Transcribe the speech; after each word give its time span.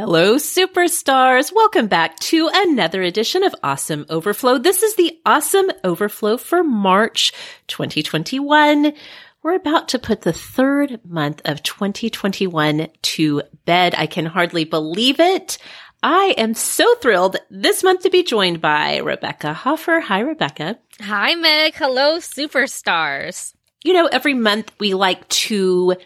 Hello, 0.00 0.36
superstars. 0.36 1.52
Welcome 1.54 1.86
back 1.86 2.18
to 2.20 2.48
another 2.50 3.02
edition 3.02 3.44
of 3.44 3.54
Awesome 3.62 4.06
Overflow. 4.08 4.56
This 4.56 4.82
is 4.82 4.96
the 4.96 5.20
Awesome 5.26 5.70
Overflow 5.84 6.38
for 6.38 6.64
March 6.64 7.34
2021. 7.66 8.94
We're 9.42 9.54
about 9.56 9.88
to 9.90 9.98
put 9.98 10.22
the 10.22 10.32
third 10.32 11.00
month 11.04 11.42
of 11.44 11.62
2021 11.62 12.88
to 13.02 13.42
bed. 13.66 13.94
I 13.94 14.06
can 14.06 14.24
hardly 14.24 14.64
believe 14.64 15.20
it. 15.20 15.58
I 16.02 16.34
am 16.38 16.54
so 16.54 16.94
thrilled 16.94 17.36
this 17.50 17.82
month 17.82 18.04
to 18.04 18.10
be 18.10 18.22
joined 18.22 18.62
by 18.62 19.00
Rebekah 19.00 19.52
Hoffer. 19.52 20.00
Hi, 20.00 20.20
Rebekah. 20.20 20.78
Hi, 21.02 21.34
Meg. 21.34 21.74
Hello, 21.74 22.16
superstars. 22.20 23.52
You 23.84 23.92
know, 23.92 24.06
every 24.06 24.32
month 24.32 24.72
we 24.80 24.94
like 24.94 25.28
to 25.28 25.96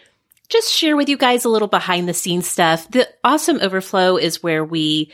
just 0.49 0.71
share 0.71 0.95
with 0.95 1.09
you 1.09 1.17
guys 1.17 1.45
a 1.45 1.49
little 1.49 1.67
behind 1.67 2.07
the 2.07 2.13
scenes 2.13 2.47
stuff. 2.47 2.89
The 2.89 3.07
awesome 3.23 3.59
overflow 3.61 4.17
is 4.17 4.43
where 4.43 4.63
we 4.63 5.11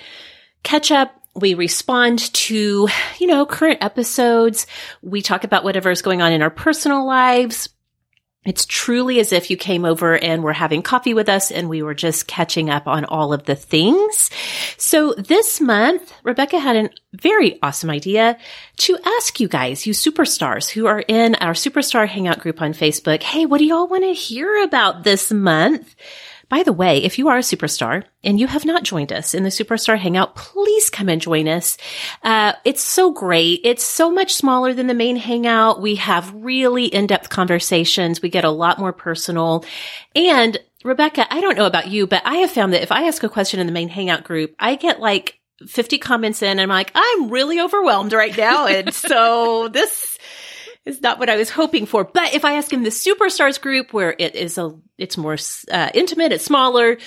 catch 0.64 0.92
up. 0.92 1.16
We 1.36 1.54
respond 1.54 2.34
to, 2.34 2.90
you 3.20 3.28
know, 3.28 3.46
current 3.46 3.82
episodes. 3.82 4.68
We 5.02 5.22
talk 5.22 5.44
about 5.44 5.64
whatever 5.64 5.90
is 5.90 6.02
going 6.02 6.22
on 6.22 6.34
in 6.34 6.42
our 6.42 6.50
personal 6.50 7.06
lives. 7.06 7.70
It's 8.44 8.66
truly 8.66 9.20
as 9.20 9.32
if 9.32 9.52
you 9.52 9.58
came 9.58 9.86
over 9.86 10.18
and 10.18 10.44
were 10.44 10.54
having 10.54 10.82
coffee 10.82 11.14
with 11.14 11.30
us 11.30 11.52
and 11.52 11.70
we 11.70 11.84
were 11.84 11.94
just 11.94 12.26
catching 12.26 12.72
up 12.72 12.88
on 12.88 13.06
all 13.06 13.34
of 13.34 13.44
the 13.44 13.56
things. 13.56 14.32
So 14.78 15.14
this 15.14 15.62
month, 15.62 16.12
Rebekah 16.24 16.58
had 16.58 16.76
a 16.76 16.90
very 17.14 17.60
awesome 17.62 17.92
idea 17.92 18.40
to 18.78 18.98
ask 19.06 19.40
you 19.40 19.48
guys, 19.48 19.86
you 19.86 19.94
superstars 19.94 20.70
who 20.72 20.88
are 20.88 21.04
in 21.08 21.36
our 21.36 21.54
superstar 21.54 22.08
hangout 22.08 22.40
group 22.40 22.64
on 22.64 22.74
Facebook, 22.74 23.22
Hey, 23.22 23.46
what 23.46 23.60
do 23.60 23.66
y'all 23.66 23.88
want 23.88 24.06
to 24.06 24.14
hear 24.14 24.64
about 24.64 25.04
this 25.04 25.32
month? 25.32 25.96
By 26.52 26.64
the 26.64 26.74
way, 26.74 27.02
if 27.02 27.18
you 27.18 27.30
are 27.30 27.38
a 27.38 27.42
superstar 27.42 28.04
and 28.26 28.38
you 28.38 28.46
have 28.46 28.66
not 28.66 28.84
joined 28.84 29.14
us 29.14 29.34
in 29.34 29.44
the 29.44 29.50
Superstar 29.50 29.98
Hangout, 29.98 30.36
please 30.36 30.90
come 30.90 31.08
and 31.08 31.22
join 31.22 31.48
us. 31.48 31.78
Uh, 32.24 32.52
it's 32.66 32.82
so 32.82 33.14
great. 33.14 33.62
It's 33.64 33.86
so 33.86 34.12
much 34.12 34.34
smaller 34.34 34.74
than 34.74 34.88
the 34.88 34.94
main 34.94 35.16
Hangout. 35.16 35.82
We 35.82 35.96
have 35.96 36.34
really 36.36 36.88
in-depth 36.88 37.30
conversations. 37.30 38.22
We 38.22 38.28
get 38.28 38.44
a 38.44 38.50
lot 38.50 38.80
more 38.80 38.92
personal. 38.92 39.64
And 40.14 40.58
Rebekah, 40.84 41.34
I 41.34 41.40
don't 41.40 41.56
know 41.56 41.68
about 41.68 41.88
you, 41.88 42.06
but 42.06 42.22
I 42.26 42.40
have 42.40 42.52
found 42.52 42.74
that 42.74 42.84
if 42.84 42.92
I 42.92 43.08
ask 43.08 43.24
a 43.24 43.30
question 43.30 43.62
in 43.62 43.66
the 43.66 43.72
main 43.72 43.88
Hangout 43.88 44.26
group, 44.26 44.54
I 44.60 44.76
get 44.76 45.00
like 45.00 45.40
50 45.68 46.00
comments 46.00 46.42
in 46.42 46.50
and 46.50 46.62
I'm 46.62 46.68
like, 46.68 46.92
I'm 46.96 47.30
really 47.30 47.62
overwhelmed 47.62 48.12
right 48.12 48.36
now. 48.36 48.68
And 48.68 48.94
so 48.94 49.70
this 49.70 50.11
is 50.86 51.02
not 51.02 51.20
what 51.20 51.30
I 51.30 51.38
was 51.38 51.50
hoping 51.50 51.86
for. 51.86 52.04
But 52.04 52.34
if 52.34 52.46
I 52.46 52.54
ask 52.54 52.74
in 52.74 52.84
the 52.84 52.90
superstars 52.90 53.62
group 53.62 53.94
where 53.94 54.16
it 54.18 54.36
is 54.36 54.58
a, 54.58 54.76
it's 54.98 55.18
more 55.18 55.38
uh, 55.72 55.90
intimate, 55.94 56.32
it's 56.32 56.46
smaller, 56.46 56.98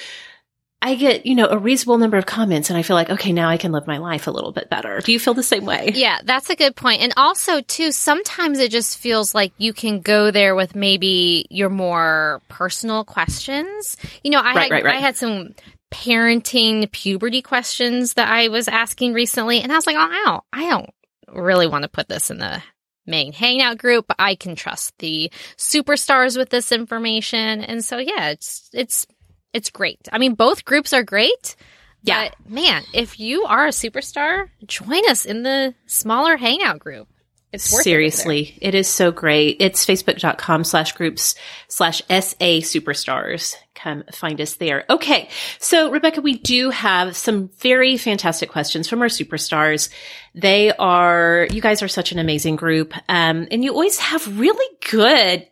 I 0.81 0.97
get, 0.97 1.25
you 1.25 1.35
know, 1.35 1.47
a 1.47 1.57
reasonable 1.57 1.97
number 1.97 2.19
of 2.19 2.27
comments 2.27 2.69
and 2.69 2.77
I 2.77 2.83
feel 2.83 2.95
like, 2.95 3.09
okay, 3.09 3.33
now 3.33 3.49
I 3.49 3.57
can 3.57 3.73
live 3.73 3.87
my 3.87 3.97
life 3.97 4.27
a 4.27 4.31
little 4.31 4.53
bit 4.53 4.69
better. 4.69 5.01
Do 5.01 5.13
you 5.13 5.19
feel 5.19 5.33
the 5.33 5.43
same 5.43 5.65
way? 5.65 5.93
Yeah, 5.95 6.19
that's 6.23 6.51
a 6.51 6.57
good 6.57 6.77
point. 6.77 7.01
And 7.01 7.15
also, 7.17 7.63
too, 7.63 7.91
sometimes 7.91 8.59
it 8.59 8.71
just 8.71 8.99
feels 8.99 9.35
like 9.35 9.55
you 9.57 9.73
can 9.73 10.01
go 10.01 10.31
there 10.31 10.55
with 10.55 10.75
maybe 10.75 11.47
your 11.49 11.71
more 11.71 12.43
personal 12.49 13.03
questions. 13.03 13.97
You 14.23 14.31
know, 14.31 14.41
I, 14.41 14.55
Right, 14.55 14.63
had, 14.65 14.71
right, 14.71 14.85
right. 14.85 14.97
I 14.97 15.01
had 15.01 15.17
some 15.17 15.55
parenting 15.91 16.93
puberty 16.93 17.41
questions 17.41 18.15
that 18.15 18.29
I 18.29 18.49
was 18.49 18.69
asking 18.69 19.15
recently, 19.15 19.63
and 19.63 19.73
I 19.73 19.77
was 19.77 19.87
like, 19.87 19.97
oh, 19.97 20.01
I 20.01 20.23
don't, 20.27 20.45
I 20.53 20.69
don't 20.69 20.91
really 21.35 21.67
want 21.67 21.85
to 21.85 21.89
put 21.89 22.09
this 22.09 22.31
in 22.31 22.39
the 22.39 22.63
main 23.07 23.33
hangout 23.33 23.79
group. 23.79 24.07
I 24.19 24.35
can 24.35 24.57
trust 24.57 24.97
the 24.99 25.31
superstars 25.57 26.37
with 26.37 26.51
this 26.51 26.73
information. 26.73 27.63
And 27.63 27.85
so, 27.85 27.99
yeah, 27.99 28.31
it's, 28.31 28.71
it's, 28.73 29.07
it's 29.53 29.71
great. 29.71 30.09
I 30.13 30.19
mean, 30.19 30.35
both 30.35 30.65
groups 30.65 30.93
are 30.93 31.03
great. 31.03 31.57
Yeah. 32.03 32.29
But 32.29 32.51
man, 32.51 32.83
if 32.93 33.19
you 33.19 33.45
are 33.45 33.67
a 33.67 33.71
superstar, 33.71 34.49
join 34.67 35.09
us 35.09 35.25
in 35.25 35.43
the 35.43 35.75
smaller 35.87 36.37
hangout 36.37 36.79
group. 36.79 37.09
It's 37.55 37.73
worth 37.73 37.83
it 37.83 37.85
Seriously, 37.85 38.59
it 38.61 38.75
is 38.75 38.89
so 38.89 39.13
great. 39.13 39.59
It's 39.61 39.87
facebook.com 39.87 40.65
slash 40.65 40.93
groups 40.93 41.37
slash 41.69 42.03
SA 42.09 42.61
superstars. 42.63 43.55
Come 43.77 44.03
find 44.13 44.41
us 44.41 44.55
there. 44.55 44.85
Okay. 44.91 45.29
So 45.61 45.91
Rebekah, 45.93 46.21
we 46.21 46.37
do 46.37 46.71
have 46.71 47.17
some 47.17 47.49
very 47.59 47.97
fantastic 47.97 48.51
questions 48.51 48.89
from 48.89 49.03
our 49.03 49.09
superstars. 49.09 49.89
They 50.35 50.73
are, 50.73 51.47
you 51.53 51.61
guys 51.61 51.81
are 51.83 51.89
such 51.89 52.11
an 52.11 52.19
amazing 52.19 52.57
group. 52.57 52.93
Um, 53.09 53.47
and 53.53 53.63
you 53.63 53.71
always 53.71 54.01
have 54.01 54.41
really 54.41 54.77
good 54.91 55.47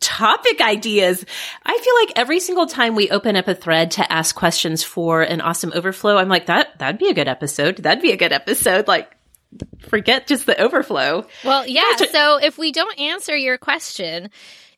topic 0.00 0.60
ideas. 0.60 1.24
I 1.64 1.78
feel 1.78 1.94
like 2.00 2.18
every 2.18 2.40
single 2.40 2.66
time 2.66 2.94
we 2.94 3.08
open 3.10 3.36
up 3.36 3.48
a 3.48 3.54
thread 3.54 3.92
to 3.92 4.12
ask 4.12 4.34
questions 4.34 4.82
for 4.82 5.22
an 5.22 5.40
awesome 5.40 5.72
overflow, 5.74 6.16
I'm 6.16 6.28
like, 6.28 6.46
that, 6.46 6.78
that'd 6.78 6.98
be 6.98 7.08
a 7.08 7.14
good 7.14 7.28
episode. 7.28 7.78
That'd 7.78 8.02
be 8.02 8.12
a 8.12 8.18
good 8.18 8.32
episode. 8.32 8.88
Like, 8.88 9.16
forget 9.88 10.26
just 10.26 10.46
the 10.46 10.60
overflow. 10.60 11.26
Well, 11.44 11.66
yeah. 11.66 11.82
Gotcha. 11.98 12.10
So 12.10 12.36
if 12.38 12.58
we 12.58 12.72
don't 12.72 12.98
answer 12.98 13.36
your 13.36 13.58
question, 13.58 14.30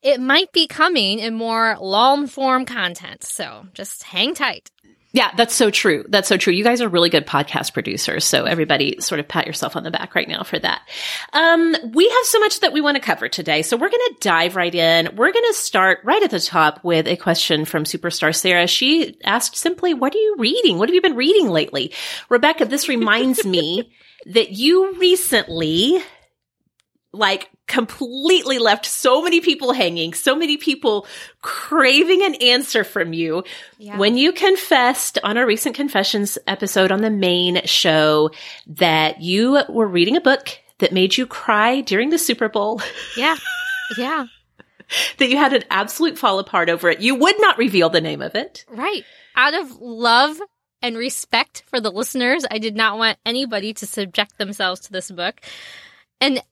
it 0.02 0.20
might 0.20 0.52
be 0.52 0.66
coming 0.66 1.18
in 1.18 1.34
more 1.34 1.76
long 1.80 2.26
form 2.26 2.64
content. 2.64 3.24
So 3.24 3.66
just 3.74 4.02
hang 4.02 4.34
tight. 4.34 4.70
Yeah, 5.14 5.30
that's 5.36 5.54
so 5.54 5.70
true. 5.70 6.06
That's 6.08 6.26
so 6.26 6.38
true. 6.38 6.54
You 6.54 6.64
guys 6.64 6.80
are 6.80 6.88
really 6.88 7.10
good 7.10 7.26
podcast 7.26 7.74
producers. 7.74 8.24
So 8.24 8.44
everybody 8.44 8.96
sort 9.00 9.20
of 9.20 9.28
pat 9.28 9.46
yourself 9.46 9.76
on 9.76 9.82
the 9.82 9.90
back 9.90 10.14
right 10.14 10.26
now 10.26 10.42
for 10.42 10.58
that. 10.58 10.80
Um, 11.34 11.76
we 11.92 12.08
have 12.08 12.24
so 12.24 12.40
much 12.40 12.60
that 12.60 12.72
we 12.72 12.80
want 12.80 12.96
to 12.96 13.02
cover 13.02 13.28
today. 13.28 13.60
So 13.60 13.76
we're 13.76 13.90
going 13.90 14.08
to 14.08 14.16
dive 14.20 14.56
right 14.56 14.74
in. 14.74 15.14
We're 15.14 15.32
going 15.32 15.44
to 15.48 15.54
start 15.54 15.98
right 16.02 16.22
at 16.22 16.30
the 16.30 16.40
top 16.40 16.82
with 16.82 17.06
a 17.06 17.16
question 17.16 17.66
from 17.66 17.84
Superstar 17.84 18.34
Sarah. 18.34 18.66
She 18.66 19.18
asked 19.22 19.56
simply, 19.56 19.92
what 19.92 20.14
are 20.14 20.18
you 20.18 20.36
reading? 20.38 20.78
What 20.78 20.88
have 20.88 20.94
you 20.94 21.02
been 21.02 21.16
reading 21.16 21.50
lately? 21.50 21.92
Rebekah, 22.30 22.64
this 22.64 22.88
reminds 22.88 23.44
me 23.44 23.92
that 24.26 24.50
you 24.52 24.94
recently 24.98 25.98
like 27.12 27.50
completely 27.66 28.58
left 28.58 28.86
so 28.86 29.22
many 29.22 29.40
people 29.40 29.72
hanging, 29.72 30.14
so 30.14 30.34
many 30.34 30.56
people 30.56 31.06
craving 31.42 32.22
an 32.22 32.34
answer 32.36 32.84
from 32.84 33.12
you 33.12 33.44
Yeah. 33.78 33.98
when 33.98 34.16
you 34.16 34.32
confessed 34.32 35.18
on 35.22 35.36
a 35.36 35.46
recent 35.46 35.74
confessions 35.76 36.38
episode 36.46 36.90
on 36.90 37.00
the 37.02 37.10
main 37.10 37.64
show 37.66 38.30
that 38.66 39.20
you 39.20 39.60
were 39.68 39.86
reading 39.86 40.16
a 40.16 40.20
book 40.20 40.48
that 40.78 40.92
made 40.92 41.16
you 41.16 41.26
cry 41.26 41.80
during 41.82 42.10
the 42.10 42.18
Super 42.18 42.48
Bowl, 42.48 42.80
Yeah. 43.16 43.36
Yeah. 43.98 44.26
that 45.18 45.28
you 45.30 45.36
had 45.36 45.52
an 45.52 45.64
absolute 45.70 46.18
fall 46.18 46.38
apart 46.38 46.68
over 46.70 46.88
it. 46.90 47.00
You 47.00 47.14
would 47.14 47.36
not 47.40 47.58
reveal 47.58 47.88
the 47.90 48.00
name 48.00 48.22
of 48.22 48.34
it. 48.34 48.64
Right. 48.68 49.04
Out 49.36 49.54
of 49.54 49.70
love 49.80 50.38
and 50.82 50.96
respect 50.96 51.62
for 51.66 51.80
the 51.80 51.90
listeners, 51.90 52.44
I 52.50 52.58
did 52.58 52.76
not 52.76 52.98
want 52.98 53.18
anybody 53.24 53.72
to 53.74 53.86
subject 53.86 54.38
themselves 54.38 54.80
to 54.82 54.92
this 54.92 55.10
book. 55.10 55.40
And 56.20 56.42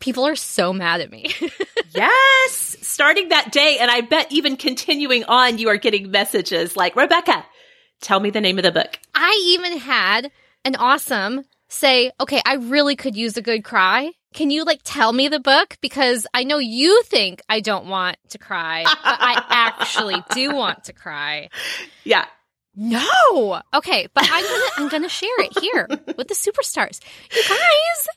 people 0.00 0.26
are 0.26 0.36
so 0.36 0.72
mad 0.72 1.00
at 1.00 1.10
me. 1.10 1.34
yes. 1.94 2.76
Starting 2.82 3.30
that 3.30 3.52
day. 3.52 3.78
And 3.80 3.90
I 3.90 4.00
bet 4.02 4.30
even 4.30 4.56
continuing 4.56 5.24
on, 5.24 5.58
you 5.58 5.68
are 5.68 5.76
getting 5.76 6.10
messages 6.10 6.76
like, 6.76 6.96
Rebekah, 6.96 7.44
tell 8.00 8.20
me 8.20 8.30
the 8.30 8.40
name 8.40 8.58
of 8.58 8.64
the 8.64 8.72
book. 8.72 8.98
I 9.14 9.40
even 9.46 9.78
had 9.78 10.30
an 10.64 10.76
awesome 10.76 11.44
say, 11.68 12.12
okay, 12.20 12.40
I 12.46 12.54
really 12.54 12.96
could 12.96 13.16
use 13.16 13.36
a 13.36 13.42
good 13.42 13.64
cry. 13.64 14.12
Can 14.32 14.50
you 14.50 14.64
like 14.64 14.80
tell 14.84 15.12
me 15.12 15.28
the 15.28 15.40
book? 15.40 15.76
Because 15.80 16.26
I 16.34 16.44
know 16.44 16.58
you 16.58 17.02
think 17.04 17.40
I 17.48 17.60
don't 17.60 17.86
want 17.86 18.16
to 18.30 18.38
cry, 18.38 18.84
but 18.84 18.96
I 19.02 19.44
actually 19.50 20.22
do 20.34 20.54
want 20.54 20.84
to 20.84 20.92
cry. 20.92 21.50
Yeah. 22.04 22.26
No. 22.76 23.60
Okay, 23.72 24.08
but 24.14 24.28
I'm 24.30 24.42
gonna 24.44 24.64
I'm 24.78 24.88
gonna 24.88 25.08
share 25.08 25.40
it 25.40 25.58
here 25.60 25.86
with 26.16 26.28
the 26.28 26.34
superstars. 26.34 27.00
You 27.34 27.42
guys, 27.48 28.08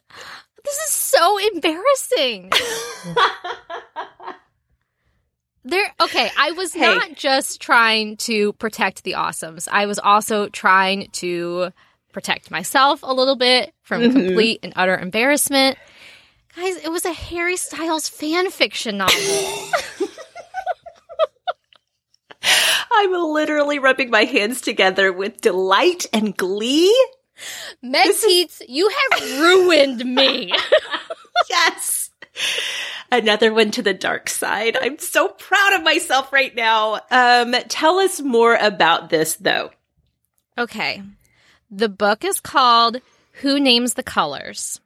this 0.64 0.76
is 0.78 0.90
so 0.92 1.38
embarrassing. 1.54 2.52
There 5.64 5.86
okay, 6.00 6.30
I 6.38 6.52
was 6.52 6.74
Hey. 6.74 6.80
not 6.96 7.16
just 7.16 7.60
trying 7.60 8.16
to 8.18 8.54
protect 8.54 9.04
the 9.04 9.14
awesomes. 9.14 9.68
I 9.70 9.86
was 9.86 10.00
also 10.00 10.48
trying 10.48 11.10
to 11.14 11.72
protect 12.14 12.50
myself 12.52 13.02
a 13.04 13.12
little 13.14 13.36
bit 13.36 13.74
from 13.82 14.02
Mhm. 14.02 14.12
complete 14.14 14.60
and 14.64 14.72
utter 14.78 14.98
embarrassment. 14.98 15.78
Guys, 16.56 16.78
it 16.78 16.90
was 16.90 17.04
a 17.04 17.12
Harry 17.12 17.58
Styles 17.58 18.08
fan 18.08 18.50
fiction 18.50 18.98
novel. 18.98 19.14
I'm 22.92 23.12
literally 23.14 23.80
rubbing 23.80 24.10
my 24.10 24.24
hands 24.26 24.62
together 24.62 25.12
with 25.12 25.42
delight 25.42 26.06
and 26.14 26.36
glee. 26.36 26.94
Meg 27.82 28.06
This 28.06 28.24
is- 28.24 28.64
you 28.68 28.90
have 29.12 29.40
ruined 29.40 30.04
me. 30.06 30.54
Yes. 31.50 32.10
Another 33.12 33.54
one 33.54 33.70
to 33.72 33.82
the 33.84 33.94
dark 33.94 34.28
side. 34.28 34.76
I'm 34.76 34.98
so 34.98 35.28
proud 35.30 35.74
of 35.74 35.84
myself 35.84 36.34
right 36.34 36.54
now. 36.56 37.00
Um, 37.12 37.56
tell 37.70 38.00
us 38.00 38.20
more 38.20 38.56
about 38.56 39.10
this 39.10 39.36
though. 39.36 39.70
Okay. 40.58 41.04
The 41.70 41.90
book 41.90 42.26
is 42.26 42.40
called 42.40 42.98
Who 43.42 43.60
Names 43.60 43.94
the 43.94 44.04
Colors? 44.04 44.82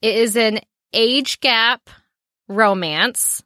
It 0.00 0.14
is 0.14 0.36
an 0.36 0.60
age 0.92 1.40
gap 1.40 1.90
romance, 2.46 3.42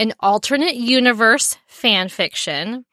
an 0.00 0.12
alternate 0.20 0.74
universe 0.74 1.56
fan 1.68 2.08
fiction 2.08 2.84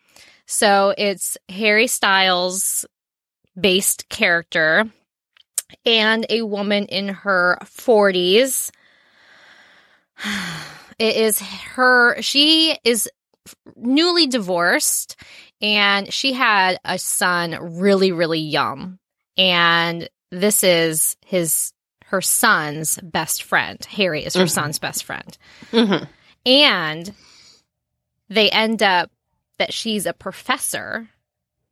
So 0.52 0.96
it's 0.98 1.38
Harry 1.48 1.86
Styles 1.86 2.84
based 3.60 4.10
character 4.10 4.86
and 5.86 6.26
a 6.28 6.42
woman 6.42 6.86
in 6.86 7.10
her 7.10 7.60
40s. 7.64 8.72
It 10.98 11.16
is 11.16 11.40
her, 11.40 12.22
she 12.22 12.78
is 12.84 13.10
newly 13.78 14.28
divorced 14.28 15.16
and 15.62 16.12
she 16.12 16.34
had 16.34 16.78
a 16.84 16.98
son 17.00 17.58
really, 17.80 18.12
really 18.12 18.42
young. 18.42 19.00
And 19.38 20.10
this 20.30 20.62
is 20.66 21.16
his, 21.26 21.72
her 22.08 22.20
son's 22.20 23.00
best 23.02 23.44
friend. 23.44 23.82
Harry 23.86 24.26
is 24.26 24.34
her 24.34 24.44
Mhm. 24.44 24.50
son's 24.50 24.80
best 24.80 25.06
friend. 25.06 25.38
Mm-hmm. 25.72 26.04
And 26.46 27.14
they 28.28 28.50
end 28.50 28.84
up 28.84 29.10
that 29.60 29.74
she's 29.74 30.06
a 30.06 30.14
professor 30.14 31.08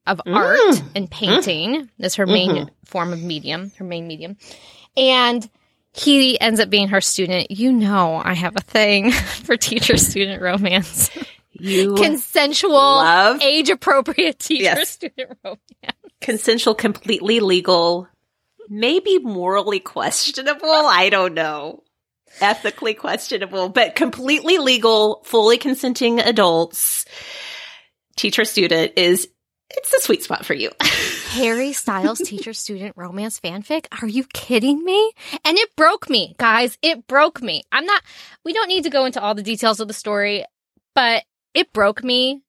of 0.06 0.22
Mm. 0.26 0.36
art 0.36 0.82
and 0.96 1.10
painting. 1.12 1.90
That's 2.00 2.16
her 2.16 2.26
main 2.28 2.52
Mhm. 2.52 2.70
form 2.86 3.12
of 3.12 3.22
medium, 3.22 3.72
her 3.78 3.84
main 3.84 4.08
medium. 4.08 4.38
And 4.96 5.50
he 5.94 6.40
ends 6.40 6.60
up 6.60 6.70
being 6.70 6.90
her 6.90 7.02
student. 7.02 7.52
You 7.52 7.72
know, 7.74 8.22
I 8.24 8.34
have 8.34 8.56
a 8.56 8.62
thing 8.62 9.12
for 9.44 9.58
teacher 9.58 9.98
student 9.98 10.42
romance. 10.42 11.10
You 11.60 11.96
Consensual, 11.96 13.38
age 13.42 13.70
appropriate 13.70 14.38
teacher 14.40 14.64
Yes. 14.64 14.90
student 14.92 15.38
romance. 15.44 15.62
consensual, 16.22 16.76
completely 16.76 17.40
legal, 17.40 18.08
maybe 18.70 19.18
morally 19.20 19.80
questionable. 19.80 20.70
I 20.70 21.10
don't 21.10 21.34
know. 21.34 21.84
Ethically 22.42 22.94
questionable, 22.94 23.70
but 23.70 23.96
completely 23.96 24.58
legal, 24.60 25.22
fully 25.26 25.58
consenting 25.58 26.20
adults, 26.20 27.06
teacher 28.18 28.44
student 28.44 28.94
is, 28.98 29.30
it's 29.70 29.92
the 29.92 30.02
sweet 30.02 30.24
spot 30.24 30.46
for 30.46 30.54
you. 30.54 30.72
Harry 31.30 31.72
Styles 31.72 32.20
teacher 32.20 32.54
student 32.54 32.94
romance 32.98 33.40
fanfic? 33.40 33.86
Are 34.02 34.08
you 34.08 34.26
kidding 34.34 34.84
me? 34.84 35.14
And 35.46 35.58
it 35.58 35.76
broke 35.78 36.10
me, 36.10 36.36
guys. 36.38 36.78
It 36.82 37.08
broke 37.08 37.42
me. 37.42 37.64
I'm 37.72 37.86
not, 37.86 38.02
we 38.44 38.54
don't 38.54 38.68
need 38.68 38.84
to 38.84 38.90
go 38.90 39.06
into 39.06 39.22
all 39.22 39.36
the 39.36 39.44
details 39.44 39.80
of 39.80 39.88
the 39.88 39.94
story, 39.94 40.44
but 40.96 41.24
it 41.54 41.72
broke 41.72 42.04
me. 42.04 42.42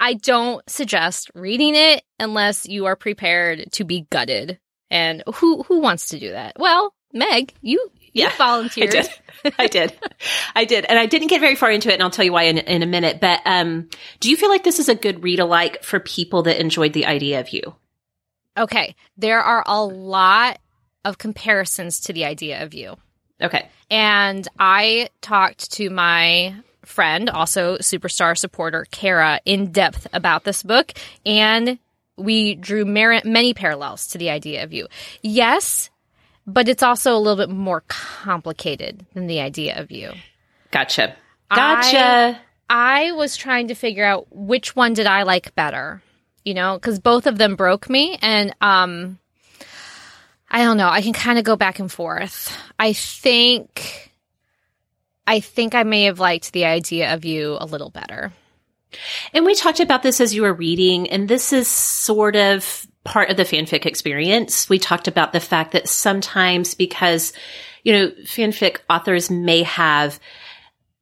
I 0.00 0.14
don't 0.14 0.68
suggest 0.68 1.30
reading 1.34 1.74
it 1.76 2.02
unless 2.18 2.66
you 2.66 2.86
are 2.86 2.96
prepared 2.96 3.70
to 3.72 3.84
be 3.84 4.06
gutted. 4.10 4.58
And 4.90 5.22
who, 5.36 5.62
who 5.62 5.78
wants 5.80 6.08
to 6.08 6.18
do 6.18 6.32
that? 6.32 6.56
Well, 6.58 6.92
Meg, 7.12 7.54
you, 7.62 7.90
you 8.12 8.24
Yeah, 8.24 8.32
I 8.38 8.86
did. 8.86 9.08
I 9.58 9.66
did. 9.66 9.98
I 10.54 10.64
did. 10.64 10.84
And 10.84 10.98
I 10.98 11.06
didn't 11.06 11.28
get 11.28 11.40
very 11.40 11.54
far 11.54 11.70
into 11.70 11.90
it, 11.90 11.94
and 11.94 12.02
I'll 12.02 12.10
tell 12.10 12.24
you 12.24 12.32
why 12.32 12.44
in, 12.44 12.58
in 12.58 12.82
a 12.82 12.86
minute. 12.86 13.20
But 13.20 13.40
um, 13.44 13.88
do 14.20 14.30
you 14.30 14.36
feel 14.36 14.48
like 14.48 14.64
this 14.64 14.78
is 14.78 14.88
a 14.88 14.94
good 14.94 15.22
read 15.22 15.40
alike 15.40 15.82
for 15.82 15.98
people 15.98 16.44
that 16.44 16.60
enjoyed 16.60 16.92
the 16.92 17.06
idea 17.06 17.40
of 17.40 17.50
you? 17.50 17.74
Okay. 18.56 18.94
There 19.16 19.40
are 19.40 19.64
a 19.66 19.84
lot 19.84 20.58
of 21.04 21.18
comparisons 21.18 22.00
to 22.00 22.12
the 22.12 22.24
idea 22.24 22.62
of 22.62 22.74
you. 22.74 22.96
Okay. 23.40 23.68
And 23.90 24.46
I 24.58 25.08
talked 25.20 25.72
to 25.72 25.90
my 25.90 26.54
friend, 26.84 27.28
also 27.30 27.78
superstar 27.78 28.36
supporter, 28.36 28.86
Kara, 28.90 29.40
in 29.44 29.72
depth 29.72 30.06
about 30.12 30.44
this 30.44 30.62
book. 30.62 30.92
And 31.26 31.78
we 32.16 32.54
drew 32.54 32.84
mer- 32.84 33.22
many 33.24 33.54
parallels 33.54 34.08
to 34.08 34.18
the 34.18 34.30
idea 34.30 34.64
of 34.64 34.72
you. 34.72 34.86
Yes, 35.22 35.90
but 36.46 36.68
it's 36.68 36.82
also 36.82 37.14
a 37.14 37.18
little 37.18 37.36
bit 37.36 37.54
more 37.54 37.82
complicated 37.88 39.06
than 39.14 39.26
the 39.26 39.40
idea 39.40 39.80
of 39.80 39.90
you. 39.90 40.12
Gotcha. 40.70 41.14
Gotcha. 41.50 42.40
I 42.68 43.12
was 43.12 43.36
trying 43.36 43.68
to 43.68 43.74
figure 43.74 44.04
out 44.04 44.26
which 44.30 44.74
one 44.74 44.94
did 44.94 45.06
I 45.06 45.24
like 45.24 45.54
better, 45.54 46.02
you 46.44 46.54
know, 46.54 46.74
because 46.74 46.98
both 46.98 47.26
of 47.26 47.36
them 47.36 47.56
broke 47.56 47.90
me. 47.90 48.18
And 48.22 48.54
um, 48.60 49.18
I 50.50 50.64
don't 50.64 50.78
know. 50.78 50.88
I 50.88 51.02
can 51.02 51.12
kind 51.12 51.38
of 51.38 51.44
go 51.44 51.56
back 51.56 51.78
and 51.78 51.92
forth. 51.92 52.56
I 52.78 52.94
think, 52.94 54.10
I 55.26 55.40
think 55.40 55.74
I 55.74 55.82
may 55.82 56.04
have 56.04 56.18
liked 56.18 56.52
the 56.52 56.64
idea 56.64 57.14
of 57.14 57.24
you 57.24 57.58
a 57.60 57.66
little 57.66 57.90
better. 57.90 58.32
And 59.32 59.44
we 59.44 59.54
talked 59.54 59.80
about 59.80 60.02
this 60.02 60.20
as 60.20 60.34
you 60.34 60.42
were 60.42 60.52
reading, 60.52 61.08
and 61.08 61.28
this 61.28 61.52
is 61.52 61.68
sort 61.68 62.36
of 62.36 62.86
part 63.04 63.30
of 63.30 63.36
the 63.36 63.44
fanfic 63.44 63.86
experience. 63.86 64.68
We 64.68 64.78
talked 64.78 65.08
about 65.08 65.32
the 65.32 65.40
fact 65.40 65.72
that 65.72 65.88
sometimes 65.88 66.74
because, 66.74 67.32
you 67.82 67.92
know, 67.92 68.10
fanfic 68.24 68.78
authors 68.88 69.30
may 69.30 69.62
have 69.64 70.20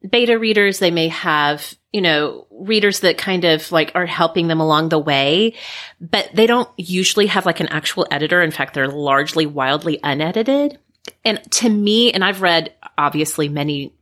beta 0.08 0.38
readers, 0.38 0.78
they 0.78 0.90
may 0.90 1.08
have, 1.08 1.74
you 1.92 2.00
know, 2.00 2.46
readers 2.50 3.00
that 3.00 3.18
kind 3.18 3.44
of 3.44 3.70
like 3.70 3.92
are 3.94 4.06
helping 4.06 4.48
them 4.48 4.60
along 4.60 4.88
the 4.88 4.98
way, 4.98 5.54
but 6.00 6.30
they 6.32 6.46
don't 6.46 6.68
usually 6.76 7.26
have 7.26 7.44
like 7.44 7.60
an 7.60 7.68
actual 7.68 8.06
editor. 8.10 8.40
In 8.40 8.50
fact, 8.50 8.74
they're 8.74 8.88
largely 8.88 9.46
wildly 9.46 10.00
unedited. 10.02 10.78
And 11.24 11.40
to 11.52 11.68
me, 11.68 12.12
and 12.12 12.24
I've 12.24 12.42
read 12.42 12.74
obviously 12.96 13.48
many 13.48 13.94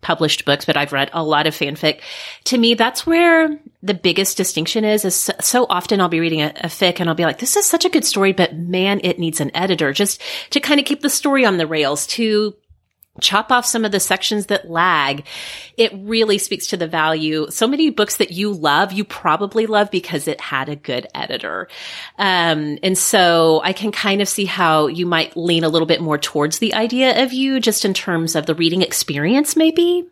published 0.00 0.44
books, 0.44 0.64
but 0.64 0.76
I've 0.76 0.92
read 0.92 1.10
a 1.12 1.22
lot 1.22 1.46
of 1.46 1.54
fanfic. 1.54 2.00
To 2.44 2.58
me, 2.58 2.74
that's 2.74 3.06
where 3.06 3.58
the 3.82 3.94
biggest 3.94 4.36
distinction 4.36 4.84
is, 4.84 5.04
is 5.04 5.30
so, 5.40 5.66
often 5.68 6.00
I'll 6.00 6.08
be 6.08 6.20
reading 6.20 6.40
a, 6.40 6.52
a 6.56 6.68
fic 6.68 7.00
and 7.00 7.08
I'll 7.08 7.16
be 7.16 7.24
like, 7.24 7.38
this 7.38 7.56
is 7.56 7.66
such 7.66 7.84
a 7.84 7.90
good 7.90 8.04
story, 8.04 8.32
but 8.32 8.54
man, 8.54 9.00
it 9.02 9.18
needs 9.18 9.40
an 9.40 9.54
editor 9.56 9.92
just 9.92 10.22
to 10.50 10.60
kind 10.60 10.78
of 10.78 10.86
keep 10.86 11.00
the 11.00 11.10
story 11.10 11.44
on 11.44 11.56
the 11.56 11.66
rails, 11.66 12.06
to 12.08 12.54
chop 13.20 13.50
off 13.50 13.66
some 13.66 13.84
of 13.84 13.92
the 13.92 14.00
sections 14.00 14.46
that 14.46 14.70
lag. 14.70 15.26
It 15.76 15.92
really 15.94 16.38
speaks 16.38 16.68
to 16.68 16.76
the 16.76 16.86
value. 16.86 17.46
So 17.50 17.66
many 17.66 17.90
books 17.90 18.16
that 18.16 18.32
you 18.32 18.52
love, 18.52 18.92
you 18.92 19.04
probably 19.04 19.66
love 19.66 19.90
because 19.90 20.28
it 20.28 20.40
had 20.40 20.68
a 20.68 20.76
good 20.76 21.06
editor. 21.14 21.68
Um, 22.18 22.78
and 22.82 22.96
so 22.96 23.60
I 23.62 23.72
can 23.72 23.92
kind 23.92 24.20
of 24.20 24.28
see 24.28 24.44
how 24.44 24.86
you 24.86 25.06
might 25.06 25.36
lean 25.36 25.64
a 25.64 25.68
little 25.68 25.86
bit 25.86 26.00
more 26.00 26.18
towards 26.18 26.58
the 26.58 26.74
idea 26.74 27.24
of 27.24 27.32
you 27.32 27.60
just 27.60 27.84
in 27.84 27.94
terms 27.94 28.34
of 28.34 28.46
the 28.46 28.54
reading 28.54 28.82
experience, 28.82 29.56
maybe. 29.56 30.08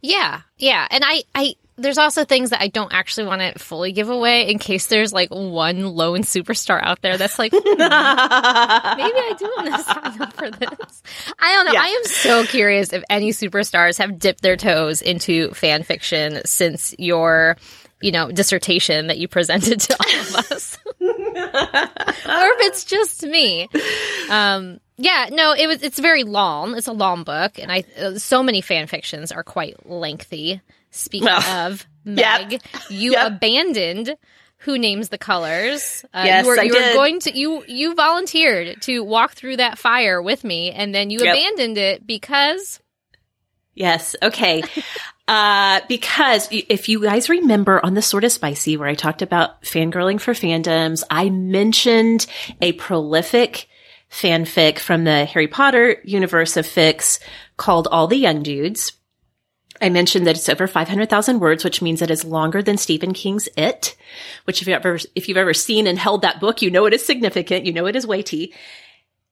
Yeah, 0.00 0.42
yeah. 0.58 0.86
And 0.90 1.04
I, 1.04 1.24
I, 1.34 1.54
there's 1.78 1.96
also 1.98 2.24
things 2.24 2.50
that 2.50 2.60
I 2.60 2.68
don't 2.68 2.92
actually 2.92 3.28
want 3.28 3.40
to 3.40 3.58
fully 3.58 3.92
give 3.92 4.10
away 4.10 4.50
in 4.50 4.58
case 4.58 4.88
there's 4.88 5.12
like 5.12 5.30
one 5.30 5.86
lone 5.86 6.22
superstar 6.22 6.82
out 6.82 7.00
there 7.02 7.16
that's 7.16 7.38
like, 7.38 7.52
hmm, 7.54 7.58
maybe 7.58 7.80
I 7.80 9.34
do 9.38 9.52
want 9.56 9.74
to 9.74 9.82
sign 9.84 10.22
up 10.22 10.32
for 10.34 10.50
this. 10.50 11.02
I 11.38 11.52
don't 11.54 11.66
know. 11.66 11.72
Yeah. 11.72 11.82
I 11.82 11.86
am 11.88 12.04
so 12.04 12.44
curious 12.44 12.92
if 12.92 13.04
any 13.08 13.30
superstars 13.30 13.98
have 13.98 14.18
dipped 14.18 14.42
their 14.42 14.56
toes 14.56 15.00
into 15.00 15.50
fan 15.52 15.84
fiction 15.84 16.40
since 16.44 16.94
your, 16.98 17.56
you 18.00 18.10
know, 18.10 18.30
dissertation 18.30 19.06
that 19.06 19.18
you 19.18 19.28
presented 19.28 19.80
to 19.80 19.96
all 19.98 20.20
of 20.20 20.34
us. 20.52 20.78
or 20.88 20.96
if 21.00 22.60
it's 22.66 22.84
just 22.84 23.22
me. 23.24 23.68
Um, 24.30 24.80
yeah, 24.96 25.28
no, 25.30 25.52
it 25.52 25.68
was. 25.68 25.82
It's 25.84 26.00
very 26.00 26.24
long. 26.24 26.76
It's 26.76 26.88
a 26.88 26.92
long 26.92 27.22
book, 27.22 27.60
and 27.60 27.70
I 27.70 27.84
uh, 27.96 28.18
so 28.18 28.42
many 28.42 28.60
fan 28.60 28.88
fictions 28.88 29.30
are 29.30 29.44
quite 29.44 29.88
lengthy. 29.88 30.60
Speaking 30.98 31.28
of 31.28 31.86
yep. 32.04 32.50
Meg, 32.50 32.60
you 32.90 33.12
Yep. 33.12 33.26
abandoned. 33.32 34.16
Who 34.62 34.76
names 34.76 35.08
the 35.08 35.18
colors? 35.18 36.04
Uh, 36.12 36.22
Yes, 36.26 36.42
you 36.44 36.48
were, 36.50 36.58
I 36.58 36.62
you 36.64 36.72
were 36.74 36.80
did. 36.80 36.94
going 36.94 37.20
to 37.20 37.36
you 37.38 37.64
you 37.68 37.94
volunteered 37.94 38.82
to 38.82 39.04
walk 39.04 39.34
through 39.34 39.58
that 39.58 39.78
fire 39.78 40.20
with 40.20 40.42
me, 40.42 40.72
and 40.72 40.92
then 40.94 41.10
you 41.10 41.20
Yep. 41.20 41.32
abandoned 41.34 41.78
it 41.78 42.06
because 42.06 42.80
Yes. 43.74 44.16
Okay. 44.20 44.64
uh, 45.28 45.80
because 45.88 46.48
if 46.50 46.88
you 46.88 47.00
guys 47.02 47.28
remember 47.28 47.84
on 47.86 47.94
the 47.94 48.02
sort 48.02 48.24
of 48.24 48.32
spicy 48.32 48.76
where 48.76 48.88
I 48.88 48.94
talked 48.94 49.22
about 49.22 49.62
fangirling 49.62 50.20
for 50.20 50.32
fandoms, 50.32 51.04
I 51.08 51.30
mentioned 51.30 52.26
a 52.60 52.72
prolific 52.72 53.68
fanfic 54.10 54.80
from 54.80 55.04
the 55.04 55.24
Harry 55.26 55.46
Potter 55.46 55.98
universe 56.04 56.56
of 56.56 56.66
fics 56.66 57.20
called 57.56 57.86
All 57.92 58.08
the 58.08 58.16
Young 58.16 58.42
Dudes. 58.42 58.92
I 59.80 59.88
mentioned 59.88 60.26
that 60.26 60.36
it's 60.36 60.48
over 60.48 60.66
500,000 60.66 61.40
words, 61.40 61.64
which 61.64 61.82
means 61.82 62.02
it 62.02 62.10
is 62.10 62.24
longer 62.24 62.62
than 62.62 62.76
Stephen 62.78 63.12
King's 63.12 63.48
It, 63.56 63.96
which 64.44 64.60
if 64.60 64.68
you've 64.68 64.76
ever, 64.76 64.98
if 65.14 65.28
you've 65.28 65.36
ever 65.36 65.54
seen 65.54 65.86
and 65.86 65.98
held 65.98 66.22
that 66.22 66.40
book, 66.40 66.62
you 66.62 66.70
know 66.70 66.86
it 66.86 66.94
is 66.94 67.04
significant. 67.04 67.66
You 67.66 67.72
know 67.72 67.86
it 67.86 67.96
is 67.96 68.06
weighty. 68.06 68.54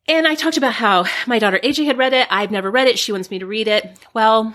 And 0.08 0.26
I 0.26 0.36
talked 0.36 0.56
about 0.56 0.74
how 0.74 1.06
my 1.26 1.38
daughter 1.38 1.58
AJ 1.62 1.86
had 1.86 1.98
read 1.98 2.12
it. 2.12 2.28
I've 2.30 2.52
never 2.52 2.70
read 2.70 2.86
it. 2.86 2.98
She 2.98 3.12
wants 3.12 3.30
me 3.30 3.40
to 3.40 3.46
read 3.46 3.66
it. 3.66 3.98
Well, 4.14 4.54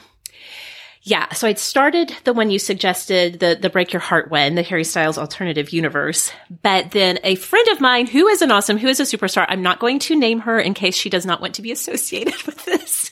yeah. 1.04 1.34
So 1.34 1.48
I'd 1.48 1.58
started 1.58 2.16
the 2.26 2.34
one 2.34 2.52
you 2.52 2.60
suggested, 2.60 3.40
the, 3.40 3.58
the 3.60 3.72
Break 3.72 3.92
Your 3.92 4.00
Heart 4.00 4.30
one, 4.30 4.54
the 4.54 4.62
Harry 4.62 4.84
Styles 4.84 5.18
alternative 5.18 5.72
universe. 5.72 6.32
But 6.62 6.92
then 6.92 7.18
a 7.24 7.36
friend 7.36 7.68
of 7.70 7.82
mine 7.82 8.06
who 8.06 8.28
is 8.28 8.44
an 8.44 8.52
awesome, 8.52 8.78
who 8.78 8.88
is 8.88 9.00
a 9.00 9.04
superstar, 9.04 9.46
I'm 9.50 9.64
not 9.64 9.80
going 9.80 9.98
to 10.00 10.16
name 10.16 10.42
her 10.42 10.60
in 10.60 10.76
case 10.76 10.96
she 10.96 11.10
does 11.10 11.26
not 11.26 11.42
want 11.42 11.56
to 11.56 11.64
be 11.64 11.72
associated 11.72 12.40
with 12.46 12.66
this. 12.66 13.12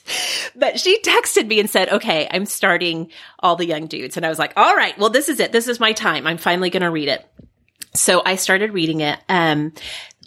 But 0.56 0.80
she 0.80 1.02
texted 1.02 1.48
me 1.48 1.60
and 1.60 1.70
said, 1.70 1.90
okay, 1.90 2.28
I'm 2.30 2.46
starting 2.46 3.10
all 3.40 3.56
the 3.56 3.66
young 3.66 3.88
dudes. 3.88 4.18
And 4.18 4.26
I 4.26 4.30
was 4.30 4.40
like, 4.40 4.54
all 4.56 4.76
right, 4.76 4.98
well, 5.00 5.10
this 5.10 5.28
is 5.28 5.40
it. 5.40 5.52
This 5.52 5.68
is 5.68 5.80
my 5.80 5.94
time. 5.94 6.28
I'm 6.28 6.38
finally 6.38 6.70
going 6.70 6.84
to 6.84 6.92
read 6.92 7.10
it. 7.10 7.26
So 7.96 8.22
I 8.24 8.36
started 8.36 8.72
reading 8.72 9.02
it. 9.02 9.20
Um, 9.28 9.74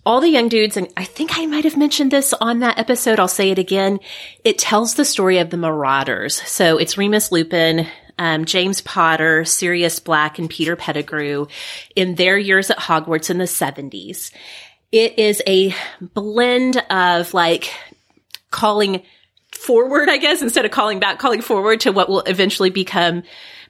all 0.04 0.20
the 0.20 0.28
young 0.28 0.48
dudes, 0.48 0.76
and 0.76 0.88
I 0.96 1.04
think 1.04 1.38
I 1.38 1.46
might 1.46 1.64
have 1.64 1.76
mentioned 1.76 2.10
this 2.10 2.32
on 2.32 2.60
that 2.60 2.78
episode. 2.78 3.20
I'll 3.20 3.28
say 3.28 3.50
it 3.50 3.58
again. 3.58 4.00
It 4.44 4.58
tells 4.58 4.94
the 4.94 5.04
story 5.04 5.38
of 5.38 5.50
the 5.50 5.56
Marauders. 5.56 6.42
So 6.42 6.78
it's 6.78 6.98
Remus 6.98 7.30
Lupin, 7.30 7.86
um, 8.18 8.44
James 8.44 8.80
Potter, 8.80 9.44
Sirius 9.44 10.00
Black, 10.00 10.38
and 10.38 10.50
Peter 10.50 10.74
Pettigrew 10.74 11.46
in 11.94 12.16
their 12.16 12.36
years 12.36 12.70
at 12.70 12.78
Hogwarts 12.78 13.30
in 13.30 13.38
the 13.38 13.44
70s. 13.44 14.32
It 14.90 15.18
is 15.18 15.40
a 15.46 15.74
blend 16.00 16.76
of 16.90 17.32
like 17.32 17.72
calling 18.50 19.02
forward, 19.52 20.08
I 20.08 20.18
guess, 20.18 20.42
instead 20.42 20.64
of 20.64 20.70
calling 20.70 20.98
back, 20.98 21.18
calling 21.18 21.42
forward 21.42 21.80
to 21.80 21.92
what 21.92 22.08
will 22.08 22.20
eventually 22.22 22.70
become 22.70 23.22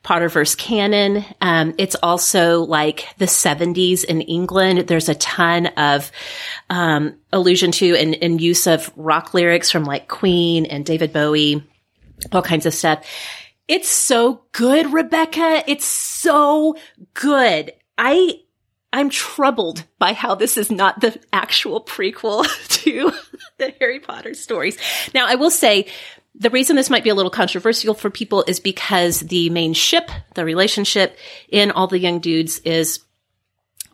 Potterverse 0.04 0.56
canon. 0.56 1.24
Um, 1.40 1.74
it's 1.78 1.94
also 2.02 2.62
like 2.62 3.06
the 3.18 3.26
70s 3.26 4.04
in 4.04 4.20
England. 4.22 4.88
There's 4.88 5.08
a 5.08 5.14
ton 5.14 5.66
of 5.68 6.10
um, 6.68 7.16
allusion 7.32 7.70
to 7.72 7.94
and, 7.96 8.16
and 8.20 8.40
use 8.40 8.66
of 8.66 8.90
rock 8.96 9.32
lyrics 9.32 9.70
from 9.70 9.84
like 9.84 10.08
Queen 10.08 10.66
and 10.66 10.84
David 10.84 11.12
Bowie, 11.12 11.64
all 12.32 12.42
kinds 12.42 12.66
of 12.66 12.74
stuff. 12.74 13.06
It's 13.68 13.88
so 13.88 14.42
good, 14.52 14.92
Rebekah. 14.92 15.64
It's 15.66 15.86
so 15.86 16.76
good. 17.14 17.72
I 17.96 18.40
I'm 18.92 19.08
troubled 19.08 19.84
by 19.98 20.12
how 20.12 20.34
this 20.34 20.58
is 20.58 20.70
not 20.70 21.00
the 21.00 21.18
actual 21.32 21.82
prequel 21.82 22.44
to 22.82 23.12
the 23.58 23.72
Harry 23.80 24.00
Potter 24.00 24.34
stories. 24.34 24.76
Now, 25.14 25.26
I 25.26 25.36
will 25.36 25.50
say 25.50 25.86
the 26.34 26.50
reason 26.50 26.76
this 26.76 26.90
might 26.90 27.04
be 27.04 27.10
a 27.10 27.14
little 27.14 27.30
controversial 27.30 27.94
for 27.94 28.10
people 28.10 28.44
is 28.46 28.58
because 28.60 29.20
the 29.20 29.50
main 29.50 29.74
ship, 29.74 30.10
the 30.34 30.44
relationship 30.44 31.16
in 31.48 31.70
All 31.70 31.86
the 31.86 31.98
Young 31.98 32.20
Dudes 32.20 32.58
is 32.60 33.00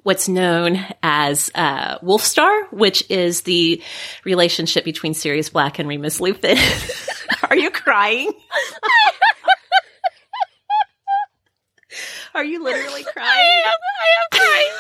what's 0.05 0.29
known 0.29 0.79
as 1.03 1.51
uh, 1.55 1.99
Wolfstar, 1.99 2.73
which 2.73 3.05
is 3.11 3.43
the 3.43 3.83
relationship 4.25 4.85
between 4.85 5.15
Sirius 5.15 5.51
Black 5.51 5.79
and 5.79 5.89
Remus 5.89 6.21
Lupin. 6.21 6.57
Are 7.51 7.57
you 7.57 7.71
crying? 7.71 8.33
Are 12.35 12.45
you 12.45 12.63
literally 12.63 13.03
crying? 13.03 13.29
I 13.29 13.63
am, 13.67 13.73
I 14.01 14.07
am 14.23 14.29
crying. 14.39 14.73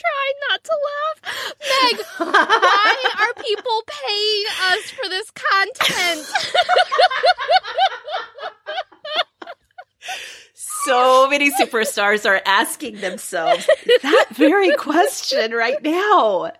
Trying 0.00 0.36
not 0.48 0.64
to 0.64 0.74
laugh. 0.88 1.18
Meg, 1.60 1.96
why 2.34 2.96
are 3.20 3.34
people 3.42 3.82
paying 3.86 4.44
us 4.72 4.90
for 4.90 5.08
this 5.08 5.30
content? 5.30 6.26
so 10.54 11.28
many 11.28 11.50
superstars 11.50 12.28
are 12.28 12.40
asking 12.46 13.00
themselves 13.00 13.68
that 14.02 14.26
very 14.32 14.74
question 14.76 15.52
right 15.52 15.82
now. 15.82 16.52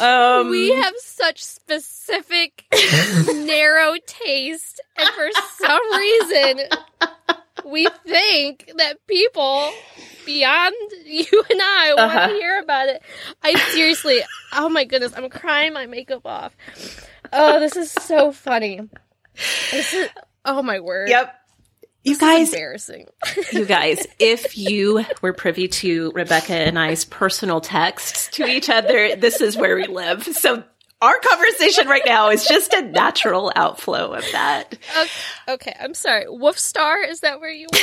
Um, 0.00 0.50
we 0.50 0.70
have 0.72 0.94
such 0.98 1.42
specific, 1.44 2.64
narrow 3.34 3.94
taste, 4.06 4.80
and 4.96 5.08
for 5.08 5.28
some 5.58 5.96
reason, 5.96 6.60
we 7.64 7.86
think 8.06 8.70
that 8.76 9.06
people 9.06 9.70
beyond 10.26 10.74
you 11.06 11.44
and 11.50 11.60
I 11.62 11.94
want 11.96 12.12
to 12.12 12.18
uh-huh. 12.18 12.28
hear 12.34 12.60
about 12.60 12.88
it. 12.88 13.02
I 13.42 13.54
seriously, 13.72 14.20
oh 14.52 14.68
my 14.68 14.84
goodness, 14.84 15.12
I'm 15.16 15.28
crying 15.30 15.72
my 15.72 15.86
makeup 15.86 16.26
off. 16.26 16.54
Oh, 17.32 17.60
this 17.60 17.76
is 17.76 17.90
so 17.90 18.32
funny. 18.32 18.80
This 19.70 19.94
is, 19.94 20.08
oh 20.44 20.62
my 20.62 20.80
word. 20.80 21.08
Yep. 21.08 21.34
You 22.04 22.12
this 22.14 22.20
guys, 22.20 22.52
embarrassing. 22.52 23.06
you 23.52 23.64
guys, 23.64 24.06
if 24.18 24.56
you 24.56 25.04
were 25.20 25.32
privy 25.32 25.68
to 25.68 26.12
Rebekah 26.12 26.54
and 26.54 26.78
I's 26.78 27.04
personal 27.04 27.60
texts 27.60 28.28
to 28.36 28.46
each 28.46 28.70
other, 28.70 29.16
this 29.16 29.40
is 29.40 29.56
where 29.56 29.76
we 29.76 29.86
live. 29.86 30.24
So 30.24 30.62
our 31.00 31.18
conversation 31.20 31.86
right 31.88 32.02
now 32.04 32.30
is 32.30 32.46
just 32.46 32.72
a 32.72 32.82
natural 32.82 33.52
outflow 33.54 34.12
of 34.12 34.24
that. 34.32 34.76
Okay, 34.98 35.10
okay 35.48 35.76
I'm 35.80 35.94
sorry. 35.94 36.24
Wolf 36.28 36.58
Star, 36.58 37.02
is 37.02 37.20
that 37.20 37.40
where 37.40 37.50
you 37.50 37.66
were? 37.72 37.78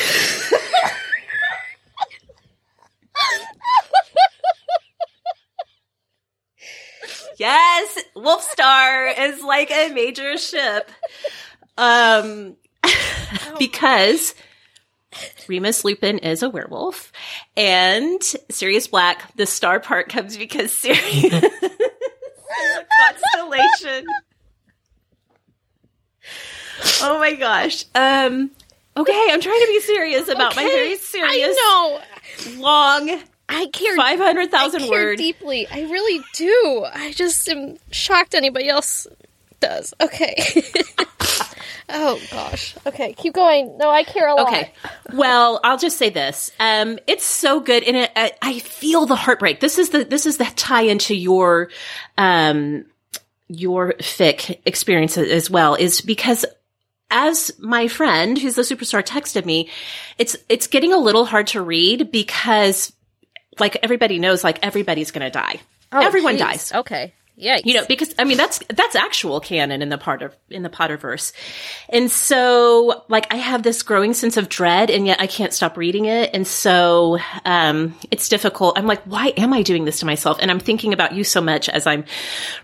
yes, 7.37 7.99
Wolf 8.15 8.43
Star 8.43 9.07
is 9.07 9.41
like 9.41 9.71
a 9.71 9.93
major 9.93 10.37
ship. 10.37 10.91
Um, 11.77 12.55
because 13.59 14.35
Remus 15.47 15.85
Lupin 15.85 16.19
is 16.19 16.43
a 16.43 16.49
werewolf, 16.49 17.11
and 17.55 18.21
Sirius 18.51 18.87
Black, 18.87 19.35
the 19.35 19.45
star 19.45 19.79
part 19.79 20.09
comes 20.09 20.37
because 20.37 20.71
Sirius 20.73 21.45
constellation. 23.09 24.05
Oh 27.01 27.19
my 27.19 27.33
gosh. 27.33 27.85
Um, 27.95 28.51
okay, 28.97 29.27
I'm 29.29 29.41
trying 29.41 29.61
to 29.61 29.67
be 29.67 29.79
serious 29.81 30.27
about 30.27 30.53
okay, 30.53 30.65
my 30.65 30.69
very 30.69 30.95
serious. 30.97 31.57
I 31.59 32.01
know. 32.49 32.61
Long 32.61 33.21
I 33.47 33.67
care 33.67 33.95
five 33.95 34.19
hundred 34.19 34.49
thousand 34.51 34.89
words 34.89 35.21
deeply. 35.21 35.67
I 35.67 35.81
really 35.83 36.23
do. 36.33 36.85
I 36.93 37.11
just 37.13 37.47
am 37.47 37.77
shocked 37.91 38.33
anybody 38.33 38.67
else 38.67 39.07
does. 39.59 39.93
Okay. 40.01 40.35
oh 41.89 42.19
gosh. 42.31 42.75
Okay, 42.85 43.13
keep 43.13 43.33
going. 43.33 43.77
No, 43.77 43.89
I 43.89 44.03
care 44.03 44.27
a 44.27 44.35
lot. 44.35 44.47
Okay. 44.47 44.71
Well, 45.13 45.59
I'll 45.63 45.77
just 45.77 45.97
say 45.97 46.09
this. 46.09 46.51
Um, 46.59 46.99
it's 47.07 47.25
so 47.25 47.59
good, 47.59 47.83
and 47.83 47.97
it, 47.97 48.11
I, 48.15 48.31
I 48.41 48.59
feel 48.59 49.05
the 49.05 49.15
heartbreak. 49.15 49.59
This 49.59 49.77
is 49.77 49.89
the 49.89 50.03
this 50.03 50.25
is 50.25 50.37
the 50.37 50.45
tie 50.55 50.83
into 50.83 51.15
your 51.15 51.69
um 52.17 52.85
your 53.47 53.93
fic 53.99 54.59
experience 54.65 55.17
as 55.17 55.49
well. 55.49 55.75
Is 55.75 56.01
because 56.01 56.45
as 57.11 57.51
my 57.59 57.87
friend 57.87 58.37
who's 58.37 58.55
the 58.55 58.63
superstar 58.63 59.03
texted 59.03 59.45
me, 59.45 59.69
it's 60.17 60.35
it's 60.49 60.67
getting 60.67 60.93
a 60.93 60.97
little 60.97 61.25
hard 61.25 61.47
to 61.47 61.61
read 61.61 62.11
because 62.11 62.91
like 63.59 63.77
everybody 63.83 64.19
knows 64.19 64.43
like 64.43 64.59
everybody's 64.63 65.11
going 65.11 65.25
to 65.25 65.31
die. 65.31 65.59
Oh, 65.91 65.99
Everyone 65.99 66.33
geez. 66.33 66.41
dies. 66.41 66.73
Okay. 66.73 67.13
Yeah, 67.37 67.59
you 67.65 67.73
know, 67.73 67.85
because 67.85 68.15
I 68.17 68.23
mean 68.23 68.37
that's 68.37 68.59
that's 68.69 68.95
actual 68.95 69.41
canon 69.41 69.81
in 69.81 69.89
the 69.89 69.97
part 69.97 70.21
of 70.21 70.33
in 70.49 70.63
the 70.63 70.69
Potterverse, 70.69 71.33
and 71.89 72.09
so 72.09 73.03
like 73.09 73.27
I 73.33 73.35
have 73.35 73.61
this 73.61 73.83
growing 73.83 74.13
sense 74.13 74.37
of 74.37 74.47
dread, 74.47 74.89
and 74.89 75.05
yet 75.05 75.19
I 75.19 75.27
can't 75.27 75.51
stop 75.51 75.75
reading 75.75 76.05
it, 76.05 76.29
and 76.33 76.47
so 76.47 77.19
um, 77.43 77.93
it's 78.09 78.29
difficult. 78.29 78.77
I'm 78.77 78.87
like, 78.87 79.03
why 79.03 79.33
am 79.35 79.51
I 79.51 79.63
doing 79.63 79.83
this 79.83 79.99
to 79.99 80.05
myself? 80.05 80.37
And 80.39 80.49
I'm 80.49 80.61
thinking 80.61 80.93
about 80.93 81.13
you 81.13 81.25
so 81.25 81.41
much 81.41 81.67
as 81.67 81.85
I'm 81.85 82.05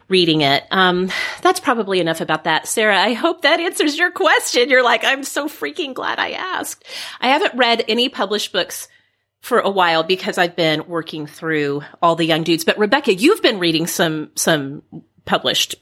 reading 0.07 0.39
it. 0.39 0.63
Um, 0.71 1.11
that's 1.41 1.59
probably 1.59 1.99
enough 1.99 2.21
about 2.21 2.45
that, 2.45 2.65
Sarah. 2.65 2.97
I 2.97 3.11
hope 3.11 3.41
that 3.41 3.59
answers 3.59 3.97
your 3.97 4.11
question. 4.11 4.69
You're 4.69 4.83
like, 4.83 5.03
I'm 5.03 5.23
so 5.23 5.49
freaking 5.49 5.93
glad 5.93 6.17
I 6.17 6.31
asked. 6.31 6.85
I 7.19 7.27
haven't 7.27 7.57
read 7.57 7.83
any 7.89 8.07
published 8.07 8.53
books 8.53 8.87
for 9.41 9.59
a 9.59 9.69
while 9.69 10.03
because 10.03 10.37
I've 10.37 10.55
been 10.55 10.87
working 10.87 11.27
through 11.27 11.81
all 12.01 12.15
the 12.15 12.25
young 12.25 12.43
dudes. 12.43 12.63
But 12.63 12.77
Rebekah, 12.77 13.15
you've 13.15 13.41
been 13.41 13.59
reading 13.59 13.87
some 13.87 14.31
some 14.35 14.83
published 15.25 15.75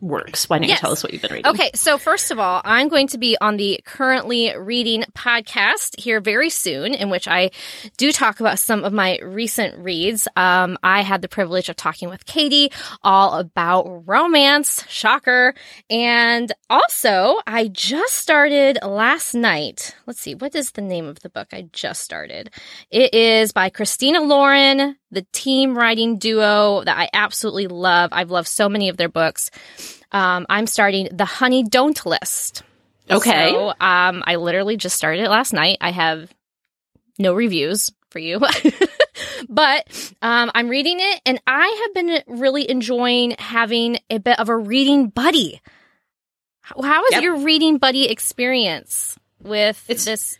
works. 0.00 0.48
Why 0.48 0.58
don't 0.58 0.68
yes. 0.68 0.78
you 0.78 0.80
tell 0.80 0.92
us 0.92 1.02
what 1.02 1.12
you've 1.12 1.22
been 1.22 1.32
reading? 1.32 1.50
Okay, 1.50 1.70
so 1.74 1.98
first 1.98 2.30
of 2.30 2.38
all, 2.38 2.60
I'm 2.64 2.88
going 2.88 3.08
to 3.08 3.18
be 3.18 3.36
on 3.40 3.56
the 3.56 3.80
currently 3.84 4.56
reading 4.56 5.04
podcast 5.12 5.98
here 5.98 6.20
very 6.20 6.50
soon, 6.50 6.94
in 6.94 7.10
which 7.10 7.26
I 7.26 7.50
do 7.96 8.12
talk 8.12 8.40
about 8.40 8.58
some 8.58 8.84
of 8.84 8.92
my 8.92 9.18
recent 9.22 9.78
reads. 9.78 10.28
Um, 10.36 10.78
I 10.82 11.02
had 11.02 11.22
the 11.22 11.28
privilege 11.28 11.68
of 11.68 11.76
talking 11.76 12.08
with 12.08 12.26
Katie 12.26 12.70
all 13.02 13.38
about 13.38 14.06
romance, 14.06 14.84
shocker, 14.88 15.54
and 15.88 16.52
also 16.68 17.38
I 17.46 17.68
just 17.68 18.14
started 18.14 18.78
last 18.82 19.34
night. 19.34 19.94
Let's 20.06 20.20
see, 20.20 20.34
what 20.34 20.54
is 20.54 20.72
the 20.72 20.82
name 20.82 21.06
of 21.06 21.20
the 21.20 21.30
book 21.30 21.48
I 21.52 21.68
just 21.72 22.02
started? 22.02 22.50
It 22.90 23.14
is 23.14 23.52
by 23.52 23.70
Christina 23.70 24.20
Lauren, 24.20 24.96
the 25.10 25.26
team 25.32 25.76
writing 25.76 26.18
duo 26.18 26.82
that 26.84 26.98
I 26.98 27.08
absolutely 27.12 27.68
love. 27.68 28.10
I've 28.12 28.30
loved 28.30 28.48
so 28.48 28.68
many 28.68 28.88
of 28.88 28.96
their 28.96 29.08
books. 29.08 29.50
Um, 30.12 30.46
I'm 30.48 30.66
starting 30.66 31.08
the 31.12 31.24
Honey 31.24 31.62
Don't 31.62 32.04
list. 32.06 32.62
Okay. 33.10 33.50
So, 33.50 33.68
um, 33.68 34.22
I 34.26 34.36
literally 34.36 34.76
just 34.76 34.96
started 34.96 35.22
it 35.22 35.30
last 35.30 35.52
night. 35.52 35.78
I 35.80 35.90
have 35.90 36.32
no 37.18 37.34
reviews 37.34 37.92
for 38.10 38.18
you. 38.18 38.40
but 39.48 40.14
um, 40.22 40.50
I'm 40.54 40.68
reading 40.68 40.98
it 41.00 41.20
and 41.24 41.40
I 41.46 41.84
have 41.84 41.94
been 41.94 42.22
really 42.26 42.68
enjoying 42.68 43.36
having 43.38 43.98
a 44.10 44.18
bit 44.18 44.38
of 44.40 44.48
a 44.48 44.56
reading 44.56 45.08
buddy. 45.08 45.60
How, 46.62 47.04
is 47.04 47.12
yep. 47.12 47.22
your 47.22 47.36
reading 47.36 47.78
buddy 47.78 48.08
experience 48.08 49.16
with 49.40 49.84
it's, 49.88 50.04
this 50.04 50.36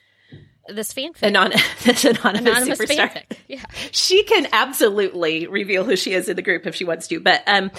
this 0.69 0.93
fanfic. 0.93 1.23
Anon- 1.23 1.53
this 1.85 2.05
anonymous, 2.05 2.57
anonymous 2.57 2.79
superstar. 2.79 3.13
Fanfic. 3.13 3.39
Yeah. 3.49 3.63
She 3.93 4.25
can 4.25 4.47
absolutely 4.53 5.47
reveal 5.47 5.85
who 5.85 5.97
she 5.97 6.13
is 6.13 6.29
in 6.29 6.37
the 6.37 6.43
group 6.43 6.67
if 6.67 6.75
she 6.75 6.85
wants 6.85 7.09
to, 7.09 7.21
but 7.21 7.43
um 7.47 7.71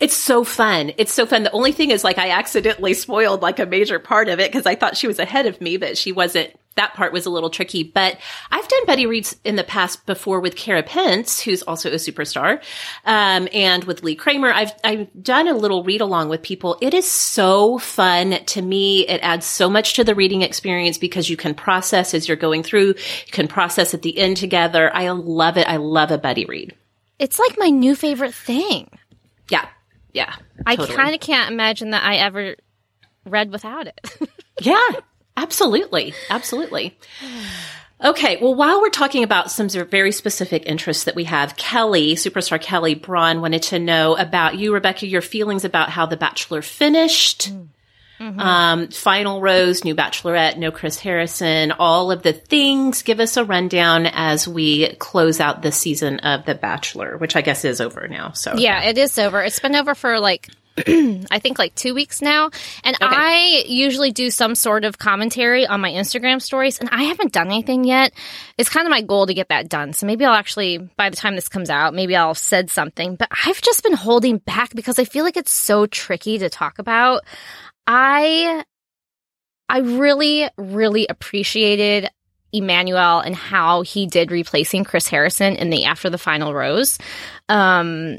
it's 0.00 0.16
so 0.16 0.44
fun. 0.44 0.92
It's 0.98 1.12
so 1.12 1.26
fun. 1.26 1.42
The 1.44 1.52
only 1.52 1.72
thing 1.72 1.90
is 1.90 2.04
like 2.04 2.18
I 2.18 2.30
accidentally 2.30 2.94
spoiled 2.94 3.42
like 3.42 3.58
a 3.58 3.66
major 3.66 3.98
part 3.98 4.28
of 4.28 4.40
it 4.40 4.50
because 4.50 4.66
I 4.66 4.74
thought 4.74 4.96
she 4.96 5.06
was 5.06 5.18
ahead 5.18 5.46
of 5.46 5.60
me, 5.60 5.76
but 5.76 5.96
she 5.96 6.12
wasn't 6.12 6.52
that 6.76 6.94
part 6.94 7.12
was 7.12 7.26
a 7.26 7.30
little 7.30 7.50
tricky, 7.50 7.82
but 7.82 8.16
I've 8.50 8.66
done 8.68 8.86
buddy 8.86 9.06
reads 9.06 9.36
in 9.44 9.56
the 9.56 9.64
past 9.64 10.06
before 10.06 10.40
with 10.40 10.56
Kara 10.56 10.82
Pence, 10.82 11.40
who's 11.40 11.62
also 11.62 11.90
a 11.90 11.96
superstar, 11.96 12.62
um, 13.04 13.48
and 13.52 13.84
with 13.84 14.02
Lee 14.02 14.14
Kramer. 14.14 14.52
I've 14.52 14.72
I've 14.84 15.08
done 15.20 15.48
a 15.48 15.54
little 15.54 15.82
read 15.82 16.00
along 16.00 16.28
with 16.28 16.42
people. 16.42 16.78
It 16.80 16.94
is 16.94 17.10
so 17.10 17.78
fun 17.78 18.44
to 18.46 18.62
me. 18.62 19.06
It 19.06 19.20
adds 19.22 19.46
so 19.46 19.68
much 19.68 19.94
to 19.94 20.04
the 20.04 20.14
reading 20.14 20.42
experience 20.42 20.96
because 20.96 21.28
you 21.28 21.36
can 21.36 21.54
process 21.54 22.14
as 22.14 22.28
you're 22.28 22.36
going 22.36 22.62
through. 22.62 22.88
You 22.88 23.32
can 23.32 23.48
process 23.48 23.92
at 23.92 24.02
the 24.02 24.16
end 24.16 24.36
together. 24.36 24.94
I 24.94 25.10
love 25.10 25.56
it. 25.56 25.68
I 25.68 25.76
love 25.76 26.10
a 26.10 26.18
buddy 26.18 26.44
read. 26.44 26.74
It's 27.18 27.38
like 27.38 27.58
my 27.58 27.68
new 27.68 27.94
favorite 27.94 28.34
thing. 28.34 28.88
Yeah, 29.50 29.66
yeah. 30.12 30.34
I 30.64 30.76
kind 30.76 31.14
of 31.14 31.20
can't 31.20 31.52
imagine 31.52 31.90
that 31.90 32.04
I 32.04 32.16
ever 32.16 32.56
read 33.26 33.50
without 33.50 33.86
it. 33.88 34.00
Yeah, 34.62 34.90
absolutely. 35.36 36.14
Absolutely. 36.28 36.98
Okay, 38.02 38.38
well, 38.40 38.54
while 38.54 38.80
we're 38.80 38.88
talking 38.88 39.24
about 39.24 39.50
some 39.50 39.68
very 39.68 40.12
specific 40.12 40.62
interests 40.64 41.04
that 41.04 41.14
we 41.14 41.24
have, 41.24 41.56
Kelly, 41.56 42.14
superstar 42.14 42.60
Kelly 42.60 42.94
Braun, 42.94 43.42
wanted 43.42 43.62
to 43.64 43.78
know 43.78 44.16
about 44.16 44.58
you, 44.58 44.72
Rebekah, 44.72 45.06
your 45.06 45.20
feelings 45.20 45.66
about 45.66 45.90
how 45.90 46.06
The 46.06 46.16
Bachelor 46.16 46.62
finished. 46.62 47.52
Um, 48.20 48.88
final 48.88 49.40
rose, 49.40 49.82
new 49.82 49.94
bachelorette, 49.94 50.58
no 50.58 50.70
Chris 50.70 50.98
Harrison, 50.98 51.72
all 51.72 52.10
of 52.12 52.22
the 52.22 52.34
things. 52.34 53.02
Give 53.02 53.18
us 53.18 53.38
a 53.38 53.44
rundown 53.44 54.04
as 54.06 54.46
we 54.46 54.94
close 54.96 55.40
out 55.40 55.62
the 55.62 55.72
season 55.72 56.20
of 56.20 56.44
The 56.44 56.54
Bachelor, 56.54 57.16
which 57.16 57.34
I 57.34 57.40
guess 57.40 57.64
is 57.64 57.80
over 57.80 58.08
now. 58.08 58.32
So 58.32 58.56
yeah, 58.56 58.82
it 58.84 58.98
is 58.98 59.18
over. 59.18 59.42
It's 59.42 59.60
been 59.60 59.74
over 59.74 59.94
for 59.94 60.20
like 60.20 60.50
I 61.30 61.38
think 61.38 61.58
like 61.58 61.74
two 61.74 61.94
weeks 61.94 62.22
now. 62.22 62.50
And 62.84 62.96
I 63.00 63.64
usually 63.66 64.12
do 64.12 64.30
some 64.30 64.54
sort 64.54 64.84
of 64.84 64.98
commentary 64.98 65.66
on 65.66 65.80
my 65.80 65.90
Instagram 65.90 66.40
stories, 66.40 66.78
and 66.78 66.88
I 66.90 67.04
haven't 67.04 67.32
done 67.32 67.48
anything 67.48 67.84
yet. 67.84 68.12
It's 68.58 68.68
kind 68.68 68.86
of 68.86 68.90
my 68.90 69.02
goal 69.02 69.26
to 69.26 69.34
get 69.34 69.48
that 69.48 69.68
done. 69.68 69.92
So 69.92 70.06
maybe 70.06 70.24
I'll 70.24 70.34
actually, 70.34 70.78
by 70.78 71.10
the 71.10 71.16
time 71.16 71.34
this 71.34 71.48
comes 71.48 71.70
out, 71.70 71.94
maybe 71.94 72.16
I'll 72.16 72.28
have 72.28 72.38
said 72.38 72.70
something. 72.70 73.16
But 73.16 73.28
I've 73.46 73.60
just 73.60 73.82
been 73.82 73.94
holding 73.94 74.38
back 74.38 74.74
because 74.74 74.98
I 74.98 75.04
feel 75.04 75.24
like 75.24 75.36
it's 75.36 75.52
so 75.52 75.86
tricky 75.86 76.38
to 76.38 76.48
talk 76.48 76.78
about. 76.78 77.22
I 77.86 78.64
I 79.68 79.78
really, 79.78 80.48
really 80.58 81.06
appreciated 81.08 82.10
Emmanuel 82.52 83.20
and 83.20 83.34
how 83.34 83.82
he 83.82 84.06
did 84.06 84.32
replacing 84.32 84.84
Chris 84.84 85.06
Harrison 85.06 85.54
in 85.54 85.70
the 85.70 85.84
After 85.84 86.10
the 86.10 86.18
Final 86.18 86.52
Rose. 86.52 86.98
Um, 87.48 88.18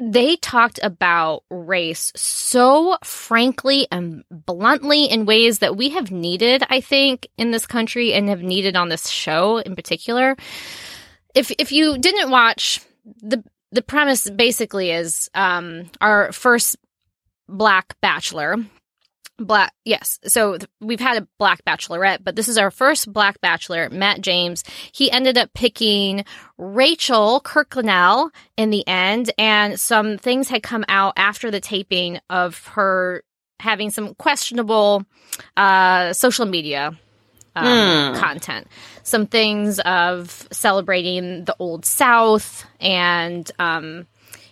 they 0.00 0.36
talked 0.36 0.78
about 0.82 1.42
race 1.50 2.12
so 2.14 2.96
frankly 3.02 3.88
and 3.90 4.24
bluntly 4.30 5.06
in 5.06 5.26
ways 5.26 5.58
that 5.58 5.76
we 5.76 5.90
have 5.90 6.10
needed, 6.10 6.62
I 6.70 6.80
think, 6.80 7.28
in 7.36 7.50
this 7.50 7.66
country 7.66 8.12
and 8.12 8.28
have 8.28 8.42
needed 8.42 8.76
on 8.76 8.88
this 8.88 9.08
show 9.08 9.58
in 9.58 9.74
particular. 9.74 10.36
If 11.34 11.50
if 11.58 11.72
you 11.72 11.98
didn't 11.98 12.30
watch 12.30 12.80
the 13.22 13.42
the 13.72 13.82
premise 13.82 14.28
basically 14.30 14.90
is 14.90 15.28
um, 15.34 15.90
our 16.00 16.32
first 16.32 16.76
black 17.48 17.96
bachelor 18.00 18.56
black 19.38 19.72
yes. 19.84 20.18
So 20.24 20.58
th- 20.58 20.70
we've 20.80 21.00
had 21.00 21.22
a 21.22 21.28
black 21.38 21.64
bachelorette 21.64 22.24
but 22.24 22.36
this 22.36 22.48
is 22.48 22.58
our 22.58 22.70
first 22.70 23.12
black 23.12 23.40
bachelor 23.40 23.88
matt 23.90 24.20
james. 24.20 24.64
He 24.92 25.10
ended 25.10 25.38
up 25.38 25.52
picking 25.54 26.24
rachel 26.56 27.40
kirkconnell 27.40 28.30
in 28.56 28.70
the 28.70 28.86
end 28.86 29.32
and 29.38 29.78
some 29.78 30.18
things 30.18 30.48
had 30.48 30.62
come 30.62 30.84
out 30.88 31.14
after 31.16 31.50
the 31.50 31.60
taping 31.60 32.18
of 32.28 32.66
her 32.68 33.22
having 33.60 33.90
some 33.90 34.14
questionable 34.14 35.04
uh, 35.56 36.12
social 36.12 36.46
media 36.46 36.96
um, 37.56 38.14
content. 38.16 38.66
Some 39.02 39.26
things 39.26 39.80
of 39.80 40.46
celebrating 40.52 41.44
the 41.44 41.56
old 41.58 41.84
south 41.84 42.64
and 42.80 43.50
um, 43.58 44.06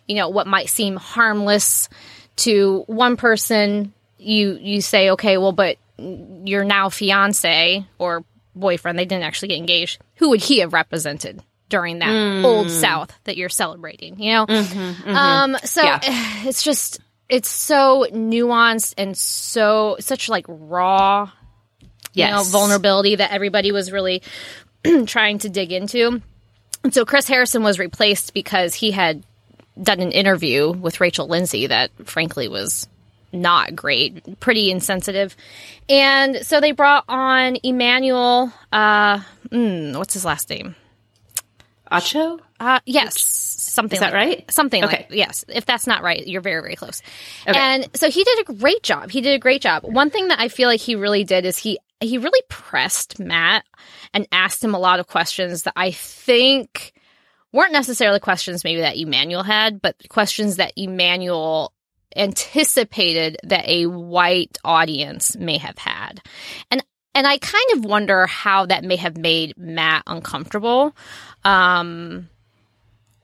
you 0.09 0.16
know 0.16 0.28
what 0.28 0.47
might 0.47 0.69
seem 0.69 0.97
harmless 0.97 1.88
to 2.37 2.85
one 2.87 3.16
person 3.16 3.93
you 4.19 4.59
you 4.61 4.81
say 4.81 5.11
okay 5.11 5.37
well 5.37 5.53
but 5.53 5.77
your 5.99 6.65
now 6.65 6.89
fiance 6.89 7.87
or 7.99 8.25
boyfriend 8.55 8.99
they 8.99 9.05
didn't 9.05 9.25
actually 9.25 9.49
get 9.49 9.59
engaged. 9.59 10.01
Who 10.17 10.31
would 10.31 10.41
he 10.43 10.59
have 10.61 10.73
represented 10.73 11.43
during 11.69 11.99
that 11.99 12.39
hmm. 12.39 12.45
old 12.45 12.71
south 12.71 13.13
that 13.25 13.37
you're 13.37 13.49
celebrating 13.49 14.21
you 14.21 14.33
know? 14.33 14.47
Mm-hmm, 14.47 14.79
mm-hmm. 14.79 15.17
Um 15.17 15.57
so 15.65 15.83
Yeah. 15.83 16.01
it's 16.45 16.63
just 16.63 17.00
it's 17.29 17.49
so 17.49 18.07
nuanced 18.13 18.95
and 18.97 19.17
so 19.17 19.97
such 20.00 20.29
like 20.29 20.47
raw 20.49 21.31
you 22.13 22.26
know 22.26 22.43
vulnerability 22.45 23.17
that 23.17 23.33
everybody 23.33 23.73
was 23.73 23.93
really 23.93 24.23
trying 25.07 25.39
to 25.39 25.49
dig 25.49 25.73
into. 25.73 26.23
And 26.85 26.95
so 26.95 27.05
chris 27.05 27.29
harrison 27.29 27.63
was 27.63 27.79
replaced 27.79 28.33
because 28.33 28.75
he 28.75 28.91
had 28.91 29.25
done 29.81 30.00
an 30.00 30.13
interview 30.13 30.71
with 30.71 31.00
rachel 31.00 31.29
lindsay 31.29 31.67
that 31.67 31.91
frankly 32.07 32.49
was 32.49 32.89
not 33.41 33.75
great 33.77 34.39
pretty 34.41 34.71
insensitive 34.71 35.37
and 35.89 36.37
so 36.47 36.61
they 36.61 36.73
brought 36.73 37.05
on 37.09 37.57
emmanuel 37.63 38.53
uh 38.73 39.19
mm, 39.51 39.97
what's 39.97 40.15
his 40.15 40.25
last 40.25 40.51
name 40.51 40.75
Acho? 41.91 42.41
uh, 42.59 42.81
yes, 42.85 43.21
something 43.21 43.95
Is 43.97 44.01
that 44.01 44.13
like- 44.13 44.15
right? 44.15 44.51
Something 44.51 44.83
Okay. 44.85 44.97
like 44.97 45.07
yes. 45.11 45.45
If 45.49 45.67
that's 45.67 45.87
not 45.87 46.03
right, 46.03 46.27
you're 46.27 46.41
very 46.41 46.61
very 46.61 46.75
close. 46.75 47.01
Okay. 47.47 47.57
And 47.57 47.89
so 47.95 48.11
he 48.11 48.25
did 48.25 48.41
a 48.41 48.55
great 48.55 48.83
job. 48.83 49.09
He 49.11 49.21
did 49.21 49.35
a 49.35 49.39
great 49.39 49.63
job. 49.63 49.85
One 49.85 50.11
thing 50.11 50.27
that 50.29 50.41
I 50.41 50.49
feel 50.49 50.69
like 50.69 50.81
he 50.81 50.97
really 50.97 51.23
did 51.23 51.45
is 51.45 51.57
he 51.57 51.79
he 52.01 52.19
really 52.19 52.43
pressed 52.49 53.21
Matt 53.21 53.65
and 54.13 54.27
asked 54.33 54.65
him 54.65 54.75
a 54.75 54.81
lot 54.81 54.99
of 54.99 55.07
questions 55.07 55.63
that 55.63 55.75
I 55.77 55.93
think 55.93 56.93
weren't 57.53 57.73
necessarily 57.73 58.19
questions 58.19 58.65
maybe 58.65 58.81
that 58.81 58.97
Emmanuel 58.97 59.45
had, 59.45 59.81
but 59.81 59.95
questions 60.09 60.57
that 60.57 60.73
Emmanuel 60.77 61.73
anticipated 62.17 63.37
that 63.45 63.69
a 63.69 63.87
white 63.87 64.59
audience 64.65 65.37
may 65.37 65.59
have 65.59 65.79
had. 65.79 66.21
And 66.71 66.85
and 67.15 67.26
I 67.26 67.39
kind 67.39 67.65
of 67.75 67.85
wonder 67.85 68.26
how 68.26 68.67
that 68.67 68.85
may 68.85 68.97
have 68.97 69.17
made 69.17 69.57
Matt 69.57 70.02
uncomfortable. 70.07 70.95
Um 71.45 72.29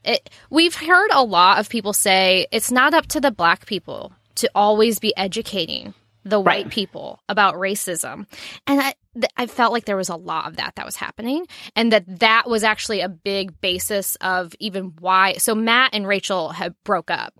it, 0.05 0.29
we've 0.49 0.75
heard 0.75 1.11
a 1.13 1.23
lot 1.23 1.59
of 1.59 1.69
people 1.69 1.93
say 1.93 2.47
it's 2.51 2.71
not 2.71 2.93
up 2.93 3.07
to 3.07 3.21
the 3.21 3.31
black 3.31 3.65
people 3.65 4.11
to 4.35 4.49
always 4.53 4.99
be 4.99 5.15
educating 5.15 5.93
the 6.25 6.39
white 6.39 6.65
Right. 6.65 6.69
people 6.69 7.19
about 7.29 7.55
racism 7.55 8.25
and 8.67 8.79
I, 8.81 8.93
th- 9.13 9.31
I 9.37 9.45
felt 9.47 9.73
like 9.73 9.85
there 9.85 9.97
was 9.97 10.09
a 10.09 10.15
lot 10.15 10.47
of 10.47 10.55
that 10.57 10.75
that 10.75 10.85
was 10.85 10.95
happening 10.95 11.45
and 11.75 11.91
that 11.91 12.03
that 12.19 12.49
was 12.49 12.63
actually 12.63 13.01
a 13.01 13.09
big 13.09 13.59
basis 13.61 14.15
of 14.21 14.53
even 14.59 14.93
why 14.99 15.33
so 15.33 15.53
matt 15.55 15.91
and 15.93 16.07
rachel 16.07 16.49
have 16.49 16.73
broke 16.83 17.11
up 17.11 17.33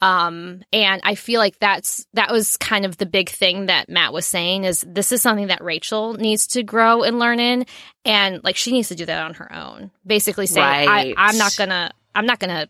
um, 0.00 0.62
and 0.72 1.00
i 1.04 1.14
feel 1.14 1.38
like 1.40 1.58
that's 1.58 2.06
that 2.14 2.30
was 2.30 2.56
kind 2.56 2.84
of 2.84 2.96
the 2.96 3.06
big 3.06 3.28
thing 3.28 3.66
that 3.66 3.88
matt 3.88 4.12
was 4.12 4.26
saying 4.26 4.64
is 4.64 4.84
this 4.88 5.12
is 5.12 5.20
something 5.22 5.48
that 5.48 5.62
rachel 5.62 6.14
needs 6.14 6.46
to 6.46 6.62
grow 6.62 7.02
and 7.02 7.18
learn 7.18 7.38
in 7.40 7.66
and 8.04 8.42
like 8.44 8.56
she 8.56 8.72
needs 8.72 8.88
to 8.88 8.94
do 8.94 9.04
that 9.06 9.22
on 9.24 9.34
her 9.34 9.52
own 9.54 9.90
basically 10.06 10.46
saying 10.46 10.88
Right. 10.88 11.14
I, 11.16 11.28
i'm 11.28 11.36
not 11.38 11.56
gonna 11.56 11.92
i'm 12.14 12.26
not 12.26 12.38
gonna 12.38 12.68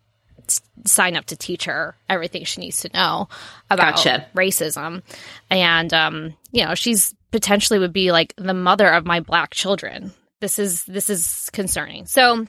sign 0.86 1.16
up 1.16 1.26
to 1.26 1.36
teach 1.36 1.64
her 1.64 1.94
everything 2.08 2.44
she 2.44 2.60
needs 2.60 2.80
to 2.80 2.90
know 2.94 3.28
about 3.70 3.96
Gotcha. 3.96 4.26
racism. 4.34 5.02
And 5.50 5.92
um 5.94 6.34
you 6.52 6.64
know 6.64 6.74
she's 6.74 7.14
potentially 7.30 7.78
would 7.78 7.92
be 7.92 8.10
like 8.12 8.34
the 8.36 8.54
mother 8.54 8.88
of 8.88 9.04
my 9.06 9.20
black 9.20 9.50
children. 9.54 10.12
This 10.40 10.58
is 10.58 10.84
this 10.84 11.10
is 11.10 11.50
concerning. 11.52 12.06
So 12.06 12.46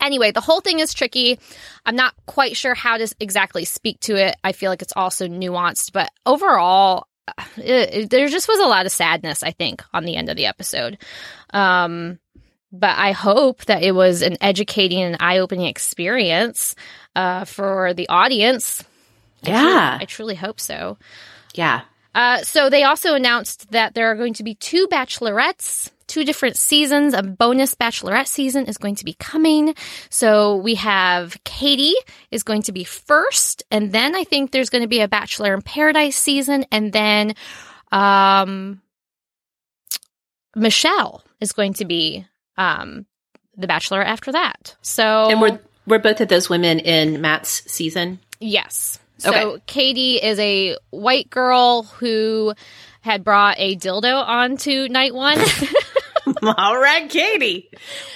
anyway 0.00 0.30
the 0.32 0.40
whole 0.40 0.60
thing 0.60 0.78
is 0.80 0.92
tricky. 0.94 1.38
I'm 1.86 1.96
not 1.96 2.14
quite 2.26 2.56
sure 2.56 2.74
how 2.74 2.96
to 2.98 3.14
exactly 3.20 3.64
speak 3.64 4.00
to 4.00 4.16
it. 4.16 4.36
I 4.44 4.52
feel 4.52 4.70
like 4.70 4.82
it's 4.82 4.92
also 4.96 5.26
nuanced 5.28 5.92
but 5.92 6.10
overall 6.26 7.06
uh, 7.28 7.44
it, 7.56 7.94
it- 7.94 8.10
there 8.10 8.28
just 8.28 8.48
was 8.48 8.58
a 8.58 8.66
lot 8.66 8.84
of 8.84 8.90
sadness 8.90 9.44
i 9.44 9.52
think 9.52 9.80
on 9.94 10.04
the 10.04 10.16
end 10.16 10.28
of 10.28 10.36
the 10.36 10.46
episode. 10.46 10.98
Um 11.50 12.18
but 12.72 12.96
I 12.96 13.12
hope 13.12 13.66
that 13.66 13.82
it 13.82 13.92
was 13.92 14.22
an 14.22 14.36
educating 14.40 15.02
and 15.02 15.16
eye-opening 15.20 15.66
experience 15.66 16.74
uh, 17.14 17.44
for 17.44 17.92
the 17.94 18.08
audience. 18.08 18.82
Yeah. 19.42 19.98
I 20.00 20.04
truly 20.06 20.34
hope 20.34 20.58
so. 20.58 20.96
Yeah. 21.54 21.82
Uh, 22.14 22.38
so 22.38 22.70
they 22.70 22.82
also 22.82 23.14
announced 23.14 23.70
that 23.72 23.94
there 23.94 24.10
are 24.10 24.14
going 24.14 24.34
to 24.34 24.42
be 24.42 24.54
two 24.54 24.86
bachelorettes, 24.88 25.90
two 26.06 26.24
different 26.24 26.56
seasons. 26.56 27.14
A 27.14 27.22
bonus 27.22 27.74
bachelorette 27.74 28.26
season 28.26 28.66
is 28.66 28.76
going 28.76 28.96
to 28.96 29.04
be 29.04 29.14
coming. 29.14 29.74
So 30.10 30.56
we 30.56 30.74
have 30.76 31.36
Katie 31.44 31.94
is 32.30 32.42
going 32.42 32.62
to 32.62 32.72
be 32.72 32.84
first, 32.84 33.62
and 33.70 33.92
then 33.92 34.14
I 34.14 34.24
think 34.24 34.50
there's 34.50 34.70
going 34.70 34.82
to 34.82 34.88
be 34.88 35.00
a 35.00 35.08
Bachelor 35.08 35.54
in 35.54 35.62
Paradise 35.62 36.16
season, 36.16 36.66
and 36.70 36.92
then 36.92 37.34
um, 37.90 38.82
Michelle 40.54 41.24
is 41.40 41.52
going 41.52 41.74
to 41.74 41.86
be 41.86 42.26
um, 42.56 43.06
the 43.56 43.66
Bachelor 43.66 44.02
after 44.02 44.32
that. 44.32 44.76
So 44.82 45.30
And 45.30 45.40
we're 45.40 45.58
we're 45.86 45.98
both 45.98 46.20
of 46.20 46.28
those 46.28 46.48
women 46.48 46.78
in 46.78 47.20
Matt's 47.20 47.62
season? 47.70 48.20
Yes. 48.40 48.98
So 49.18 49.30
Okay. 49.30 49.62
Katie 49.66 50.16
is 50.16 50.38
a 50.38 50.76
white 50.90 51.30
girl 51.30 51.82
who 51.84 52.54
had 53.00 53.24
brought 53.24 53.56
a 53.58 53.76
dildo 53.76 54.24
onto 54.26 54.88
night 54.88 55.14
one. 55.14 55.38
All 56.56 56.78
right, 56.78 57.10
Katie. 57.10 57.68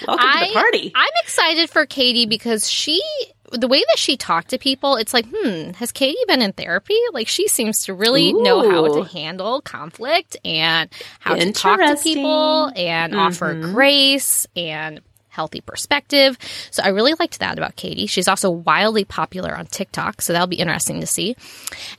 Welcome 0.07 0.25
to 0.25 0.45
the 0.45 0.53
party. 0.53 0.91
I'm 0.95 1.11
excited 1.23 1.69
for 1.69 1.85
Katie 1.85 2.25
because 2.25 2.69
she 2.69 3.01
the 3.51 3.67
way 3.67 3.79
that 3.79 3.97
she 3.97 4.17
talked 4.17 4.49
to 4.49 4.57
people, 4.57 4.95
it's 4.95 5.13
like, 5.13 5.25
hmm, 5.33 5.71
has 5.71 5.91
Katie 5.91 6.17
been 6.27 6.41
in 6.41 6.53
therapy? 6.53 6.97
Like 7.13 7.27
she 7.27 7.47
seems 7.47 7.83
to 7.85 7.93
really 7.93 8.33
know 8.33 8.69
how 8.69 8.87
to 8.87 9.03
handle 9.03 9.61
conflict 9.61 10.37
and 10.45 10.89
how 11.19 11.35
to 11.35 11.51
talk 11.51 11.79
to 11.79 11.95
people 12.01 12.71
and 12.75 13.15
offer 13.15 13.55
Mhm. 13.55 13.73
grace 13.73 14.47
and 14.55 15.01
healthy 15.29 15.61
perspective. 15.61 16.35
So 16.71 16.81
I 16.81 16.87
really 16.87 17.13
liked 17.19 17.37
that 17.41 17.59
about 17.59 17.75
Katie. 17.75 18.07
She's 18.07 18.27
also 18.27 18.49
wildly 18.49 19.05
popular 19.05 19.55
on 19.55 19.67
TikTok, 19.67 20.19
so 20.23 20.33
that'll 20.33 20.47
be 20.47 20.55
interesting 20.55 20.99
to 21.01 21.05
see. 21.05 21.35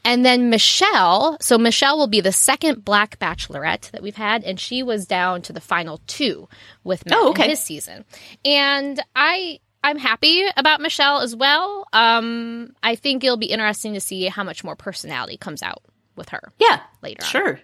And 0.04 0.26
then 0.26 0.50
Michelle, 0.50 1.36
so 1.40 1.56
Michelle 1.56 1.96
will 1.98 2.08
be 2.08 2.20
the 2.20 2.32
second 2.32 2.84
black 2.84 3.16
bachelorette 3.20 3.92
that 3.92 4.02
we've 4.02 4.16
had, 4.16 4.42
and 4.42 4.58
she 4.58 4.82
was 4.82 5.06
down 5.06 5.42
to 5.42 5.52
the 5.52 5.60
final 5.60 6.00
two 6.08 6.48
with 6.82 7.06
Matt 7.06 7.16
Oh, 7.16 7.28
okay. 7.30 7.50
his 7.50 7.60
season. 7.60 8.04
And 8.44 9.00
I 9.14 9.60
I'm 9.82 9.98
happy 9.98 10.44
about 10.56 10.80
Michelle 10.80 11.20
as 11.20 11.34
well. 11.36 11.86
Um, 11.92 12.74
I 12.82 12.94
think 12.96 13.22
it'll 13.24 13.36
be 13.36 13.46
interesting 13.46 13.94
to 13.94 14.00
see 14.00 14.24
how 14.26 14.44
much 14.44 14.64
more 14.64 14.76
personality 14.76 15.36
comes 15.36 15.62
out 15.62 15.82
with 16.16 16.30
her 16.30 16.52
Yeah, 16.58 16.80
later 17.02 17.22
on. 17.24 17.28
sure. 17.30 17.60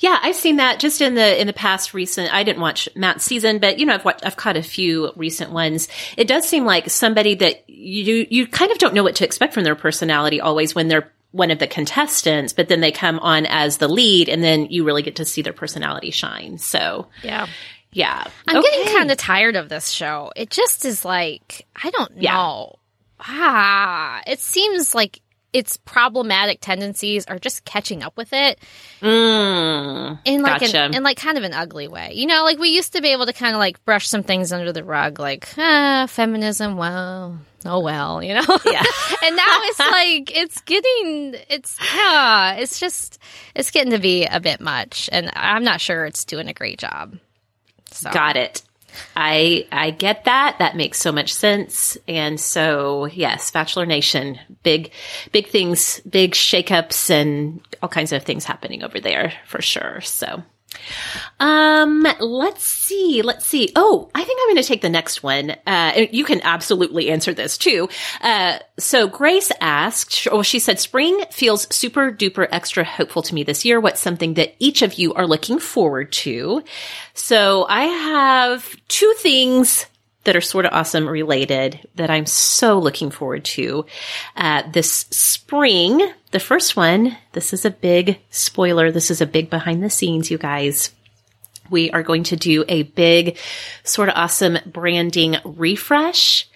Yeah, 0.00 0.18
I've 0.22 0.36
seen 0.36 0.56
that 0.56 0.78
just 0.78 1.00
in 1.00 1.14
the 1.14 1.40
in 1.40 1.46
the 1.46 1.52
past 1.52 1.94
recent. 1.94 2.32
I 2.32 2.42
didn't 2.44 2.60
watch 2.60 2.88
Matt's 2.94 3.24
season, 3.24 3.58
but 3.58 3.78
you 3.78 3.86
know, 3.86 3.94
I've 3.94 4.04
watched, 4.04 4.24
I've 4.24 4.36
caught 4.36 4.56
a 4.56 4.62
few 4.62 5.10
recent 5.16 5.52
ones. 5.52 5.88
It 6.16 6.28
does 6.28 6.46
seem 6.48 6.64
like 6.64 6.90
somebody 6.90 7.34
that 7.36 7.68
you 7.68 8.26
you 8.30 8.46
kind 8.46 8.70
of 8.70 8.78
don't 8.78 8.94
know 8.94 9.02
what 9.02 9.16
to 9.16 9.24
expect 9.24 9.54
from 9.54 9.64
their 9.64 9.74
personality 9.74 10.40
always 10.40 10.74
when 10.74 10.88
they're 10.88 11.10
one 11.32 11.50
of 11.50 11.58
the 11.58 11.66
contestants, 11.66 12.52
but 12.52 12.68
then 12.68 12.80
they 12.80 12.92
come 12.92 13.18
on 13.18 13.46
as 13.46 13.78
the 13.78 13.88
lead, 13.88 14.28
and 14.28 14.44
then 14.44 14.66
you 14.66 14.84
really 14.84 15.02
get 15.02 15.16
to 15.16 15.24
see 15.24 15.42
their 15.42 15.52
personality 15.52 16.12
shine. 16.12 16.58
So, 16.58 17.08
Yeah. 17.24 17.48
Yeah, 17.94 18.24
I'm 18.46 18.60
getting 18.60 18.94
kind 18.94 19.10
of 19.10 19.16
tired 19.16 19.56
of 19.56 19.68
this 19.70 19.88
show. 19.88 20.30
It 20.36 20.50
just 20.50 20.84
is 20.84 21.04
like 21.04 21.66
I 21.82 21.88
don't 21.90 22.12
Yeah. 22.18 22.34
know. 22.34 22.78
Ah, 23.20 24.20
it 24.26 24.38
seems 24.40 24.94
like 24.94 25.20
its 25.54 25.76
problematic 25.76 26.58
tendencies 26.60 27.24
are 27.26 27.38
just 27.38 27.64
catching 27.64 28.02
up 28.02 28.16
with 28.16 28.32
it 28.32 28.58
Mm, 29.00 30.18
in 30.24 30.42
like 30.42 30.60
Gotcha. 30.60 30.78
an, 30.80 30.94
in 30.94 31.02
like 31.04 31.16
kind 31.16 31.38
of 31.38 31.44
an 31.44 31.54
ugly 31.54 31.86
way. 31.88 32.12
You 32.14 32.26
know, 32.26 32.42
like 32.42 32.58
we 32.58 32.70
used 32.70 32.94
to 32.94 33.00
be 33.00 33.12
able 33.12 33.26
to 33.26 33.32
kind 33.32 33.54
of 33.54 33.60
like 33.60 33.82
brush 33.84 34.08
some 34.08 34.22
things 34.24 34.52
under 34.52 34.72
the 34.72 34.82
rug, 34.84 35.18
like 35.20 35.48
ah, 35.56 36.06
feminism. 36.08 36.76
Well, 36.76 37.38
oh 37.64 37.80
well, 37.80 38.22
you 38.22 38.34
know. 38.34 38.40
Yeah. 38.66 38.82
and 39.22 39.36
now 39.36 39.44
it's 39.62 39.78
like 39.78 40.36
it's 40.36 40.60
getting 40.62 41.36
it's 41.48 41.78
yeah, 41.94 42.54
it's 42.54 42.80
just 42.80 43.18
it's 43.54 43.70
getting 43.70 43.92
to 43.92 43.98
be 44.00 44.24
a 44.26 44.40
bit 44.40 44.60
much, 44.60 45.08
and 45.12 45.30
I'm 45.34 45.62
not 45.62 45.80
sure 45.80 46.04
it's 46.04 46.24
doing 46.24 46.48
a 46.48 46.52
great 46.54 46.78
job. 46.80 47.16
So 47.94 48.10
Got 48.10 48.36
it. 48.36 48.62
I 49.16 49.66
I 49.72 49.90
get 49.90 50.24
that. 50.24 50.56
That 50.58 50.76
makes 50.76 50.98
so 50.98 51.12
much 51.12 51.32
sense. 51.32 51.96
And 52.06 52.38
so 52.38 53.06
yes, 53.06 53.50
Bachelor 53.50 53.86
Nation, 53.86 54.38
big 54.62 54.90
big 55.32 55.48
things, 55.48 56.00
big 56.00 56.32
shakeups 56.32 57.10
and 57.10 57.60
all 57.82 57.88
kinds 57.88 58.12
of 58.12 58.22
things 58.22 58.44
happening 58.44 58.82
over 58.82 59.00
there 59.00 59.32
for 59.46 59.60
sure. 59.62 60.00
So 60.02 60.42
um 61.40 62.06
let's 62.20 62.64
see, 62.64 63.22
let's 63.22 63.46
see. 63.46 63.70
Oh, 63.76 64.10
I 64.14 64.24
think 64.24 64.40
I'm 64.40 64.48
going 64.54 64.62
to 64.62 64.68
take 64.68 64.82
the 64.82 64.88
next 64.88 65.22
one. 65.22 65.56
Uh 65.66 66.06
you 66.10 66.24
can 66.24 66.40
absolutely 66.42 67.10
answer 67.10 67.34
this 67.34 67.58
too. 67.58 67.88
Uh 68.20 68.58
so 68.78 69.06
Grace 69.06 69.52
asked, 69.60 70.26
or 70.30 70.44
she 70.44 70.58
said 70.58 70.80
spring 70.80 71.24
feels 71.30 71.72
super 71.74 72.10
duper 72.12 72.48
extra 72.50 72.84
hopeful 72.84 73.22
to 73.22 73.34
me 73.34 73.42
this 73.42 73.64
year. 73.64 73.80
What's 73.80 74.00
something 74.00 74.34
that 74.34 74.54
each 74.58 74.82
of 74.82 74.94
you 74.94 75.14
are 75.14 75.26
looking 75.26 75.58
forward 75.58 76.12
to? 76.12 76.62
So 77.14 77.66
I 77.68 77.84
have 77.84 78.76
two 78.88 79.12
things 79.18 79.86
that 80.24 80.36
are 80.36 80.40
sort 80.40 80.66
of 80.66 80.72
awesome 80.72 81.08
related 81.08 81.86
that 81.94 82.10
I'm 82.10 82.26
so 82.26 82.78
looking 82.78 83.10
forward 83.10 83.44
to 83.44 83.86
uh, 84.36 84.62
this 84.70 85.06
spring. 85.10 86.10
The 86.32 86.40
first 86.40 86.76
one, 86.76 87.16
this 87.32 87.52
is 87.52 87.64
a 87.64 87.70
big 87.70 88.18
spoiler. 88.30 88.90
This 88.90 89.10
is 89.10 89.20
a 89.20 89.26
big 89.26 89.50
behind 89.50 89.82
the 89.82 89.90
scenes, 89.90 90.30
you 90.30 90.38
guys. 90.38 90.90
We 91.70 91.90
are 91.90 92.02
going 92.02 92.24
to 92.24 92.36
do 92.36 92.64
a 92.68 92.82
big, 92.82 93.38
Sorta 93.84 94.14
Awesome 94.14 94.58
branding 94.66 95.36
refresh. 95.44 96.46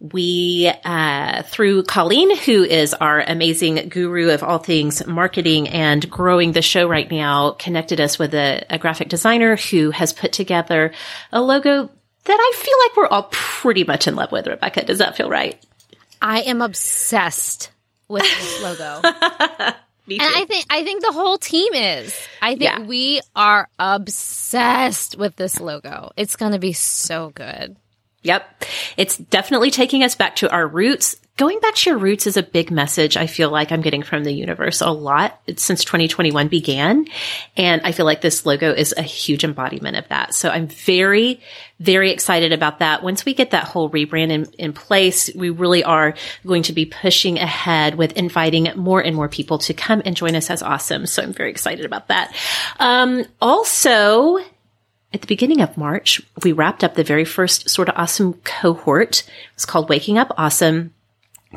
We, 0.00 0.70
uh, 0.84 1.42
through 1.44 1.84
Colleen, 1.84 2.36
who 2.38 2.64
is 2.64 2.92
our 2.92 3.20
amazing 3.20 3.88
guru 3.88 4.30
of 4.30 4.42
all 4.42 4.58
things 4.58 5.06
marketing 5.06 5.68
and 5.68 6.08
growing 6.10 6.52
the 6.52 6.62
show 6.62 6.86
right 6.86 7.10
now, 7.10 7.52
connected 7.52 8.00
us 8.00 8.18
with 8.18 8.34
a, 8.34 8.64
a 8.68 8.78
graphic 8.78 9.08
designer 9.08 9.56
who 9.56 9.92
has 9.92 10.12
put 10.12 10.32
together 10.32 10.92
a 11.32 11.40
logo 11.40 11.90
that 12.26 12.38
I 12.38 12.52
feel 12.56 12.74
like 12.84 12.96
we're 12.96 13.14
all 13.16 13.28
pretty 13.30 13.84
much 13.84 14.06
in 14.06 14.16
love 14.16 14.32
with, 14.32 14.46
Rebekah. 14.46 14.84
Does 14.84 14.98
that 14.98 15.16
feel 15.16 15.28
right? 15.30 15.60
I 16.20 16.42
am 16.42 16.62
obsessed 16.62 17.70
with 18.08 18.22
this 18.22 18.62
logo. 18.62 19.00
Me 20.08 20.18
And 20.20 20.34
I 20.36 20.44
think 20.44 20.66
I 20.70 20.84
think 20.84 21.02
the 21.04 21.12
whole 21.12 21.36
team 21.38 21.74
is. 21.74 22.16
I 22.40 22.50
think 22.50 22.62
Yeah. 22.62 22.80
we 22.80 23.20
are 23.34 23.68
obsessed 23.78 25.18
with 25.18 25.34
this 25.36 25.60
logo. 25.60 26.12
It's 26.16 26.36
going 26.36 26.52
to 26.52 26.58
be 26.58 26.72
so 26.72 27.30
good. 27.30 27.76
Yep. 28.22 28.64
It's 28.96 29.16
definitely 29.18 29.70
taking 29.70 30.02
us 30.02 30.14
back 30.14 30.36
to 30.36 30.50
our 30.50 30.66
roots. 30.66 31.16
Going 31.36 31.60
back 31.60 31.74
to 31.74 31.90
your 31.90 31.98
roots 31.98 32.26
is 32.26 32.38
a 32.38 32.42
big 32.42 32.70
message 32.70 33.18
I 33.18 33.26
feel 33.26 33.50
like 33.50 33.70
I'm 33.70 33.82
getting 33.82 34.02
from 34.02 34.24
the 34.24 34.32
universe 34.32 34.80
a 34.80 34.88
lot 34.88 35.38
since 35.56 35.84
2021 35.84 36.48
began. 36.48 37.06
And 37.58 37.82
I 37.84 37.92
feel 37.92 38.06
like 38.06 38.22
this 38.22 38.46
logo 38.46 38.72
is 38.72 38.94
a 38.96 39.02
huge 39.02 39.44
embodiment 39.44 39.98
of 39.98 40.08
that. 40.08 40.32
So 40.32 40.48
I'm 40.48 40.66
very, 40.66 41.42
very 41.78 42.10
excited 42.10 42.54
about 42.54 42.78
that. 42.78 43.02
Once 43.02 43.26
we 43.26 43.34
get 43.34 43.50
that 43.50 43.64
whole 43.64 43.90
rebrand 43.90 44.30
in, 44.30 44.44
in 44.58 44.72
place, 44.72 45.28
we 45.34 45.50
really 45.50 45.84
are 45.84 46.14
going 46.46 46.62
to 46.62 46.72
be 46.72 46.86
pushing 46.86 47.38
ahead 47.38 47.96
with 47.96 48.12
inviting 48.12 48.70
more 48.74 49.02
and 49.02 49.14
more 49.14 49.28
people 49.28 49.58
to 49.58 49.74
come 49.74 50.00
and 50.06 50.16
join 50.16 50.36
us 50.36 50.48
as 50.48 50.62
awesome. 50.62 51.04
So 51.04 51.22
I'm 51.22 51.34
very 51.34 51.50
excited 51.50 51.84
about 51.84 52.08
that. 52.08 52.34
Um, 52.78 53.26
also, 53.42 54.38
at 55.12 55.20
the 55.20 55.26
beginning 55.26 55.60
of 55.60 55.76
March, 55.76 56.22
we 56.42 56.52
wrapped 56.52 56.82
up 56.82 56.94
the 56.94 57.04
very 57.04 57.26
first 57.26 57.68
Sorta 57.68 57.94
Awesome 57.94 58.34
cohort. 58.42 59.22
It's 59.52 59.66
called 59.66 59.90
Waking 59.90 60.16
Up 60.16 60.32
Awesome. 60.38 60.94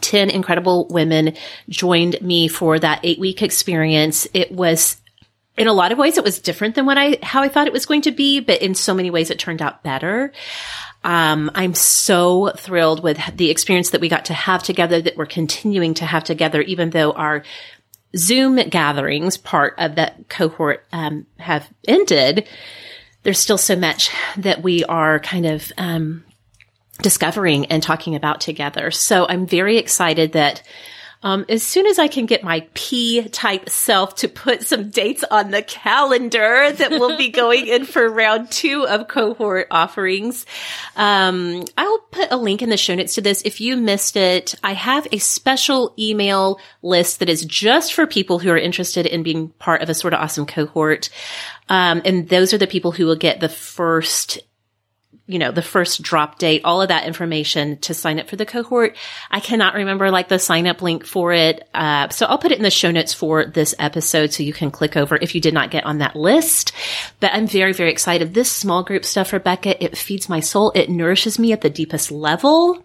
10 0.02 0.30
incredible 0.30 0.88
women 0.90 1.36
joined 1.68 2.22
me 2.22 2.48
for 2.48 2.80
that 2.80 3.00
eight 3.04 3.20
week 3.20 3.42
experience. 3.42 4.28
It 4.34 4.52
was 4.52 4.98
in 5.58 5.68
a 5.68 5.74
lot 5.74 5.92
of 5.92 5.98
ways, 5.98 6.18
it 6.18 6.24
was 6.24 6.40
different 6.40 6.76
than 6.76 6.86
what 6.86 6.98
I, 6.98 7.20
how 7.22 7.44
I 7.44 7.50
thought 7.50 7.68
it 7.68 7.74
was 7.74 7.86
going 7.86 8.04
to 8.04 8.12
be, 8.12 8.40
but 8.40 8.62
in 8.62 8.76
so 8.76 8.94
many 8.94 9.12
ways, 9.12 9.30
it 9.30 9.40
turned 9.40 9.62
out 9.62 9.84
better. 9.84 10.32
Um, 11.04 11.52
I'm 11.54 11.74
so 11.74 12.54
thrilled 12.58 13.04
with 13.04 13.20
the 13.36 13.50
experience 13.50 13.90
that 13.90 14.00
we 14.00 14.08
got 14.08 14.26
to 14.26 14.34
have 14.34 14.64
together, 14.64 15.02
that 15.02 15.18
we're 15.18 15.26
continuing 15.26 15.96
to 15.96 16.06
have 16.06 16.24
together, 16.24 16.62
even 16.62 16.92
though 16.92 17.12
our 17.12 17.44
Zoom 18.16 18.56
gatherings, 18.56 19.38
part 19.38 19.76
of 19.78 19.96
that 19.96 20.30
cohort, 20.30 20.86
um, 20.94 21.26
have 21.38 21.70
ended. 21.88 22.48
There's 23.24 23.40
still 23.40 23.58
so 23.58 23.76
much 23.76 24.12
that 24.38 24.64
we 24.64 24.86
are 24.86 25.20
kind 25.20 25.46
of, 25.46 25.72
um, 25.78 26.24
discovering 27.02 27.66
and 27.68 27.82
talking 27.82 28.16
about 28.16 28.42
together. 28.42 28.92
So 28.92 29.26
I'm 29.28 29.48
very 29.48 29.78
excited 29.78 30.34
that 30.34 30.64
um, 31.22 31.46
as 31.50 31.64
soon 31.64 31.86
as 31.86 32.00
I 32.00 32.08
can 32.08 32.26
get 32.28 32.44
my 32.44 32.66
P 32.74 33.28
type 33.28 33.70
self 33.70 34.16
to 34.18 34.30
put 34.30 34.64
some 34.64 34.90
dates 34.90 35.26
on 35.30 35.52
the 35.52 35.62
calendar 35.62 36.72
that 36.72 36.92
we'll 36.92 37.18
be 37.18 37.30
going 37.30 37.68
in 37.68 37.84
for 37.84 38.10
round 38.10 38.50
two 38.50 38.88
of 38.88 39.10
cohort 39.10 39.68
offerings. 39.70 40.46
Um, 40.96 41.66
I'll 41.78 42.00
put 42.12 42.32
a 42.32 42.38
link 42.38 42.62
in 42.62 42.70
the 42.70 42.78
show 42.78 42.96
notes 42.96 43.16
to 43.16 43.22
this. 43.22 43.42
If 43.42 43.60
you 43.60 43.76
missed 43.76 44.16
it, 44.16 44.56
I 44.64 44.74
have 44.74 45.08
a 45.12 45.18
special 45.18 45.94
email 46.00 46.58
list 46.82 47.20
that 47.20 47.28
is 47.28 47.44
just 47.44 47.94
for 47.94 48.08
people 48.08 48.40
who 48.40 48.50
are 48.50 48.58
interested 48.58 49.06
in 49.06 49.22
being 49.22 49.50
part 49.50 49.82
of 49.82 49.90
a 49.90 49.94
Sorta 49.94 50.22
Awesome 50.22 50.46
cohort. 50.46 51.10
Um, 51.68 52.02
and 52.06 52.30
those 52.30 52.54
are 52.54 52.58
the 52.58 52.66
people 52.66 52.94
who 52.94 53.06
will 53.06 53.18
get 53.18 53.42
the 53.42 53.50
first 53.50 54.40
you 55.30 55.38
know, 55.38 55.52
the 55.52 55.62
first 55.62 56.02
drop 56.02 56.40
date, 56.40 56.62
all 56.66 56.82
of 56.82 56.88
that 56.88 57.06
information 57.06 57.78
to 57.78 57.94
sign 57.94 58.20
up 58.20 58.28
for 58.28 58.36
the 58.36 58.48
cohort. 58.48 58.98
I 59.30 59.40
cannot 59.40 59.76
remember 59.76 60.10
like 60.10 60.28
the 60.28 60.40
sign 60.40 60.66
up 60.66 60.82
link 60.82 61.06
for 61.06 61.32
it. 61.32 61.70
Uh, 61.72 62.10
so 62.10 62.26
I'll 62.26 62.40
put 62.40 62.52
it 62.52 62.58
in 62.58 62.64
the 62.64 62.72
show 62.72 62.90
notes 62.90 63.14
for 63.14 63.46
this 63.46 63.76
episode 63.78 64.34
so 64.34 64.42
you 64.42 64.54
can 64.54 64.72
click 64.72 64.98
over 64.98 65.16
if 65.22 65.36
you 65.36 65.42
did 65.42 65.54
not 65.54 65.70
get 65.70 65.86
on 65.86 66.00
that 66.00 66.16
list. 66.16 66.72
But 67.20 67.32
I'm 67.32 67.46
very, 67.46 67.74
very 67.74 67.92
excited. 67.92 68.34
This 68.34 68.52
small 68.52 68.82
group 68.82 69.06
stuff, 69.06 69.32
Rebekah, 69.32 69.84
it 69.84 69.96
feeds 69.96 70.30
my 70.30 70.40
soul. 70.40 70.72
It 70.74 70.90
nourishes 70.90 71.38
me 71.38 71.54
at 71.54 71.62
the 71.62 71.70
deepest 71.70 72.12
level. 72.12 72.84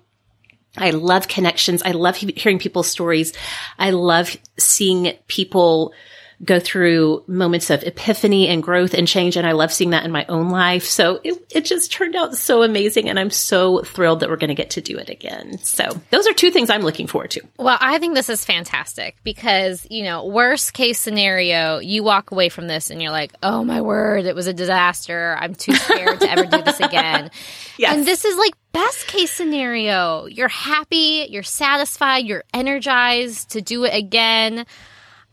I 0.76 0.90
love 0.90 1.28
connections. 1.28 1.83
I 1.83 1.92
love 1.92 2.16
he- 2.16 2.35
hearing 2.37 2.59
people's 2.59 2.90
stories. 2.90 3.33
I 3.78 3.92
love 3.92 4.37
seeing 4.59 5.14
people 5.28 5.94
go 6.42 6.58
through 6.58 7.22
moments 7.26 7.70
of 7.70 7.82
epiphany 7.82 8.48
and 8.48 8.62
growth 8.62 8.94
and 8.94 9.06
change. 9.06 9.36
And 9.36 9.46
I 9.46 9.52
love 9.52 9.72
seeing 9.72 9.90
that 9.90 10.04
in 10.04 10.10
my 10.10 10.24
own 10.28 10.50
life. 10.50 10.84
So 10.84 11.20
it, 11.22 11.44
it 11.50 11.64
just 11.64 11.92
turned 11.92 12.16
out 12.16 12.36
so 12.36 12.62
amazing. 12.62 13.08
And 13.08 13.18
I'm 13.18 13.30
so 13.30 13.82
thrilled 13.82 14.20
that 14.20 14.28
we're 14.28 14.36
going 14.36 14.48
to 14.48 14.54
get 14.54 14.70
to 14.70 14.80
do 14.80 14.96
it 14.96 15.08
again. 15.08 15.58
So 15.58 16.00
those 16.10 16.26
are 16.26 16.32
two 16.32 16.50
things 16.50 16.70
I'm 16.70 16.82
looking 16.82 17.06
forward 17.06 17.30
to. 17.32 17.42
Well, 17.58 17.78
I 17.80 17.98
think 17.98 18.14
this 18.14 18.28
is 18.28 18.44
fantastic 18.44 19.16
because, 19.22 19.86
you 19.90 20.04
know, 20.04 20.26
worst 20.26 20.72
case 20.72 20.98
scenario, 20.98 21.78
you 21.78 22.02
walk 22.02 22.30
away 22.30 22.48
from 22.48 22.66
this 22.66 22.90
and 22.90 23.00
you're 23.00 23.12
like, 23.12 23.32
oh 23.42 23.64
my 23.64 23.80
word, 23.80 24.24
it 24.24 24.34
was 24.34 24.46
a 24.46 24.54
disaster. 24.54 25.36
I'm 25.38 25.54
too 25.54 25.74
scared 25.74 26.20
to 26.20 26.30
ever 26.30 26.46
do 26.46 26.62
this 26.62 26.80
again. 26.80 27.30
Yes. 27.76 27.96
And 27.96 28.06
this 28.06 28.24
is 28.24 28.36
like 28.36 28.52
best 28.72 29.08
case 29.08 29.32
scenario. 29.32 30.26
You're 30.26 30.48
happy, 30.48 31.26
you're 31.28 31.42
satisfied, 31.42 32.24
you're 32.24 32.44
energized 32.52 33.50
to 33.50 33.62
do 33.62 33.84
it 33.84 33.94
again. 33.94 34.64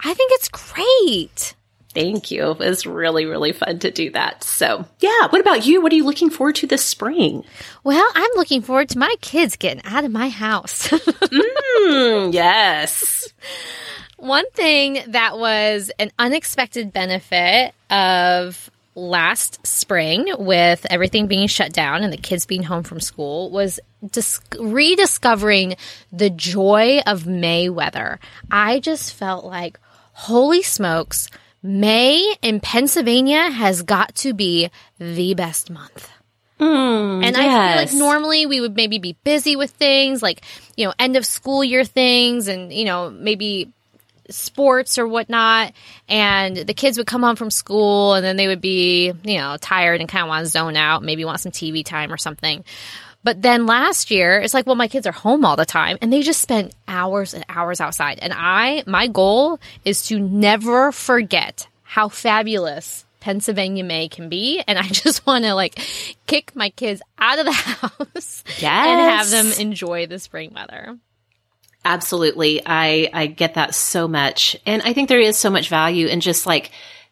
I 0.03 0.13
think 0.13 0.31
it's 0.33 0.49
great. 0.49 1.55
Thank 1.93 2.31
you. 2.31 2.51
It 2.51 2.59
was 2.59 2.85
really, 2.85 3.25
really 3.25 3.51
fun 3.51 3.79
to 3.79 3.91
do 3.91 4.11
that. 4.11 4.43
So, 4.43 4.85
yeah. 4.99 5.27
What 5.27 5.41
about 5.41 5.65
you? 5.65 5.81
What 5.81 5.91
are 5.91 5.95
you 5.95 6.05
looking 6.05 6.29
forward 6.29 6.55
to 6.55 6.67
this 6.67 6.83
spring? 6.83 7.43
Well, 7.83 8.05
I'm 8.15 8.31
looking 8.35 8.61
forward 8.61 8.89
to 8.89 8.97
my 8.97 9.13
kids 9.19 9.57
getting 9.57 9.83
out 9.83 10.05
of 10.05 10.11
my 10.11 10.29
house. 10.29 10.87
mm, 10.87 12.33
yes. 12.33 13.27
One 14.17 14.49
thing 14.51 14.99
that 15.07 15.37
was 15.37 15.91
an 15.99 16.11
unexpected 16.17 16.93
benefit 16.93 17.73
of 17.89 18.69
last 18.95 19.65
spring 19.65 20.27
with 20.37 20.85
everything 20.89 21.27
being 21.27 21.47
shut 21.47 21.73
down 21.73 22.03
and 22.03 22.11
the 22.11 22.17
kids 22.17 22.45
being 22.45 22.63
home 22.63 22.83
from 22.83 22.99
school 22.99 23.49
was 23.49 23.79
dis- 24.11 24.41
rediscovering 24.59 25.75
the 26.11 26.29
joy 26.29 26.99
of 27.07 27.25
May 27.25 27.69
weather. 27.69 28.19
I 28.49 28.79
just 28.79 29.13
felt 29.13 29.45
like, 29.45 29.79
holy 30.13 30.63
smokes, 30.63 31.30
May 31.63 32.36
in 32.41 32.60
Pennsylvania 32.60 33.50
has 33.50 33.84
got 33.84 34.15
to 34.15 34.34
be 34.34 34.69
the 34.97 35.34
best 35.36 35.69
month. 35.69 36.10
Mm, 36.60 37.26
and 37.26 37.36
yes. 37.36 37.38
I 37.38 37.43
feel 37.43 37.86
like 37.86 37.93
normally 37.93 38.45
we 38.45 38.62
would 38.62 38.76
maybe 38.76 39.00
be 39.00 39.15
busy 39.24 39.56
with 39.56 39.71
things 39.71 40.21
like, 40.21 40.41
you 40.78 40.86
know, 40.86 40.93
end 41.00 41.15
of 41.17 41.26
school 41.26 41.63
year 41.63 41.84
things 41.84 42.47
and, 42.47 42.71
you 42.71 42.86
know, 42.86 43.10
maybe 43.10 43.71
sports 44.30 45.00
or 45.00 45.08
whatnot. 45.08 45.74
And 46.08 46.56
the 46.56 46.74
kids 46.76 46.97
would 46.97 47.08
come 47.08 47.24
home 47.24 47.36
from 47.36 47.50
school 47.50 48.13
and 48.13 48.24
then 48.24 48.36
they 48.36 48.47
would 48.47 48.62
be, 48.62 49.12
you 49.24 49.38
know, 49.38 49.58
tired 49.60 50.02
and 50.02 50.10
kind 50.10 50.24
of 50.24 50.30
want 50.30 50.45
to 50.45 50.52
zone 50.52 50.78
out, 50.78 51.04
maybe 51.04 51.26
want 51.26 51.39
some 51.39 51.52
TV 51.52 51.84
time 51.84 52.13
or 52.13 52.17
something. 52.17 52.63
But 53.23 53.41
then 53.41 53.65
last 53.65 54.10
year, 54.12 54.39
it's 54.39 54.53
like, 54.53 54.65
well, 54.65 54.75
my 54.75 54.88
kids 54.88 55.05
are 55.05 55.12
home 55.12 55.45
all 55.45 55.55
the 55.55 55.65
time 55.65 55.97
and 56.01 56.12
they 56.12 56.21
just 56.21 56.41
spend 56.41 56.73
hours 56.88 57.34
and 57.34 57.45
hours 57.47 57.79
outside. 57.79 58.19
And 58.19 58.34
I, 58.36 58.84
my 58.88 59.07
goal 59.07 59.60
is 59.86 60.07
to 60.07 60.19
never 60.19 60.91
forget 60.91 61.67
how 61.84 62.10
fabulous 62.10 63.05
Pennsylvania 63.19 63.84
May 63.84 64.10
can 64.10 64.27
be. 64.27 64.63
And 64.67 64.79
I 64.79 64.84
just 64.88 65.25
want 65.25 65.45
to 65.45 65.53
like 65.53 65.79
kick 66.25 66.55
my 66.55 66.69
kids 66.69 67.01
out 67.17 67.39
of 67.39 67.45
the 67.45 67.51
house 67.51 68.43
yes. 68.60 68.63
and 68.63 68.99
have 68.99 69.29
them 69.29 69.51
enjoy 69.60 70.07
the 70.07 70.19
spring 70.19 70.53
weather. 70.53 70.97
Absolutely. 71.84 72.62
I, 72.65 73.10
I 73.12 73.25
get 73.27 73.55
that 73.55 73.73
so 73.73 74.07
much. 74.07 74.55
And 74.65 74.81
I 74.84 74.93
think 74.93 75.10
there 75.10 75.19
is 75.19 75.38
so 75.38 75.49
much 75.49 75.69
value 75.69 76.07
in 76.07 76.19
just 76.19 76.45
like 76.45 76.71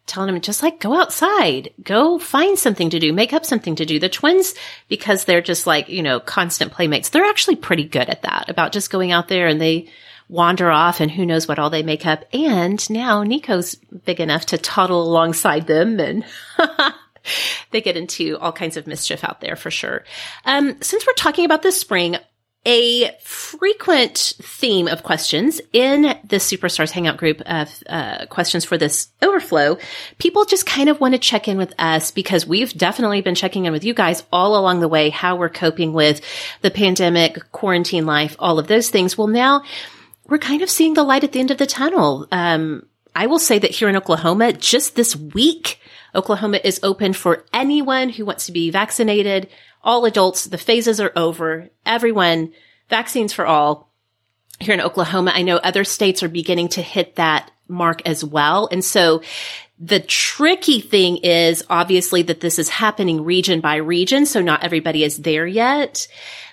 telling 0.09 0.33
them, 0.33 0.41
just 0.41 0.61
like 0.61 0.79
go 0.79 0.99
outside, 0.99 1.73
go 1.81 2.19
find 2.19 2.59
something 2.59 2.89
to 2.89 2.99
do, 2.99 3.13
make 3.13 3.31
up 3.31 3.45
something 3.45 3.75
to 3.75 3.85
do. 3.85 3.99
The 3.99 4.09
twins, 4.09 4.55
because 4.87 5.23
they're 5.23 5.41
just 5.41 5.65
like, 5.65 5.87
you 5.87 6.03
know, 6.03 6.19
constant 6.19 6.71
playmates, 6.71 7.09
they're 7.09 7.23
actually 7.23 7.55
pretty 7.55 7.85
good 7.85 8.09
at 8.09 8.23
that 8.23 8.49
about 8.49 8.73
just 8.73 8.91
going 8.91 9.11
out 9.11 9.27
there 9.27 9.47
and 9.47 9.61
they 9.61 9.87
wander 10.27 10.69
off 10.69 10.99
and 10.99 11.09
who 11.09 11.25
knows 11.25 11.47
what 11.47 11.59
all 11.59 11.69
they 11.69 11.83
make 11.83 12.05
up. 12.05 12.25
And 12.33 12.87
now 12.89 13.23
Nico's 13.23 13.75
big 13.75 14.19
enough 14.19 14.47
to 14.47 14.57
toddle 14.57 15.01
alongside 15.01 15.67
them 15.67 15.99
and 15.99 16.25
they 17.71 17.81
get 17.81 17.97
into 17.97 18.37
all 18.37 18.51
kinds 18.51 18.77
of 18.77 18.87
mischief 18.87 19.23
out 19.23 19.41
there 19.41 19.55
for 19.55 19.71
sure. 19.71 20.03
Um, 20.45 20.81
since 20.81 21.05
we're 21.05 21.13
talking 21.13 21.45
about 21.45 21.63
the 21.63 21.71
spring, 21.71 22.17
a 22.65 23.11
frequent 23.21 24.33
theme 24.41 24.87
of 24.87 25.03
questions 25.03 25.61
in 25.71 26.01
the 26.01 26.37
Superstars 26.37 26.91
Hangout 26.91 27.17
group 27.17 27.41
of 27.41 27.83
uh, 27.87 28.25
questions 28.25 28.65
for 28.65 28.77
this 28.77 29.09
overflow, 29.21 29.77
people 30.17 30.45
just 30.45 30.65
kind 30.65 30.89
of 30.89 30.99
want 30.99 31.13
to 31.13 31.19
check 31.19 31.47
in 31.47 31.57
with 31.57 31.73
us 31.79 32.11
because 32.11 32.45
we've 32.45 32.73
definitely 32.73 33.21
been 33.21 33.35
checking 33.35 33.65
in 33.65 33.71
with 33.71 33.85
you 33.85 33.93
guys 33.93 34.23
all 34.31 34.57
along 34.57 34.81
the 34.81 34.89
way, 34.89 35.09
how 35.09 35.37
we're 35.37 35.49
coping 35.49 35.93
with 35.93 36.21
the 36.61 36.71
pandemic, 36.71 37.51
quarantine 37.51 38.05
life, 38.05 38.35
all 38.39 38.59
of 38.59 38.67
those 38.67 38.89
things. 38.89 39.17
Well, 39.17 39.27
now 39.27 39.63
we're 40.27 40.37
kind 40.37 40.61
of 40.61 40.69
seeing 40.69 40.93
the 40.93 41.03
light 41.03 41.23
at 41.23 41.31
the 41.31 41.39
end 41.39 41.51
of 41.51 41.57
the 41.57 41.65
tunnel. 41.65 42.27
Um, 42.31 42.85
I 43.15 43.27
will 43.27 43.39
say 43.39 43.57
that 43.59 43.71
here 43.71 43.89
in 43.89 43.95
Oklahoma, 43.95 44.53
just 44.53 44.95
this 44.95 45.15
week, 45.15 45.79
Oklahoma 46.15 46.59
is 46.63 46.79
open 46.83 47.13
for 47.13 47.45
anyone 47.53 48.09
who 48.09 48.25
wants 48.25 48.45
to 48.47 48.51
be 48.51 48.71
vaccinated 48.71 49.49
all 49.83 50.05
adults, 50.05 50.45
the 50.45 50.57
phases 50.57 50.99
are 50.99 51.11
over. 51.15 51.69
Everyone, 51.85 52.53
vaccines 52.89 53.33
for 53.33 53.45
all. 53.45 53.89
Here 54.59 54.73
in 54.73 54.81
Oklahoma, 54.81 55.31
I 55.33 55.43
know 55.43 55.57
other 55.57 55.85
states 55.85 56.21
are 56.21 56.29
beginning 56.29 56.69
to 56.69 56.81
hit 56.81 57.15
that 57.15 57.51
mark 57.67 58.01
as 58.05 58.23
well. 58.23 58.67
And 58.71 58.83
so 58.83 59.21
the 59.79 60.01
tricky 60.01 60.81
thing 60.81 61.17
is 61.17 61.63
obviously 61.69 62.23
that 62.23 62.41
this 62.41 62.59
is 62.59 62.67
happening 62.67 63.23
region 63.23 63.61
by 63.61 63.77
region. 63.77 64.25
So 64.25 64.41
not 64.41 64.63
everybody 64.63 65.05
is 65.05 65.17
there 65.17 65.47
yet. 65.47 66.09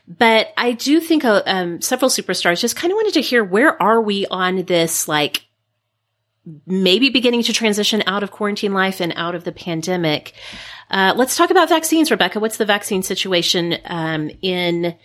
But 0.06 0.52
I 0.56 0.70
do 0.70 1.00
think 1.00 1.24
uh, 1.24 1.42
um, 1.46 1.80
several 1.80 2.10
superstars 2.10 2.60
just 2.60 2.76
kind 2.76 2.92
of 2.92 2.96
wanted 2.96 3.14
to 3.14 3.22
hear 3.22 3.42
where 3.42 3.82
are 3.82 4.00
we 4.00 4.24
on 4.26 4.62
this, 4.62 5.08
like 5.08 5.44
maybe 6.66 7.10
beginning 7.10 7.42
to 7.44 7.52
transition 7.52 8.02
out 8.06 8.22
of 8.22 8.30
quarantine 8.30 8.72
life 8.72 9.00
and 9.00 9.12
out 9.16 9.34
of 9.34 9.44
the 9.44 9.52
pandemic. 9.52 10.34
Uh, 10.90 11.12
let's 11.16 11.36
talk 11.36 11.50
about 11.50 11.68
vaccines, 11.68 12.10
Rebekah. 12.10 12.40
What's 12.40 12.58
the 12.58 12.64
vaccine 12.64 13.02
situation 13.02 13.76
um, 13.84 14.30
in 14.42 14.96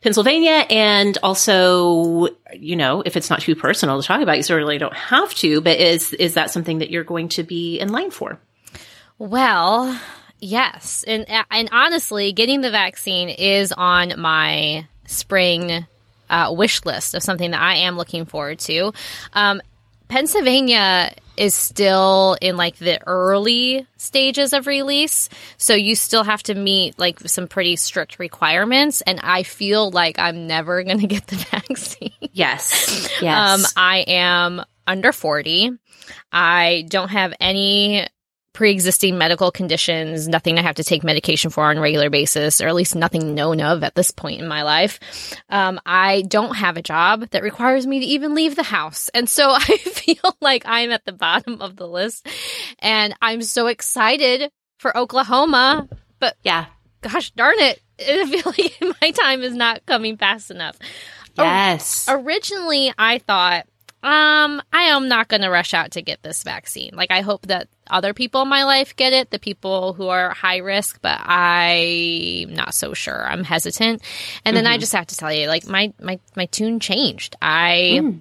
Pennsylvania? 0.00 0.66
And 0.68 1.16
also, 1.22 2.28
you 2.52 2.76
know, 2.76 3.02
if 3.06 3.16
it's 3.16 3.30
not 3.30 3.40
too 3.40 3.54
personal 3.54 4.00
to 4.00 4.06
talk 4.06 4.20
about, 4.20 4.36
you 4.36 4.42
certainly 4.42 4.78
don't 4.78 4.94
have 4.94 5.32
to. 5.36 5.60
But 5.60 5.78
is 5.78 6.12
is 6.12 6.34
that 6.34 6.50
something 6.50 6.78
that 6.78 6.90
you're 6.90 7.04
going 7.04 7.28
to 7.30 7.44
be 7.44 7.78
in 7.78 7.90
line 7.90 8.10
for? 8.10 8.40
Well, 9.18 9.98
yes, 10.40 11.04
and 11.06 11.26
and 11.50 11.68
honestly, 11.70 12.32
getting 12.32 12.60
the 12.60 12.70
vaccine 12.70 13.28
is 13.28 13.72
on 13.72 14.20
my 14.20 14.86
spring 15.06 15.86
uh, 16.30 16.52
wish 16.56 16.84
list 16.84 17.14
of 17.14 17.22
something 17.22 17.52
that 17.52 17.60
I 17.60 17.76
am 17.76 17.96
looking 17.96 18.26
forward 18.26 18.58
to. 18.60 18.92
Um, 19.32 19.60
Pennsylvania 20.08 21.12
is 21.36 21.54
still 21.54 22.36
in 22.40 22.56
like 22.56 22.76
the 22.78 23.00
early 23.06 23.86
stages 23.96 24.52
of 24.52 24.66
release. 24.66 25.28
So 25.56 25.74
you 25.74 25.94
still 25.94 26.24
have 26.24 26.42
to 26.44 26.54
meet 26.54 26.98
like 26.98 27.20
some 27.20 27.46
pretty 27.46 27.76
strict 27.76 28.18
requirements. 28.18 29.02
And 29.02 29.20
I 29.22 29.44
feel 29.44 29.90
like 29.90 30.18
I'm 30.18 30.46
never 30.46 30.82
going 30.84 31.00
to 31.00 31.06
get 31.06 31.26
the 31.28 31.36
vaccine. 31.36 32.12
Yes. 32.32 33.06
Yes. 33.20 33.64
Um, 33.64 33.66
I 33.76 34.04
am 34.06 34.64
under 34.86 35.10
40. 35.12 35.72
I 36.30 36.84
don't 36.88 37.08
have 37.08 37.34
any 37.40 38.06
pre-existing 38.58 39.16
medical 39.16 39.52
conditions, 39.52 40.26
nothing 40.26 40.58
I 40.58 40.62
have 40.62 40.74
to 40.74 40.82
take 40.82 41.04
medication 41.04 41.48
for 41.48 41.62
on 41.62 41.78
a 41.78 41.80
regular 41.80 42.10
basis, 42.10 42.60
or 42.60 42.66
at 42.66 42.74
least 42.74 42.96
nothing 42.96 43.36
known 43.36 43.60
of 43.60 43.84
at 43.84 43.94
this 43.94 44.10
point 44.10 44.40
in 44.40 44.48
my 44.48 44.62
life. 44.62 44.98
Um, 45.48 45.78
I 45.86 46.22
don't 46.22 46.56
have 46.56 46.76
a 46.76 46.82
job 46.82 47.28
that 47.30 47.44
requires 47.44 47.86
me 47.86 48.00
to 48.00 48.06
even 48.06 48.34
leave 48.34 48.56
the 48.56 48.64
house. 48.64 49.10
And 49.14 49.30
so 49.30 49.48
I 49.54 49.60
feel 49.60 50.36
like 50.40 50.64
I'm 50.66 50.90
at 50.90 51.04
the 51.04 51.12
bottom 51.12 51.62
of 51.62 51.76
the 51.76 51.86
list 51.86 52.26
and 52.80 53.14
I'm 53.22 53.42
so 53.42 53.68
excited 53.68 54.50
for 54.80 54.96
Oklahoma, 54.98 55.88
but 56.18 56.34
yeah, 56.42 56.66
gosh 57.00 57.30
darn 57.30 57.60
it. 57.60 57.80
I 58.00 58.26
feel 58.26 58.52
like 58.58 58.98
my 59.00 59.12
time 59.12 59.42
is 59.42 59.54
not 59.54 59.86
coming 59.86 60.16
fast 60.16 60.50
enough. 60.50 60.76
Yes. 61.36 62.08
O- 62.08 62.20
originally, 62.20 62.92
I 62.98 63.18
thought 63.18 63.66
um, 64.02 64.62
I 64.72 64.82
am 64.90 65.08
not 65.08 65.26
going 65.28 65.42
to 65.42 65.48
rush 65.48 65.74
out 65.74 65.92
to 65.92 66.02
get 66.02 66.22
this 66.22 66.44
vaccine. 66.44 66.92
Like, 66.94 67.10
I 67.10 67.20
hope 67.20 67.46
that 67.48 67.68
other 67.90 68.14
people 68.14 68.42
in 68.42 68.48
my 68.48 68.64
life 68.64 68.94
get 68.94 69.12
it, 69.12 69.30
the 69.30 69.38
people 69.38 69.92
who 69.92 70.08
are 70.08 70.30
high 70.30 70.58
risk, 70.58 71.00
but 71.02 71.18
I'm 71.20 72.54
not 72.54 72.74
so 72.74 72.94
sure. 72.94 73.26
I'm 73.26 73.42
hesitant. 73.42 74.02
And 74.44 74.56
then 74.56 74.64
mm-hmm. 74.64 74.74
I 74.74 74.78
just 74.78 74.92
have 74.92 75.08
to 75.08 75.16
tell 75.16 75.32
you, 75.32 75.48
like, 75.48 75.66
my, 75.66 75.92
my, 76.00 76.20
my 76.36 76.46
tune 76.46 76.78
changed. 76.78 77.34
I, 77.42 77.98
mm. 78.00 78.20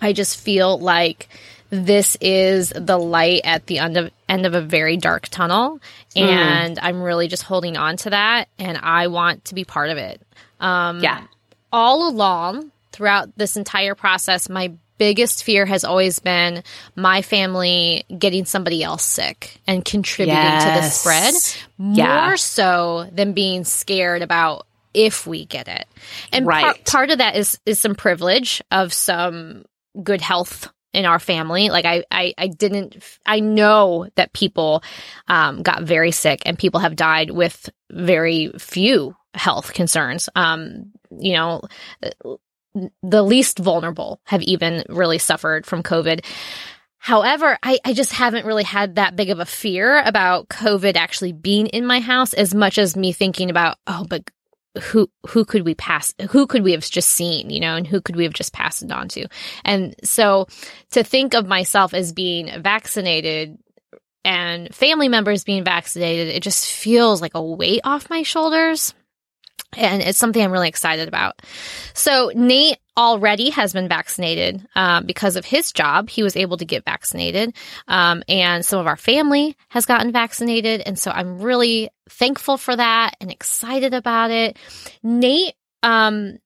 I 0.00 0.12
just 0.12 0.38
feel 0.38 0.78
like 0.78 1.28
this 1.70 2.16
is 2.20 2.72
the 2.74 2.96
light 2.96 3.40
at 3.42 3.66
the 3.66 3.78
end 3.80 3.96
of, 3.96 4.10
end 4.28 4.46
of 4.46 4.54
a 4.54 4.60
very 4.60 4.96
dark 4.96 5.28
tunnel. 5.28 5.80
Mm. 6.14 6.22
And 6.22 6.76
mm. 6.76 6.80
I'm 6.82 7.02
really 7.02 7.26
just 7.26 7.42
holding 7.42 7.76
on 7.76 7.96
to 7.98 8.10
that. 8.10 8.48
And 8.58 8.78
I 8.78 9.08
want 9.08 9.46
to 9.46 9.54
be 9.54 9.64
part 9.64 9.90
of 9.90 9.98
it. 9.98 10.22
Um, 10.60 11.00
yeah. 11.00 11.24
All 11.72 12.08
along, 12.08 12.70
throughout 12.92 13.36
this 13.36 13.56
entire 13.56 13.94
process, 13.94 14.48
my 14.48 14.72
biggest 14.98 15.44
fear 15.44 15.64
has 15.64 15.84
always 15.84 16.18
been 16.18 16.62
my 16.96 17.22
family 17.22 18.04
getting 18.18 18.44
somebody 18.44 18.82
else 18.82 19.04
sick 19.04 19.60
and 19.66 19.84
contributing 19.84 20.42
yes. 20.42 20.64
to 20.64 20.70
the 20.70 20.88
spread 20.90 21.34
more 21.78 21.96
yeah. 21.96 22.34
so 22.34 23.08
than 23.12 23.32
being 23.32 23.64
scared 23.64 24.22
about 24.22 24.66
if 24.94 25.26
we 25.26 25.44
get 25.44 25.68
it. 25.68 25.86
And 26.32 26.46
right. 26.46 26.64
par- 26.64 26.76
part 26.84 27.10
of 27.10 27.18
that 27.18 27.36
is 27.36 27.58
is 27.64 27.78
some 27.78 27.94
privilege 27.94 28.62
of 28.70 28.92
some 28.92 29.64
good 30.02 30.20
health 30.20 30.70
in 30.92 31.04
our 31.04 31.18
family. 31.18 31.68
Like 31.68 31.84
I, 31.84 32.04
I, 32.10 32.34
I 32.38 32.48
didn't, 32.48 32.96
I 33.26 33.40
know 33.40 34.08
that 34.16 34.32
people, 34.32 34.82
um, 35.28 35.62
got 35.62 35.82
very 35.82 36.10
sick 36.10 36.42
and 36.46 36.58
people 36.58 36.80
have 36.80 36.96
died 36.96 37.30
with 37.30 37.68
very 37.90 38.52
few 38.58 39.14
health 39.34 39.72
concerns. 39.74 40.28
Um, 40.34 40.92
you 41.10 41.34
know, 41.34 41.62
the 43.02 43.22
least 43.22 43.58
vulnerable 43.58 44.20
have 44.24 44.42
even 44.42 44.84
really 44.88 45.18
suffered 45.18 45.66
from 45.66 45.82
COVID. 45.82 46.24
However, 46.98 47.58
I, 47.62 47.78
I 47.84 47.92
just 47.92 48.12
haven't 48.12 48.46
really 48.46 48.64
had 48.64 48.96
that 48.96 49.16
big 49.16 49.30
of 49.30 49.38
a 49.38 49.46
fear 49.46 50.02
about 50.04 50.48
COVID 50.48 50.96
actually 50.96 51.32
being 51.32 51.66
in 51.68 51.86
my 51.86 52.00
house 52.00 52.34
as 52.34 52.54
much 52.54 52.76
as 52.76 52.96
me 52.96 53.12
thinking 53.12 53.50
about, 53.50 53.78
oh, 53.86 54.04
but 54.08 54.28
who 54.82 55.10
who 55.28 55.44
could 55.44 55.64
we 55.64 55.74
pass 55.74 56.14
who 56.30 56.46
could 56.46 56.62
we 56.62 56.72
have 56.72 56.84
just 56.84 57.08
seen 57.08 57.50
you 57.50 57.58
know 57.58 57.74
and 57.74 57.86
who 57.86 58.00
could 58.00 58.16
we 58.16 58.24
have 58.24 58.32
just 58.32 58.52
passed 58.52 58.82
it 58.82 58.92
on 58.92 59.08
to 59.08 59.26
and 59.64 59.94
so 60.04 60.46
to 60.90 61.02
think 61.02 61.34
of 61.34 61.46
myself 61.46 61.94
as 61.94 62.12
being 62.12 62.50
vaccinated 62.62 63.58
and 64.24 64.72
family 64.74 65.08
members 65.08 65.42
being 65.42 65.64
vaccinated 65.64 66.28
it 66.28 66.42
just 66.42 66.66
feels 66.66 67.20
like 67.20 67.34
a 67.34 67.42
weight 67.42 67.80
off 67.82 68.10
my 68.10 68.22
shoulders 68.22 68.94
and 69.76 70.02
it's 70.02 70.18
something 70.18 70.42
I'm 70.42 70.52
really 70.52 70.68
excited 70.68 71.08
about. 71.08 71.40
So 71.94 72.32
Nate 72.34 72.78
already 72.96 73.50
has 73.50 73.72
been 73.72 73.88
vaccinated 73.88 74.66
um, 74.74 75.06
because 75.06 75.36
of 75.36 75.44
his 75.44 75.72
job. 75.72 76.08
He 76.08 76.22
was 76.22 76.36
able 76.36 76.56
to 76.56 76.64
get 76.64 76.84
vaccinated, 76.84 77.54
um, 77.86 78.22
and 78.28 78.64
some 78.64 78.80
of 78.80 78.86
our 78.86 78.96
family 78.96 79.56
has 79.68 79.86
gotten 79.86 80.12
vaccinated, 80.12 80.82
and 80.84 80.98
so 80.98 81.10
I'm 81.10 81.40
really 81.40 81.90
thankful 82.08 82.56
for 82.56 82.74
that 82.74 83.14
and 83.20 83.30
excited 83.30 83.94
about 83.94 84.30
it. 84.30 84.56
Nate. 85.02 85.54
Um, 85.82 86.38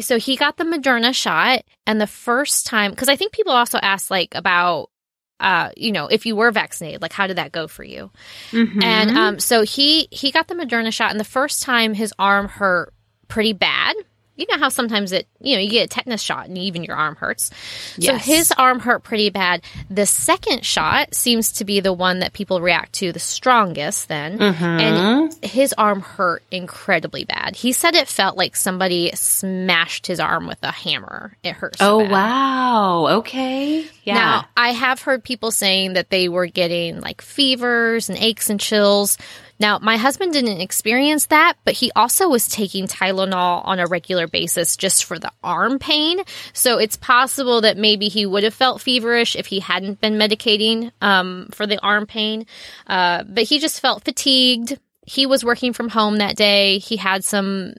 so 0.00 0.18
he 0.18 0.36
got 0.36 0.56
the 0.56 0.64
Moderna 0.64 1.14
shot, 1.14 1.62
and 1.86 2.00
the 2.00 2.06
first 2.06 2.66
time, 2.66 2.90
because 2.90 3.08
I 3.08 3.16
think 3.16 3.32
people 3.32 3.52
also 3.52 3.78
ask 3.78 4.10
like 4.10 4.34
about 4.34 4.90
uh, 5.40 5.70
you 5.76 5.92
know, 5.92 6.06
if 6.06 6.26
you 6.26 6.36
were 6.36 6.50
vaccinated, 6.50 7.02
like 7.02 7.12
how 7.12 7.26
did 7.26 7.36
that 7.36 7.52
go 7.52 7.68
for 7.68 7.84
you? 7.84 8.10
Mm-hmm. 8.50 8.82
And 8.82 9.10
um, 9.18 9.38
so 9.40 9.62
he 9.62 10.08
he 10.10 10.30
got 10.30 10.48
the 10.48 10.54
Moderna 10.54 10.92
shot, 10.92 11.10
and 11.10 11.20
the 11.20 11.24
first 11.24 11.62
time 11.62 11.94
his 11.94 12.12
arm 12.18 12.48
hurt 12.48 12.92
pretty 13.28 13.52
bad 13.52 13.96
you 14.38 14.46
know 14.50 14.56
how 14.58 14.68
sometimes 14.70 15.12
it, 15.12 15.26
you 15.40 15.54
know, 15.56 15.60
you 15.60 15.68
get 15.68 15.84
a 15.84 15.88
tetanus 15.88 16.22
shot 16.22 16.46
and 16.46 16.56
even 16.56 16.84
your 16.84 16.96
arm 16.96 17.16
hurts. 17.16 17.50
Yes. 17.98 18.24
So 18.24 18.32
his 18.32 18.52
arm 18.52 18.78
hurt 18.80 19.02
pretty 19.02 19.30
bad. 19.30 19.62
The 19.90 20.06
second 20.06 20.64
shot 20.64 21.14
seems 21.14 21.52
to 21.54 21.64
be 21.64 21.80
the 21.80 21.92
one 21.92 22.20
that 22.20 22.32
people 22.32 22.60
react 22.60 22.92
to 22.94 23.12
the 23.12 23.18
strongest 23.18 24.08
then. 24.08 24.38
Mm-hmm. 24.38 24.64
And 24.64 25.34
his 25.42 25.74
arm 25.76 26.00
hurt 26.00 26.42
incredibly 26.50 27.24
bad. 27.24 27.56
He 27.56 27.72
said 27.72 27.94
it 27.96 28.08
felt 28.08 28.36
like 28.36 28.54
somebody 28.56 29.10
smashed 29.14 30.06
his 30.06 30.20
arm 30.20 30.46
with 30.46 30.58
a 30.62 30.70
hammer. 30.72 31.36
It 31.42 31.54
hurt 31.54 31.76
so 31.76 31.96
Oh, 31.96 32.02
bad. 32.04 32.10
wow. 32.12 33.06
Okay. 33.18 33.84
Yeah. 34.04 34.14
Now, 34.14 34.48
I 34.56 34.70
have 34.72 35.02
heard 35.02 35.24
people 35.24 35.50
saying 35.50 35.94
that 35.94 36.10
they 36.10 36.28
were 36.28 36.46
getting 36.46 37.00
like 37.00 37.20
fevers 37.22 38.08
and 38.08 38.16
aches 38.18 38.50
and 38.50 38.60
chills 38.60 39.18
now, 39.60 39.78
my 39.80 39.96
husband 39.96 40.32
didn't 40.32 40.60
experience 40.60 41.26
that, 41.26 41.54
but 41.64 41.74
he 41.74 41.90
also 41.96 42.28
was 42.28 42.48
taking 42.48 42.86
Tylenol 42.86 43.64
on 43.64 43.80
a 43.80 43.86
regular 43.86 44.28
basis 44.28 44.76
just 44.76 45.04
for 45.04 45.18
the 45.18 45.32
arm 45.42 45.78
pain. 45.78 46.20
So 46.52 46.78
it's 46.78 46.96
possible 46.96 47.62
that 47.62 47.76
maybe 47.76 48.08
he 48.08 48.24
would 48.24 48.44
have 48.44 48.54
felt 48.54 48.80
feverish 48.80 49.34
if 49.34 49.46
he 49.46 49.60
hadn't 49.60 50.00
been 50.00 50.14
medicating 50.14 50.92
um, 51.00 51.48
for 51.52 51.66
the 51.66 51.80
arm 51.80 52.06
pain. 52.06 52.46
Uh, 52.86 53.24
but 53.24 53.44
he 53.44 53.58
just 53.58 53.80
felt 53.80 54.04
fatigued. 54.04 54.78
He 55.04 55.26
was 55.26 55.44
working 55.44 55.72
from 55.72 55.88
home 55.88 56.16
that 56.18 56.36
day. 56.36 56.78
He 56.78 56.96
had 56.96 57.24
some 57.24 57.74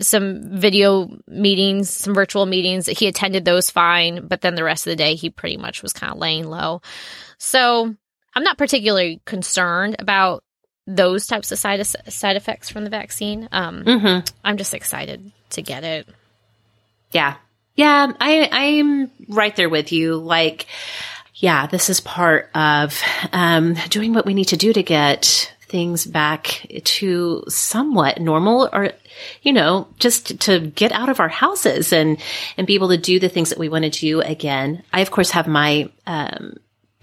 some 0.00 0.58
video 0.58 1.08
meetings, 1.28 1.88
some 1.88 2.14
virtual 2.14 2.46
meetings. 2.46 2.86
He 2.86 3.06
attended 3.06 3.44
those 3.44 3.70
fine, 3.70 4.26
but 4.26 4.40
then 4.40 4.56
the 4.56 4.64
rest 4.64 4.86
of 4.86 4.90
the 4.90 4.96
day 4.96 5.14
he 5.14 5.30
pretty 5.30 5.56
much 5.56 5.82
was 5.82 5.92
kind 5.92 6.12
of 6.12 6.18
laying 6.18 6.48
low. 6.48 6.82
So 7.38 7.94
I'm 8.34 8.42
not 8.42 8.58
particularly 8.58 9.20
concerned 9.24 9.96
about 9.98 10.43
those 10.86 11.26
types 11.26 11.52
of 11.52 11.58
side 11.58 11.84
side 11.86 12.36
effects 12.36 12.68
from 12.68 12.84
the 12.84 12.90
vaccine. 12.90 13.48
Um, 13.52 13.84
mm-hmm. 13.84 14.26
I'm 14.44 14.56
just 14.56 14.74
excited 14.74 15.32
to 15.50 15.62
get 15.62 15.84
it. 15.84 16.08
Yeah, 17.12 17.36
yeah, 17.74 18.12
I 18.20 18.48
I'm 18.50 19.10
right 19.28 19.54
there 19.56 19.68
with 19.68 19.92
you. 19.92 20.16
Like, 20.16 20.66
yeah, 21.34 21.66
this 21.66 21.90
is 21.90 22.00
part 22.00 22.50
of 22.54 23.00
um, 23.32 23.74
doing 23.88 24.12
what 24.12 24.26
we 24.26 24.34
need 24.34 24.48
to 24.48 24.56
do 24.56 24.72
to 24.72 24.82
get 24.82 25.52
things 25.66 26.04
back 26.04 26.66
to 26.84 27.42
somewhat 27.48 28.20
normal 28.20 28.68
or 28.72 28.92
you 29.42 29.52
know 29.52 29.88
just 29.98 30.38
to 30.38 30.60
get 30.60 30.92
out 30.92 31.08
of 31.08 31.18
our 31.18 31.28
houses 31.28 31.92
and 31.92 32.18
and 32.56 32.66
be 32.66 32.74
able 32.74 32.90
to 32.90 32.96
do 32.96 33.18
the 33.18 33.28
things 33.28 33.48
that 33.48 33.58
we 33.58 33.68
want 33.68 33.82
to 33.82 33.90
do 33.90 34.20
again 34.20 34.84
i 34.92 35.00
of 35.00 35.10
course 35.10 35.30
have 35.30 35.48
my 35.48 35.90
um, 36.06 36.54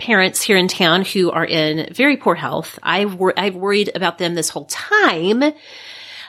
parents 0.01 0.41
here 0.41 0.57
in 0.57 0.67
town 0.67 1.05
who 1.05 1.29
are 1.29 1.45
in 1.45 1.93
very 1.93 2.17
poor 2.17 2.33
health. 2.33 2.79
I've, 2.81 3.13
wor- 3.13 3.37
I've 3.37 3.55
worried 3.55 3.91
about 3.93 4.17
them 4.17 4.33
this 4.33 4.49
whole 4.49 4.65
time. 4.65 5.43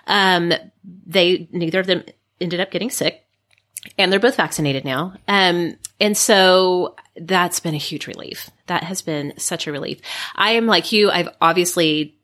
Um, 0.06 0.52
they, 1.06 1.48
neither 1.50 1.80
of 1.80 1.86
them 1.86 2.04
ended 2.38 2.60
up 2.60 2.70
getting 2.70 2.90
sick 2.90 3.24
and 3.96 4.12
they're 4.12 4.20
both 4.20 4.36
vaccinated 4.36 4.84
now. 4.84 5.14
Um, 5.26 5.76
and 5.98 6.16
so 6.16 6.96
that's 7.16 7.60
been 7.60 7.74
a 7.74 7.78
huge 7.78 8.06
relief. 8.06 8.50
That 8.66 8.84
has 8.84 9.00
been 9.00 9.32
such 9.38 9.66
a 9.66 9.72
relief. 9.72 10.00
I 10.36 10.52
am 10.52 10.66
like 10.66 10.92
you. 10.92 11.10
I've 11.10 11.30
obviously, 11.40 12.14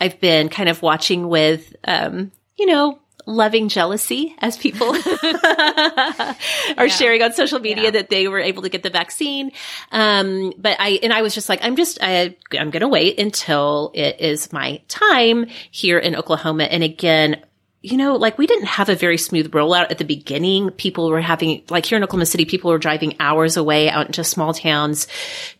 I've 0.00 0.20
been 0.20 0.48
kind 0.48 0.68
of 0.68 0.82
watching 0.82 1.28
with, 1.28 1.74
um, 1.84 2.30
you 2.56 2.66
know, 2.66 3.00
loving 3.26 3.68
jealousy 3.68 4.34
as 4.38 4.56
people 4.56 4.88
are 4.94 4.96
yeah. 6.78 6.86
sharing 6.86 7.22
on 7.22 7.32
social 7.32 7.58
media 7.58 7.84
yeah. 7.84 7.90
that 7.90 8.08
they 8.08 8.28
were 8.28 8.38
able 8.38 8.62
to 8.62 8.68
get 8.68 8.82
the 8.84 8.90
vaccine. 8.90 9.50
Um, 9.90 10.52
but 10.56 10.76
I, 10.78 11.00
and 11.02 11.12
I 11.12 11.22
was 11.22 11.34
just 11.34 11.48
like, 11.48 11.58
I'm 11.62 11.76
just, 11.76 11.98
I, 12.00 12.36
I'm 12.52 12.70
going 12.70 12.80
to 12.80 12.88
wait 12.88 13.18
until 13.18 13.90
it 13.94 14.20
is 14.20 14.52
my 14.52 14.80
time 14.88 15.46
here 15.70 15.98
in 15.98 16.14
Oklahoma. 16.14 16.64
And 16.64 16.84
again, 16.84 17.42
you 17.86 17.96
know, 17.96 18.16
like 18.16 18.36
we 18.36 18.48
didn't 18.48 18.66
have 18.66 18.88
a 18.88 18.96
very 18.96 19.16
smooth 19.16 19.52
rollout 19.52 19.92
at 19.92 19.98
the 19.98 20.04
beginning. 20.04 20.70
People 20.70 21.08
were 21.08 21.20
having, 21.20 21.62
like 21.70 21.86
here 21.86 21.96
in 21.96 22.02
Oklahoma 22.02 22.26
City, 22.26 22.44
people 22.44 22.72
were 22.72 22.78
driving 22.78 23.14
hours 23.20 23.56
away 23.56 23.88
out 23.88 24.06
into 24.06 24.24
small 24.24 24.52
towns 24.52 25.06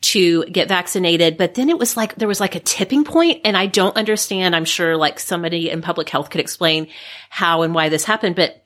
to 0.01 0.45
get 0.47 0.67
vaccinated. 0.67 1.37
But 1.37 1.55
then 1.55 1.69
it 1.69 1.79
was 1.79 1.97
like, 1.97 2.17
there 2.17 2.27
was 2.27 2.41
like 2.41 2.57
a 2.57 2.61
tipping 2.61 3.05
point 3.05 3.43
and 3.45 3.57
I 3.57 3.67
don't 3.67 3.97
understand. 3.97 4.57
I'm 4.57 4.65
sure 4.65 4.97
like 4.97 5.21
somebody 5.21 5.71
in 5.71 5.83
public 5.83 6.09
health 6.09 6.31
could 6.31 6.41
explain 6.41 6.89
how 7.31 7.63
and 7.63 7.73
why 7.73 7.91
this 7.91 8.05
happened, 8.05 8.35
but 8.35 8.61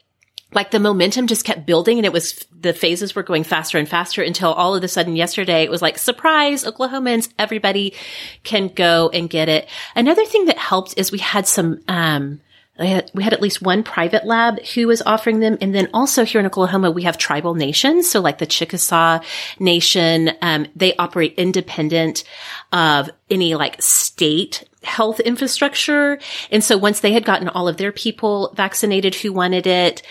like 0.54 0.70
the 0.70 0.80
momentum 0.80 1.26
just 1.26 1.44
kept 1.44 1.66
building 1.66 1.98
and 1.98 2.06
it 2.06 2.14
was 2.14 2.46
the 2.58 2.72
phases 2.72 3.14
were 3.14 3.22
going 3.22 3.44
faster 3.44 3.76
and 3.76 3.90
faster 3.90 4.22
until 4.22 4.54
all 4.54 4.74
of 4.74 4.82
a 4.82 4.88
sudden 4.88 5.16
yesterday 5.16 5.62
it 5.62 5.70
was 5.70 5.80
like 5.80 5.96
surprise 5.96 6.64
oklahomans 6.64 7.32
everybody 7.38 7.94
can 8.42 8.66
go 8.66 9.08
and 9.10 9.30
get 9.30 9.48
it 9.48 9.68
another 9.94 10.24
thing 10.24 10.46
that 10.46 10.58
helped 10.58 10.94
is 10.96 11.12
we 11.12 11.18
had 11.18 11.46
some 11.46 11.80
um 11.86 12.40
had, 12.88 13.10
we 13.14 13.22
had 13.22 13.32
at 13.32 13.42
least 13.42 13.62
one 13.62 13.82
private 13.82 14.24
lab 14.24 14.64
who 14.66 14.86
was 14.86 15.02
offering 15.02 15.40
them. 15.40 15.58
And 15.60 15.74
then 15.74 15.88
also 15.92 16.24
here 16.24 16.40
in 16.40 16.46
Oklahoma, 16.46 16.90
we 16.90 17.02
have 17.02 17.18
tribal 17.18 17.54
nations. 17.54 18.10
So 18.10 18.20
like 18.20 18.38
the 18.38 18.46
Chickasaw 18.46 19.20
Nation, 19.58 20.30
um, 20.42 20.66
they 20.74 20.96
operate 20.96 21.34
independent 21.36 22.24
of 22.72 23.10
any 23.28 23.54
like 23.54 23.80
state 23.82 24.64
health 24.82 25.20
infrastructure. 25.20 26.18
And 26.50 26.64
so 26.64 26.78
once 26.78 27.00
they 27.00 27.12
had 27.12 27.24
gotten 27.24 27.48
all 27.48 27.68
of 27.68 27.76
their 27.76 27.92
people 27.92 28.52
vaccinated 28.54 29.14
who 29.14 29.32
wanted 29.32 29.66
it, 29.66 30.02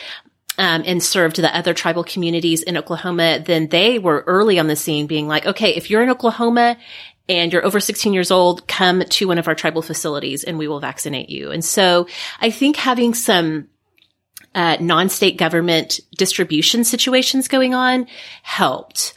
um, 0.59 0.83
and 0.85 1.01
served 1.01 1.37
the 1.37 1.55
other 1.55 1.73
tribal 1.73 2.03
communities 2.03 2.63
in 2.63 2.75
Oklahoma, 2.75 3.39
then 3.39 3.69
they 3.69 3.97
were 3.97 4.25
early 4.27 4.59
on 4.59 4.67
the 4.67 4.75
scene 4.75 5.07
being 5.07 5.25
like, 5.25 5.45
okay, 5.45 5.73
if 5.73 5.89
you're 5.89 6.03
in 6.03 6.09
Oklahoma 6.09 6.77
and 7.29 7.53
you're 7.53 7.65
over 7.65 7.79
16 7.79 8.11
years 8.13 8.31
old, 8.31 8.67
come 8.67 9.03
to 9.03 9.27
one 9.27 9.37
of 9.37 9.47
our 9.47 9.55
tribal 9.55 9.81
facilities 9.81 10.43
and 10.43 10.57
we 10.57 10.67
will 10.67 10.79
vaccinate 10.79 11.29
you. 11.29 11.51
And 11.51 11.63
so 11.63 12.07
I 12.41 12.49
think 12.49 12.75
having 12.75 13.13
some 13.13 13.69
uh, 14.55 14.77
non-state 14.79 15.37
government 15.37 15.99
distribution 16.17 16.83
situations 16.83 17.47
going 17.47 17.75
on 17.75 18.07
helped. 18.41 19.13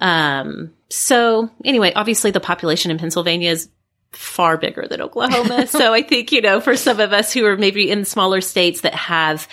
Um, 0.00 0.74
so 0.90 1.50
anyway, 1.64 1.92
obviously 1.94 2.30
the 2.30 2.40
population 2.40 2.90
in 2.90 2.98
Pennsylvania 2.98 3.50
is 3.50 3.70
far 4.12 4.58
bigger 4.58 4.86
than 4.86 5.00
Oklahoma. 5.00 5.66
so 5.66 5.92
I 5.92 6.02
think, 6.02 6.32
you 6.32 6.42
know, 6.42 6.60
for 6.60 6.76
some 6.76 7.00
of 7.00 7.12
us 7.12 7.32
who 7.32 7.46
are 7.46 7.56
maybe 7.56 7.90
in 7.90 8.04
smaller 8.04 8.42
states 8.42 8.82
that 8.82 8.94
have 8.94 9.48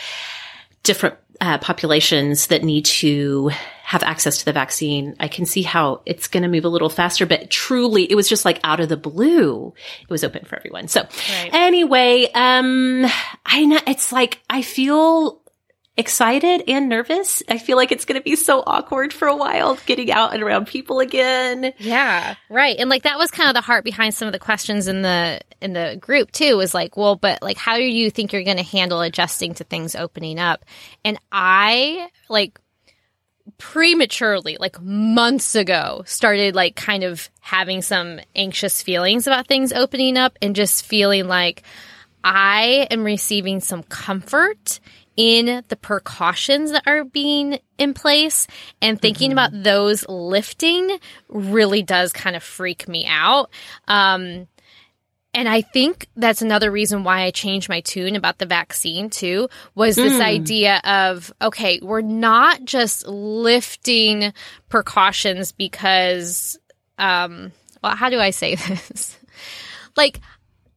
different 0.83 1.15
uh, 1.39 1.57
populations 1.59 2.47
that 2.47 2.63
need 2.63 2.85
to 2.85 3.51
have 3.91 4.03
access 4.03 4.37
to 4.37 4.45
the 4.45 4.53
vaccine, 4.53 5.17
I 5.19 5.27
can 5.27 5.45
see 5.45 5.63
how 5.63 6.01
it's 6.05 6.29
going 6.29 6.43
to 6.43 6.49
move 6.49 6.63
a 6.63 6.69
little 6.69 6.89
faster. 6.89 7.25
But 7.25 7.49
truly, 7.49 8.09
it 8.09 8.15
was 8.15 8.29
just 8.29 8.45
like 8.45 8.57
out 8.63 8.79
of 8.79 8.87
the 8.87 8.95
blue, 8.95 9.73
it 10.01 10.09
was 10.09 10.23
open 10.23 10.45
for 10.45 10.55
everyone. 10.55 10.87
So 10.87 11.01
right. 11.01 11.49
anyway, 11.51 12.29
um, 12.33 13.05
I 13.45 13.65
know 13.65 13.79
it's 13.85 14.13
like 14.13 14.39
I 14.49 14.61
feel 14.61 15.41
excited 15.97 16.63
and 16.69 16.87
nervous. 16.87 17.43
I 17.49 17.57
feel 17.57 17.75
like 17.75 17.91
it's 17.91 18.05
going 18.05 18.17
to 18.17 18.23
be 18.23 18.37
so 18.37 18.63
awkward 18.65 19.11
for 19.11 19.27
a 19.27 19.35
while 19.35 19.77
getting 19.85 20.09
out 20.09 20.33
and 20.33 20.41
around 20.41 20.67
people 20.67 21.01
again. 21.01 21.73
Yeah, 21.77 22.35
right. 22.49 22.77
And 22.79 22.89
like 22.89 23.03
that 23.03 23.17
was 23.17 23.29
kind 23.29 23.49
of 23.49 23.55
the 23.55 23.61
heart 23.61 23.83
behind 23.83 24.13
some 24.13 24.25
of 24.25 24.31
the 24.31 24.39
questions 24.39 24.87
in 24.87 25.01
the 25.01 25.41
in 25.61 25.73
the 25.73 25.97
group 25.99 26.31
too 26.31 26.55
was 26.55 26.73
like, 26.73 26.95
well, 26.95 27.17
but 27.17 27.41
like 27.41 27.57
how 27.57 27.75
do 27.75 27.83
you 27.83 28.09
think 28.09 28.31
you're 28.31 28.45
going 28.45 28.55
to 28.55 28.63
handle 28.63 29.01
adjusting 29.01 29.53
to 29.55 29.65
things 29.65 29.95
opening 29.95 30.39
up? 30.39 30.63
And 31.03 31.19
I 31.29 32.07
like 32.29 32.57
prematurely, 33.61 34.57
like 34.59 34.81
months 34.81 35.53
ago, 35.53 36.01
started 36.07 36.55
like 36.55 36.75
kind 36.75 37.03
of 37.03 37.29
having 37.41 37.83
some 37.83 38.19
anxious 38.35 38.81
feelings 38.81 39.27
about 39.27 39.45
things 39.45 39.71
opening 39.71 40.17
up 40.17 40.35
and 40.41 40.55
just 40.55 40.83
feeling 40.83 41.27
like 41.27 41.61
I 42.23 42.87
am 42.89 43.03
receiving 43.03 43.59
some 43.59 43.83
comfort 43.83 44.79
in 45.15 45.63
the 45.67 45.75
precautions 45.75 46.71
that 46.71 46.87
are 46.87 47.03
being 47.03 47.59
in 47.77 47.93
place 47.93 48.47
and 48.81 48.99
thinking 48.99 49.29
mm-hmm. 49.29 49.37
about 49.37 49.63
those 49.63 50.07
lifting 50.09 50.97
really 51.29 51.83
does 51.83 52.11
kind 52.11 52.35
of 52.35 52.41
freak 52.41 52.87
me 52.87 53.05
out. 53.07 53.51
Um, 53.87 54.47
and 55.33 55.47
I 55.47 55.61
think 55.61 56.07
that's 56.15 56.41
another 56.41 56.69
reason 56.69 57.03
why 57.03 57.21
I 57.21 57.31
changed 57.31 57.69
my 57.69 57.79
tune 57.81 58.15
about 58.15 58.37
the 58.37 58.45
vaccine 58.45 59.09
too, 59.09 59.47
was 59.75 59.95
this 59.95 60.13
mm. 60.13 60.21
idea 60.21 60.81
of, 60.83 61.31
okay, 61.41 61.79
we're 61.81 62.01
not 62.01 62.65
just 62.65 63.07
lifting 63.07 64.33
precautions 64.67 65.53
because, 65.53 66.59
um, 66.97 67.53
well, 67.81 67.95
how 67.95 68.09
do 68.09 68.19
I 68.19 68.31
say 68.31 68.55
this? 68.67 69.17
like, 69.95 70.19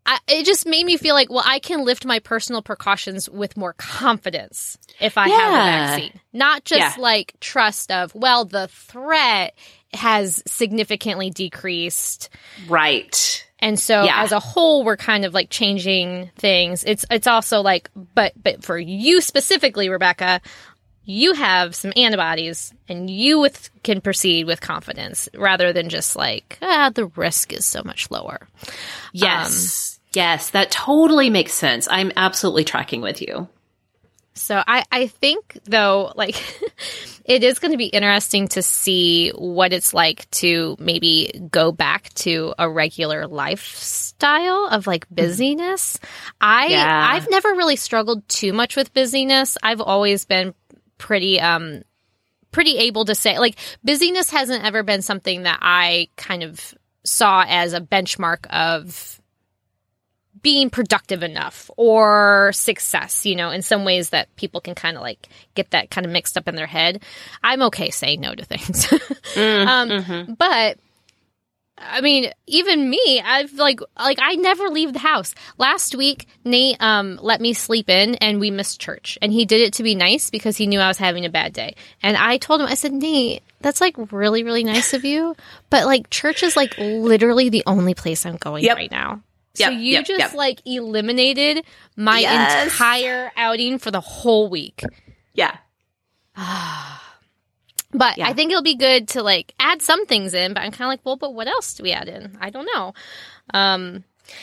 I, 0.06 0.18
it 0.28 0.44
just 0.44 0.66
made 0.66 0.84
me 0.86 0.98
feel 0.98 1.14
like, 1.14 1.30
well, 1.30 1.44
I 1.44 1.58
can 1.58 1.84
lift 1.84 2.04
my 2.04 2.20
personal 2.20 2.62
precautions 2.62 3.28
with 3.28 3.56
more 3.56 3.72
confidence 3.72 4.78
if 5.00 5.18
I 5.18 5.26
yeah. 5.26 5.36
have 5.36 5.52
a 5.52 5.56
vaccine. 5.56 6.20
Not 6.32 6.64
just 6.64 6.96
yeah. 6.98 7.02
like 7.02 7.34
trust 7.40 7.90
of, 7.90 8.14
well, 8.14 8.44
the 8.44 8.68
threat 8.68 9.56
has 9.94 10.42
significantly 10.46 11.30
decreased. 11.30 12.28
Right. 12.68 13.44
And 13.64 13.80
so 13.80 14.04
yeah. 14.04 14.22
as 14.22 14.30
a 14.30 14.40
whole 14.40 14.84
we're 14.84 14.98
kind 14.98 15.24
of 15.24 15.32
like 15.32 15.48
changing 15.48 16.30
things. 16.36 16.84
It's 16.84 17.06
it's 17.10 17.26
also 17.26 17.62
like 17.62 17.90
but 18.14 18.34
but 18.40 18.62
for 18.62 18.78
you 18.78 19.22
specifically 19.22 19.88
Rebekah, 19.88 20.42
you 21.06 21.32
have 21.32 21.74
some 21.74 21.92
antibodies 21.96 22.74
and 22.90 23.08
you 23.08 23.38
with 23.40 23.70
can 23.82 24.02
proceed 24.02 24.46
with 24.46 24.60
confidence 24.60 25.30
rather 25.34 25.72
than 25.72 25.88
just 25.88 26.14
like 26.14 26.58
ah 26.60 26.90
the 26.94 27.06
risk 27.06 27.54
is 27.54 27.64
so 27.64 27.82
much 27.82 28.10
lower. 28.10 28.46
Yes. 29.14 29.98
Um, 29.98 30.10
yes, 30.14 30.50
that 30.50 30.70
totally 30.70 31.30
makes 31.30 31.54
sense. 31.54 31.88
I'm 31.90 32.12
absolutely 32.16 32.64
tracking 32.64 33.00
with 33.00 33.22
you. 33.22 33.48
So 34.34 34.62
I, 34.66 34.84
I 34.90 35.06
think 35.06 35.58
though, 35.64 36.12
like 36.16 36.36
it 37.24 37.44
is 37.44 37.58
going 37.58 37.70
to 37.70 37.78
be 37.78 37.86
interesting 37.86 38.48
to 38.48 38.62
see 38.62 39.30
what 39.30 39.72
it's 39.72 39.94
like 39.94 40.28
to 40.32 40.76
maybe 40.78 41.48
go 41.50 41.72
back 41.72 42.12
to 42.14 42.54
a 42.58 42.68
regular 42.68 43.26
lifestyle 43.26 44.66
of 44.70 44.86
like 44.86 45.06
mm-hmm. 45.06 45.14
busyness. 45.14 46.00
I 46.40 46.66
yeah. 46.66 47.08
I've 47.12 47.30
never 47.30 47.50
really 47.50 47.76
struggled 47.76 48.28
too 48.28 48.52
much 48.52 48.76
with 48.76 48.92
busyness. 48.92 49.56
I've 49.62 49.80
always 49.80 50.24
been 50.24 50.54
pretty 50.98 51.40
um 51.40 51.82
pretty 52.50 52.78
able 52.78 53.04
to 53.04 53.14
say 53.14 53.38
like 53.38 53.56
busyness 53.82 54.30
hasn't 54.30 54.64
ever 54.64 54.82
been 54.82 55.02
something 55.02 55.42
that 55.42 55.58
I 55.60 56.08
kind 56.16 56.42
of 56.42 56.74
saw 57.04 57.44
as 57.46 57.72
a 57.72 57.80
benchmark 57.80 58.46
of 58.46 59.20
being 60.44 60.68
productive 60.68 61.22
enough 61.22 61.70
or 61.78 62.52
success, 62.52 63.24
you 63.24 63.34
know, 63.34 63.50
in 63.50 63.62
some 63.62 63.84
ways 63.84 64.10
that 64.10 64.28
people 64.36 64.60
can 64.60 64.74
kind 64.74 64.94
of 64.96 65.02
like 65.02 65.28
get 65.54 65.70
that 65.70 65.90
kind 65.90 66.04
of 66.04 66.12
mixed 66.12 66.36
up 66.36 66.46
in 66.46 66.54
their 66.54 66.66
head. 66.66 67.02
I'm 67.42 67.62
okay 67.62 67.90
saying 67.90 68.20
no 68.20 68.34
to 68.34 68.44
things. 68.44 68.86
mm, 69.34 69.66
um, 69.66 69.88
mm-hmm. 69.88 70.34
But 70.34 70.78
I 71.78 72.02
mean, 72.02 72.30
even 72.46 72.88
me, 72.88 73.22
I've 73.24 73.54
like 73.54 73.80
like 73.98 74.18
I 74.20 74.34
never 74.34 74.68
leave 74.68 74.92
the 74.92 74.98
house. 74.98 75.34
Last 75.56 75.94
week, 75.94 76.28
Nate 76.44 76.76
um 76.78 77.18
let 77.22 77.40
me 77.40 77.54
sleep 77.54 77.88
in 77.88 78.14
and 78.16 78.38
we 78.38 78.50
missed 78.50 78.80
church. 78.80 79.18
And 79.22 79.32
he 79.32 79.46
did 79.46 79.62
it 79.62 79.72
to 79.74 79.82
be 79.82 79.94
nice 79.94 80.28
because 80.28 80.58
he 80.58 80.66
knew 80.66 80.78
I 80.78 80.88
was 80.88 80.98
having 80.98 81.24
a 81.24 81.30
bad 81.30 81.54
day. 81.54 81.74
And 82.02 82.18
I 82.18 82.36
told 82.36 82.60
him 82.60 82.66
I 82.66 82.74
said, 82.74 82.92
"Nate, 82.92 83.42
that's 83.60 83.80
like 83.80 83.96
really 84.12 84.42
really 84.44 84.62
nice 84.62 84.92
of 84.92 85.06
you, 85.06 85.36
but 85.70 85.86
like 85.86 86.10
church 86.10 86.42
is 86.42 86.54
like 86.54 86.76
literally 86.76 87.48
the 87.48 87.62
only 87.66 87.94
place 87.94 88.26
I'm 88.26 88.36
going 88.36 88.62
yep. 88.62 88.76
right 88.76 88.90
now." 88.90 89.22
So 89.54 89.68
yep, 89.68 89.72
you 89.72 89.92
yep, 89.92 90.04
just 90.04 90.18
yep. 90.18 90.34
like 90.34 90.60
eliminated 90.64 91.64
my 91.96 92.18
yes. 92.18 92.64
entire 92.64 93.30
outing 93.36 93.78
for 93.78 93.92
the 93.92 94.00
whole 94.00 94.48
week. 94.48 94.82
Yeah. 95.32 95.56
but 96.36 98.18
yeah. 98.18 98.28
I 98.28 98.32
think 98.32 98.50
it'll 98.50 98.62
be 98.62 98.74
good 98.74 99.08
to 99.08 99.22
like 99.22 99.54
add 99.60 99.80
some 99.80 100.06
things 100.06 100.34
in, 100.34 100.54
but 100.54 100.60
I'm 100.62 100.72
kind 100.72 100.82
of 100.82 100.88
like, 100.88 101.00
well, 101.04 101.16
but 101.16 101.34
what 101.34 101.46
else 101.46 101.74
do 101.74 101.84
we 101.84 101.92
add 101.92 102.08
in? 102.08 102.36
I 102.40 102.50
don't 102.50 102.68
know. 102.74 102.94
Um, 103.52 104.02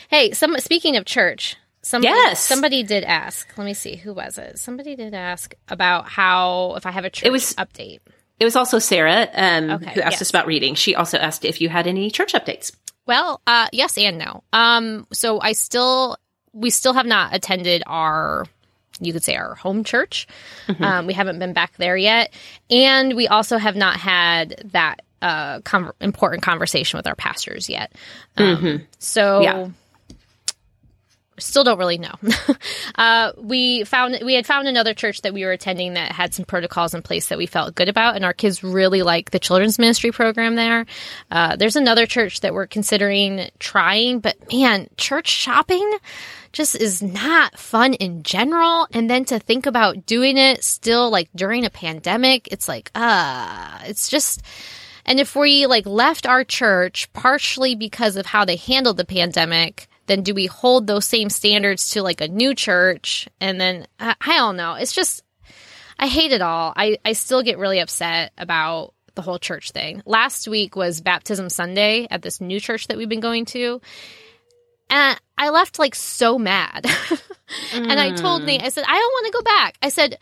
hey, 0.10 0.32
some 0.32 0.58
speaking 0.60 0.96
of 0.96 1.06
church, 1.06 1.58
somebody, 1.82 2.14
yes. 2.14 2.40
somebody 2.44 2.84
did 2.84 3.04
ask. 3.04 3.50
Let 3.58 3.66
me 3.66 3.74
see, 3.74 3.98
who 3.98 4.14
was 4.14 4.38
it? 4.38 4.60
Somebody 4.60 4.96
did 4.96 5.14
ask 5.14 5.54
about 5.68 6.08
how 6.08 6.76
if 6.76 6.86
I 6.86 6.92
have 6.92 7.04
a 7.04 7.10
church 7.10 7.28
it 7.28 7.32
was, 7.32 7.54
update. 7.56 8.00
It 8.40 8.46
was 8.46 8.56
also 8.56 8.80
Sarah 8.80 9.28
um, 9.34 9.70
okay, 9.72 9.94
who 9.94 10.02
asked 10.02 10.14
yes. 10.14 10.22
us 10.22 10.30
about 10.30 10.48
reading. 10.48 10.76
She 10.76 10.96
also 10.96 11.18
asked 11.18 11.44
if 11.44 11.60
you 11.60 11.68
had 11.68 11.86
any 11.86 12.10
church 12.10 12.34
updates. 12.34 12.72
Well, 13.06 13.42
uh, 13.48 13.68
yes 13.72 13.98
and 13.98 14.18
no. 14.18 14.44
Um, 14.54 15.08
so 15.12 15.42
I 15.42 15.54
still, 15.54 16.18
we 16.54 16.70
still 16.70 16.94
have 16.94 17.06
not 17.06 17.34
attended 17.36 17.84
our, 17.88 18.46
you 19.00 19.14
could 19.14 19.24
say 19.24 19.36
our 19.36 19.56
home 19.56 19.84
church. 19.84 20.28
Mm-hmm. 20.68 20.84
Um, 20.84 21.08
we 21.08 21.14
haven't 21.14 21.40
been 21.40 21.54
back 21.54 21.76
there 21.78 21.98
yet, 21.98 22.34
and 22.70 23.16
we 23.16 23.28
also 23.28 23.58
have 23.58 23.76
not 23.76 23.98
had 23.98 24.70
that 24.74 25.02
uh, 25.22 25.62
com- 25.62 25.94
important 26.00 26.44
conversation 26.44 26.98
with 26.98 27.08
our 27.08 27.16
pastors 27.16 27.70
yet. 27.70 27.94
Um, 28.38 28.58
mm-hmm. 28.58 28.84
So. 29.00 29.42
Yeah 29.42 29.70
still 31.42 31.64
don't 31.64 31.78
really 31.78 31.98
know. 31.98 32.14
uh, 32.96 33.32
we 33.38 33.84
found 33.84 34.20
we 34.24 34.34
had 34.34 34.46
found 34.46 34.68
another 34.68 34.94
church 34.94 35.22
that 35.22 35.34
we 35.34 35.46
were 35.46 35.52
attending 35.52 35.94
that 35.94 36.12
had 36.12 36.34
some 36.34 36.46
protocols 36.46 36.94
in 36.94 37.02
place 37.02 37.28
that 37.28 37.38
we 37.38 37.46
felt 37.46 37.76
good 37.76 37.90
about, 37.90 38.16
and 38.16 38.26
our 38.26 38.34
kids 38.34 38.64
really 38.64 39.02
like 39.02 39.32
the 39.32 39.40
children's 39.40 39.80
ministry 39.80 40.12
program 40.12 40.56
there. 40.56 40.86
Uh, 41.30 41.56
there's 41.56 41.76
another 41.76 42.06
church 42.06 42.42
that 42.42 42.54
we're 42.54 42.68
considering 42.68 43.50
trying, 43.60 44.20
but 44.20 44.36
man, 44.52 44.88
church 44.98 45.28
shopping 45.28 45.98
just 46.52 46.76
is 46.76 47.02
not 47.02 47.58
fun 47.58 47.94
in 47.96 48.24
general. 48.24 48.88
And 48.94 49.10
then 49.10 49.26
to 49.26 49.40
think 49.40 49.66
about 49.66 50.06
doing 50.06 50.38
it 50.38 50.64
still 50.64 51.10
like 51.10 51.30
during 51.36 51.66
a 51.66 51.70
pandemic, 51.70 52.50
it's 52.52 52.68
like, 52.68 52.92
uh, 52.96 53.80
it's 53.84 54.10
just. 54.10 54.42
And 55.04 55.20
if 55.20 55.36
we 55.36 55.66
like 55.66 55.88
left 55.88 56.28
our 56.28 56.44
church 56.44 57.12
partially 57.12 57.74
because 57.74 58.18
of 58.18 58.28
how 58.28 58.46
they 58.46 58.56
handled 58.56 58.98
the 58.98 59.06
pandemic, 59.06 59.88
then 60.08 60.24
do 60.24 60.34
we 60.34 60.46
hold 60.46 60.88
those 60.88 61.06
same 61.06 61.30
standards 61.30 61.92
to 61.92 62.04
like 62.04 62.22
a 62.22 62.28
new 62.28 62.54
church? 62.54 63.28
And 63.40 63.60
then 63.60 63.88
I, 64.00 64.16
I 64.22 64.38
don't 64.38 64.58
know. 64.58 64.74
It's 64.74 64.94
just, 64.94 65.24
I 65.98 66.08
hate 66.08 66.32
it 66.32 66.42
all. 66.42 66.74
I, 66.76 66.98
I 67.06 67.14
still 67.14 67.44
get 67.44 67.58
really 67.58 67.80
upset 67.80 68.32
about 68.38 68.94
the 69.16 69.22
whole 69.22 69.40
church 69.40 69.72
thing. 69.72 70.02
Last 70.06 70.48
week 70.48 70.76
was 70.76 71.02
baptism 71.02 71.50
Sunday 71.50 72.08
at 72.10 72.22
this 72.22 72.42
new 72.42 72.60
church 72.60 72.88
that 72.88 72.98
we've 72.98 73.10
been 73.10 73.20
going 73.20 73.46
to. 73.46 73.82
And 74.90 75.20
I 75.38 75.50
left 75.50 75.80
like 75.80 75.96
so 75.96 76.38
mad. 76.38 76.86
and 77.74 77.88
mm. 77.88 77.98
I 77.98 78.12
told 78.12 78.44
Nate, 78.44 78.64
I 78.64 78.70
said, 78.70 78.84
I 78.88 78.94
don't 78.94 78.98
want 78.98 79.26
to 79.28 79.32
go 79.32 79.42
back. 79.42 79.78
I 79.82 79.90
said, 79.90 80.18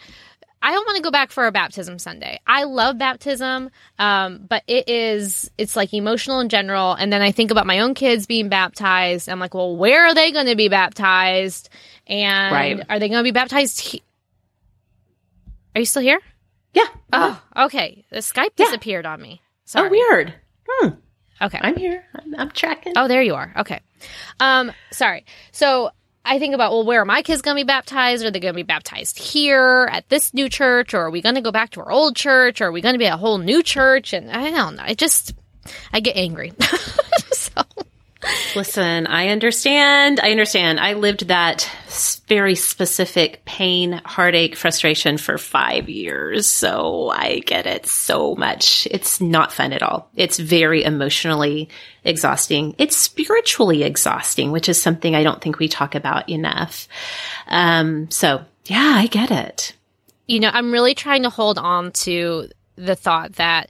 I 0.62 0.72
don't 0.72 0.86
want 0.86 0.97
to 0.97 1.03
go 1.03 1.12
back 1.12 1.32
for 1.32 1.47
a 1.47 1.51
baptism 1.51 1.99
Sunday. 1.99 2.39
I 2.45 2.64
love 2.64 2.97
baptism, 2.97 3.70
um, 3.97 4.45
but 4.47 4.64
it 4.68 4.89
is 4.89 5.49
it's 5.57 5.76
like 5.76 5.93
emotional 5.93 6.39
in 6.41 6.49
general. 6.49 6.93
And 6.93 7.14
then 7.14 7.22
I 7.22 7.32
think 7.32 7.51
about 7.51 7.66
my 7.66 7.80
own 7.80 7.93
kids 7.93 8.26
being 8.26 8.49
baptized. 8.49 9.30
I'm 9.30 9.39
like, 9.39 9.53
well, 9.53 9.76
where 9.76 10.07
are 10.07 10.14
they 10.14 10.32
going 10.32 10.47
to 10.47 10.55
be 10.55 10.68
baptized? 10.68 11.70
And 12.07 12.53
right. 12.53 12.86
are 12.89 12.99
they 12.99 13.07
going 13.07 13.20
to 13.20 13.24
be 13.24 13.32
baptized? 13.32 13.80
He- 13.80 14.03
are 15.76 15.80
you 15.80 15.86
still 15.86 16.01
here? 16.01 16.20
Yeah. 16.74 16.88
Oh, 17.14 17.41
okay. 17.55 18.05
The 18.10 18.18
Skype 18.18 18.55
disappeared 18.55 19.05
on 19.05 19.22
me. 19.22 19.41
Sorry. 19.66 19.88
Oh, 19.88 19.91
weird. 19.91 20.34
Hmm. 20.68 20.89
Okay. 21.41 21.60
I'm 21.62 21.78
here. 21.78 22.03
I'm, 22.16 22.36
I'm 22.36 22.51
tracking. 22.51 22.93
Oh, 22.95 23.07
there 23.07 23.22
you 23.22 23.36
are. 23.36 23.53
Okay. 23.57 23.80
Um, 24.39 24.72
sorry. 24.91 25.26
So 25.51 25.91
I 26.26 26.38
think 26.38 26.53
about, 26.53 26.72
well, 26.72 26.86
where 26.86 27.01
are 27.01 27.05
my 27.05 27.22
kids 27.22 27.41
going 27.41 27.55
to 27.55 27.63
be 27.63 27.67
baptized? 27.67 28.26
Are 28.26 28.32
they 28.32 28.39
going 28.39 28.53
to 28.53 28.57
be 28.57 28.63
baptized 28.63 29.17
here 29.17 29.88
at 29.91 30.07
this 30.09 30.34
new 30.34 30.49
church? 30.49 30.93
Or 30.93 31.01
are 31.01 31.09
we 31.09 31.22
going 31.22 31.36
to 31.36 31.41
go 31.41 31.51
back 31.51 31.72
to 31.72 31.80
our 31.80 31.91
old 31.91 32.15
church? 32.15 32.61
Or 32.61 32.65
are 32.65 32.72
we 32.72 32.82
going 32.82 32.93
to 32.93 32.99
be 32.99 33.05
a 33.05 33.17
whole 33.17 33.38
new 33.38 33.63
church? 33.63 34.13
And 34.13 34.30
I 34.30 34.51
don't 34.51 34.76
know. 34.76 34.84
I 34.86 34.93
just, 34.93 35.34
I 35.91 36.01
get 36.01 36.17
angry. 36.17 36.53
so. 37.32 37.63
Listen, 38.55 39.07
I 39.07 39.30
understand. 39.30 40.20
I 40.20 40.32
understand. 40.32 40.80
I 40.80 40.93
lived 40.93 41.28
that 41.28 41.70
very 42.28 42.55
specific 42.55 43.45
pain, 43.45 44.01
heartache, 44.03 44.55
frustration 44.55 45.17
for 45.17 45.38
five 45.38 45.88
years. 45.88 46.47
So 46.47 47.09
I 47.09 47.39
get 47.39 47.65
it 47.65 47.86
so 47.86 48.36
much. 48.36 48.88
It's 48.91 49.22
not 49.22 49.53
fun 49.53 49.72
at 49.72 49.84
all. 49.84 50.09
It's 50.15 50.38
very 50.38 50.84
emotionally 50.84 51.70
exhausting. 52.03 52.76
It's 52.78 52.97
spiritually 52.97 53.84
exhausting, 53.84 54.51
which 54.51 54.67
is 54.67 54.82
something 54.82 55.15
I 55.15 55.24
don't 55.24 55.41
think 55.41 55.59
we 55.59 55.70
talk 55.70 55.95
about 55.95 56.30
enough. 56.30 56.88
Um, 57.47 58.11
so 58.11 58.43
yeah, 58.65 58.95
I 58.95 59.07
get 59.07 59.32
it. 59.32 59.76
You 60.28 60.41
know, 60.41 60.51
I'm 60.53 60.72
really 60.72 60.93
trying 60.93 61.24
to 61.24 61.30
hold 61.30 61.57
on 61.57 61.91
to 61.91 62.49
the 62.76 62.95
thought 62.95 63.34
that 63.34 63.70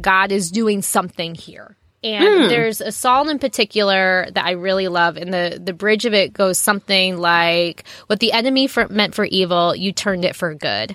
God 0.00 0.32
is 0.32 0.50
doing 0.50 0.82
something 0.82 1.34
here 1.34 1.76
And 2.14 2.44
mm. 2.44 2.48
there's 2.48 2.80
a 2.80 2.92
psalm 2.92 3.28
in 3.28 3.40
particular 3.40 4.28
that 4.30 4.44
I 4.44 4.52
really 4.52 4.86
love, 4.86 5.16
and 5.16 5.34
the 5.34 5.60
the 5.62 5.72
bridge 5.72 6.04
of 6.04 6.14
it 6.14 6.32
goes 6.32 6.56
something 6.56 7.18
like, 7.18 7.84
"What 8.06 8.20
the 8.20 8.32
enemy 8.32 8.68
for, 8.68 8.86
meant 8.88 9.14
for 9.14 9.24
evil, 9.24 9.74
you 9.74 9.92
turned 9.92 10.24
it 10.24 10.36
for 10.36 10.54
good." 10.54 10.94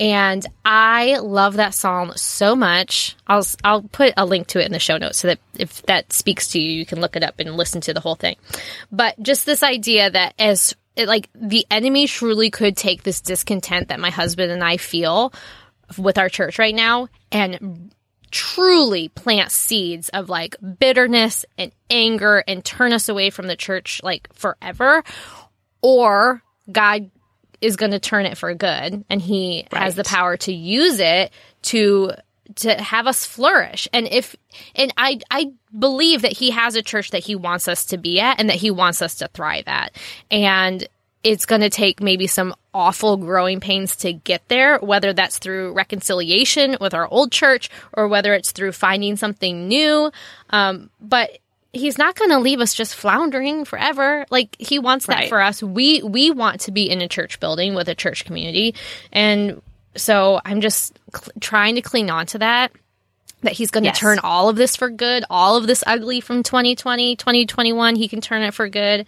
And 0.00 0.44
I 0.64 1.18
love 1.18 1.54
that 1.54 1.74
psalm 1.74 2.12
so 2.16 2.56
much. 2.56 3.16
I'll 3.28 3.46
I'll 3.62 3.82
put 3.82 4.14
a 4.16 4.26
link 4.26 4.48
to 4.48 4.60
it 4.60 4.66
in 4.66 4.72
the 4.72 4.80
show 4.80 4.96
notes 4.96 5.18
so 5.18 5.28
that 5.28 5.38
if 5.56 5.82
that 5.82 6.12
speaks 6.12 6.48
to 6.48 6.60
you, 6.60 6.72
you 6.72 6.86
can 6.86 7.00
look 7.00 7.14
it 7.14 7.22
up 7.22 7.38
and 7.38 7.56
listen 7.56 7.80
to 7.82 7.94
the 7.94 8.00
whole 8.00 8.16
thing. 8.16 8.36
But 8.90 9.20
just 9.22 9.46
this 9.46 9.62
idea 9.62 10.10
that 10.10 10.34
as 10.40 10.74
it, 10.96 11.06
like 11.06 11.28
the 11.34 11.66
enemy 11.70 12.08
truly 12.08 12.50
could 12.50 12.76
take 12.76 13.04
this 13.04 13.20
discontent 13.20 13.88
that 13.88 14.00
my 14.00 14.10
husband 14.10 14.50
and 14.50 14.64
I 14.64 14.76
feel 14.76 15.32
with 15.96 16.18
our 16.18 16.28
church 16.28 16.58
right 16.58 16.74
now 16.74 17.08
and 17.30 17.92
truly 18.30 19.08
plant 19.08 19.50
seeds 19.50 20.08
of 20.10 20.28
like 20.28 20.56
bitterness 20.78 21.44
and 21.56 21.72
anger 21.90 22.44
and 22.46 22.64
turn 22.64 22.92
us 22.92 23.08
away 23.08 23.30
from 23.30 23.46
the 23.46 23.56
church 23.56 24.00
like 24.02 24.32
forever 24.34 25.02
or 25.82 26.42
God 26.70 27.10
is 27.60 27.76
going 27.76 27.92
to 27.92 27.98
turn 27.98 28.26
it 28.26 28.38
for 28.38 28.54
good 28.54 29.04
and 29.08 29.20
he 29.20 29.66
right. 29.72 29.82
has 29.82 29.94
the 29.94 30.04
power 30.04 30.36
to 30.38 30.52
use 30.52 31.00
it 31.00 31.32
to 31.62 32.12
to 32.56 32.74
have 32.74 33.06
us 33.06 33.26
flourish. 33.26 33.88
And 33.92 34.08
if 34.08 34.34
and 34.74 34.92
I 34.96 35.20
I 35.30 35.52
believe 35.76 36.22
that 36.22 36.32
he 36.32 36.50
has 36.50 36.76
a 36.76 36.82
church 36.82 37.10
that 37.10 37.24
he 37.24 37.34
wants 37.34 37.68
us 37.68 37.86
to 37.86 37.98
be 37.98 38.20
at 38.20 38.40
and 38.40 38.48
that 38.48 38.56
he 38.56 38.70
wants 38.70 39.02
us 39.02 39.16
to 39.16 39.28
thrive 39.28 39.64
at. 39.66 39.92
And 40.30 40.86
it's 41.24 41.46
going 41.46 41.60
to 41.62 41.70
take 41.70 42.00
maybe 42.00 42.26
some 42.26 42.54
awful 42.72 43.16
growing 43.16 43.60
pains 43.60 43.96
to 43.96 44.12
get 44.12 44.46
there, 44.48 44.78
whether 44.78 45.12
that's 45.12 45.38
through 45.38 45.72
reconciliation 45.72 46.76
with 46.80 46.94
our 46.94 47.08
old 47.08 47.32
church 47.32 47.70
or 47.92 48.08
whether 48.08 48.34
it's 48.34 48.52
through 48.52 48.72
finding 48.72 49.16
something 49.16 49.66
new. 49.68 50.10
Um, 50.50 50.90
but 51.00 51.38
he's 51.72 51.98
not 51.98 52.14
going 52.14 52.30
to 52.30 52.38
leave 52.38 52.60
us 52.60 52.74
just 52.74 52.94
floundering 52.94 53.64
forever. 53.64 54.26
Like 54.30 54.56
he 54.58 54.78
wants 54.78 55.06
that 55.06 55.14
right. 55.14 55.28
for 55.28 55.40
us. 55.40 55.62
We 55.62 56.02
we 56.02 56.30
want 56.30 56.62
to 56.62 56.72
be 56.72 56.88
in 56.88 57.00
a 57.00 57.08
church 57.08 57.40
building 57.40 57.74
with 57.74 57.88
a 57.88 57.94
church 57.94 58.24
community, 58.24 58.74
and 59.12 59.60
so 59.96 60.40
I'm 60.44 60.60
just 60.60 60.98
cl- 61.14 61.32
trying 61.40 61.74
to 61.74 61.82
cling 61.82 62.10
on 62.10 62.26
to 62.26 62.38
that. 62.38 62.72
That 63.42 63.52
he's 63.52 63.70
going 63.70 63.84
to 63.84 63.90
yes. 63.90 63.98
turn 64.00 64.18
all 64.18 64.48
of 64.48 64.56
this 64.56 64.74
for 64.74 64.90
good, 64.90 65.24
all 65.30 65.56
of 65.56 65.66
this 65.68 65.84
ugly 65.86 66.20
from 66.20 66.42
2020, 66.42 67.14
2021, 67.14 67.94
he 67.94 68.08
can 68.08 68.20
turn 68.20 68.42
it 68.42 68.52
for 68.52 68.68
good. 68.68 69.06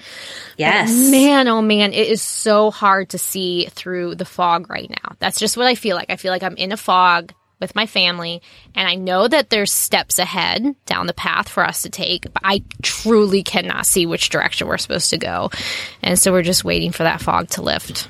Yes. 0.56 0.88
But 0.88 1.10
man, 1.10 1.48
oh 1.48 1.60
man, 1.60 1.92
it 1.92 2.06
is 2.06 2.22
so 2.22 2.70
hard 2.70 3.10
to 3.10 3.18
see 3.18 3.66
through 3.66 4.14
the 4.14 4.24
fog 4.24 4.70
right 4.70 4.88
now. 4.88 5.16
That's 5.18 5.40
just 5.40 5.56
what 5.56 5.66
I 5.66 5.74
feel 5.74 5.96
like. 5.96 6.10
I 6.10 6.16
feel 6.16 6.30
like 6.30 6.44
I'm 6.44 6.56
in 6.56 6.70
a 6.70 6.76
fog 6.76 7.32
with 7.60 7.74
my 7.74 7.86
family 7.86 8.42
and 8.74 8.88
I 8.88 8.94
know 8.94 9.28
that 9.28 9.50
there's 9.50 9.72
steps 9.72 10.18
ahead 10.18 10.74
down 10.86 11.06
the 11.06 11.12
path 11.12 11.48
for 11.48 11.64
us 11.64 11.82
to 11.82 11.90
take, 11.90 12.32
but 12.32 12.42
I 12.44 12.64
truly 12.82 13.42
cannot 13.42 13.86
see 13.86 14.06
which 14.06 14.30
direction 14.30 14.66
we're 14.66 14.78
supposed 14.78 15.10
to 15.10 15.18
go. 15.18 15.50
And 16.02 16.18
so 16.18 16.32
we're 16.32 16.42
just 16.42 16.64
waiting 16.64 16.92
for 16.92 17.02
that 17.02 17.20
fog 17.20 17.48
to 17.50 17.62
lift. 17.62 18.08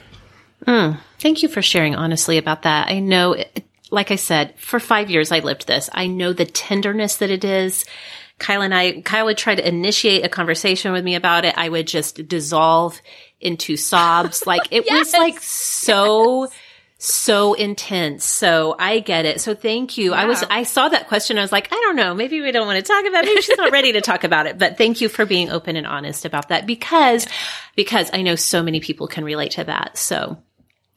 Mm, 0.67 0.99
thank 1.19 1.43
you 1.43 1.49
for 1.49 1.63
sharing 1.63 1.95
honestly 1.95 2.39
about 2.39 2.63
that. 2.63 2.89
I 2.89 3.01
know, 3.01 3.37
like 3.91 4.11
I 4.11 4.17
said, 4.17 4.55
for 4.59 4.81
five 4.81 5.11
years 5.11 5.33
I 5.33 5.41
lived 5.41 5.67
this. 5.67 5.91
I 5.93 6.07
know 6.07 6.33
the 6.33 6.47
tenderness 6.47 7.17
that 7.17 7.31
it 7.31 7.45
is. 7.45 7.85
Kyle 8.39 8.63
and 8.63 8.75
I, 8.75 9.03
Kyle 9.03 9.27
would 9.27 9.37
try 9.37 9.55
to 9.55 9.67
initiate 9.67 10.25
a 10.25 10.29
conversation 10.29 10.93
with 10.93 11.05
me 11.05 11.15
about 11.15 11.45
it. 11.45 11.59
I 11.59 11.69
would 11.69 11.87
just 11.87 12.27
dissolve 12.27 13.01
into 13.41 13.77
sobs. 13.77 14.43
Like 14.47 14.69
it 14.71 14.87
yes. 14.87 15.07
was 15.07 15.13
like 15.13 15.41
so 15.41 16.49
so 17.03 17.55
intense. 17.55 18.27
So 18.27 18.77
I 18.79 19.01
get 19.01 19.25
it. 19.25 19.41
So 19.41 19.55
thank 19.55 19.97
you. 19.97 20.11
Yeah. 20.11 20.21
I 20.21 20.25
was, 20.27 20.45
I 20.51 20.65
saw 20.65 20.91
that 20.91 21.09
question. 21.09 21.39
I 21.39 21.41
was 21.41 21.51
like, 21.51 21.73
I 21.73 21.77
don't 21.77 21.97
know. 21.97 22.13
Maybe 22.13 22.43
we 22.43 22.53
don't 22.53 22.67
want 22.67 22.77
to 22.77 22.83
talk 22.83 23.07
about 23.07 23.25
it. 23.25 23.29
Maybe 23.29 23.41
she's 23.41 23.57
not 23.57 23.73
ready 23.73 23.93
to 23.93 24.03
talk 24.03 24.23
about 24.23 24.47
it, 24.47 24.59
but 24.59 24.77
thank 24.77 25.01
you 25.01 25.09
for 25.09 25.25
being 25.25 25.49
open 25.49 25.77
and 25.77 25.87
honest 25.87 26.27
about 26.27 26.51
that 26.51 26.67
because, 26.67 27.25
yeah. 27.25 27.33
because 27.75 28.11
I 28.13 28.21
know 28.21 28.35
so 28.35 28.63
many 28.63 28.81
people 28.81 29.07
can 29.07 29.25
relate 29.25 29.53
to 29.53 29.65
that. 29.65 29.97
So 29.97 30.43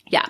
yeah. 0.07 0.27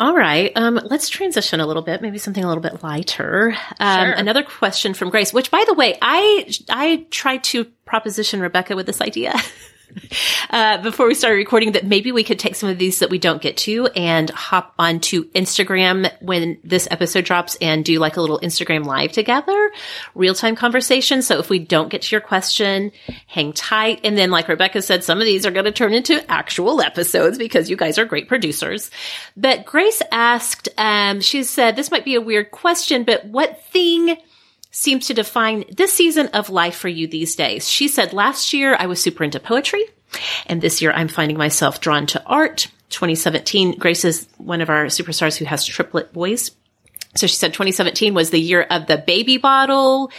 All 0.00 0.14
right. 0.16 0.50
Um, 0.56 0.80
let's 0.82 1.10
transition 1.10 1.60
a 1.60 1.66
little 1.66 1.82
bit, 1.82 2.00
maybe 2.00 2.16
something 2.16 2.42
a 2.42 2.48
little 2.48 2.62
bit 2.62 2.82
lighter. 2.82 3.54
Um, 3.78 4.06
sure. 4.06 4.12
another 4.12 4.42
question 4.42 4.94
from 4.94 5.10
Grace, 5.10 5.30
which 5.34 5.50
by 5.50 5.62
the 5.68 5.74
way, 5.74 5.98
I, 6.00 6.50
I 6.70 7.06
tried 7.10 7.44
to 7.44 7.66
proposition 7.84 8.40
Rebekah 8.40 8.76
with 8.76 8.86
this 8.86 9.02
idea. 9.02 9.34
uh, 10.50 10.82
before 10.82 11.06
we 11.06 11.14
started 11.14 11.36
recording 11.36 11.72
that 11.72 11.86
maybe 11.86 12.12
we 12.12 12.24
could 12.24 12.38
take 12.38 12.54
some 12.54 12.68
of 12.68 12.78
these 12.78 12.98
that 13.00 13.10
we 13.10 13.18
don't 13.18 13.42
get 13.42 13.56
to 13.56 13.86
and 13.88 14.30
hop 14.30 14.74
onto 14.78 15.30
Instagram 15.30 16.10
when 16.20 16.58
this 16.64 16.88
episode 16.90 17.24
drops 17.24 17.56
and 17.60 17.84
do 17.84 17.98
like 17.98 18.16
a 18.16 18.20
little 18.20 18.40
Instagram 18.40 18.84
live 18.84 19.12
together, 19.12 19.70
real 20.14 20.34
time 20.34 20.56
conversation. 20.56 21.22
So 21.22 21.38
if 21.38 21.50
we 21.50 21.58
don't 21.58 21.88
get 21.88 22.02
to 22.02 22.14
your 22.14 22.20
question, 22.20 22.92
hang 23.26 23.52
tight. 23.52 24.00
And 24.04 24.16
then, 24.16 24.30
like 24.30 24.48
Rebekah 24.48 24.82
said, 24.82 25.04
some 25.04 25.18
of 25.18 25.24
these 25.24 25.46
are 25.46 25.50
going 25.50 25.64
to 25.64 25.72
turn 25.72 25.94
into 25.94 26.28
actual 26.30 26.80
episodes 26.80 27.38
because 27.38 27.70
you 27.70 27.76
guys 27.76 27.98
are 27.98 28.04
great 28.04 28.28
producers. 28.28 28.90
But 29.36 29.64
Grace 29.64 30.02
asked, 30.10 30.68
um, 30.76 31.20
she 31.20 31.42
said, 31.42 31.76
this 31.76 31.90
might 31.90 32.04
be 32.04 32.14
a 32.14 32.20
weird 32.20 32.50
question, 32.50 33.04
but 33.04 33.24
what 33.26 33.62
thing 33.66 34.16
seems 34.70 35.08
to 35.08 35.14
define 35.14 35.64
this 35.76 35.92
season 35.92 36.28
of 36.28 36.50
life 36.50 36.76
for 36.76 36.88
you 36.88 37.06
these 37.06 37.34
days. 37.34 37.68
She 37.68 37.88
said, 37.88 38.12
last 38.12 38.52
year 38.52 38.76
I 38.78 38.86
was 38.86 39.02
super 39.02 39.24
into 39.24 39.40
poetry 39.40 39.84
and 40.46 40.60
this 40.60 40.82
year 40.82 40.92
I'm 40.92 41.08
finding 41.08 41.36
myself 41.36 41.80
drawn 41.80 42.06
to 42.06 42.24
art. 42.24 42.68
2017, 42.90 43.78
Grace 43.78 44.04
is 44.04 44.28
one 44.36 44.60
of 44.60 44.70
our 44.70 44.86
superstars 44.86 45.36
who 45.36 45.44
has 45.44 45.64
triplet 45.64 46.12
boys. 46.12 46.50
So 47.16 47.26
she 47.26 47.36
said 47.36 47.52
2017 47.52 48.14
was 48.14 48.30
the 48.30 48.40
year 48.40 48.62
of 48.62 48.86
the 48.86 48.98
baby 48.98 49.36
bottle. 49.36 50.10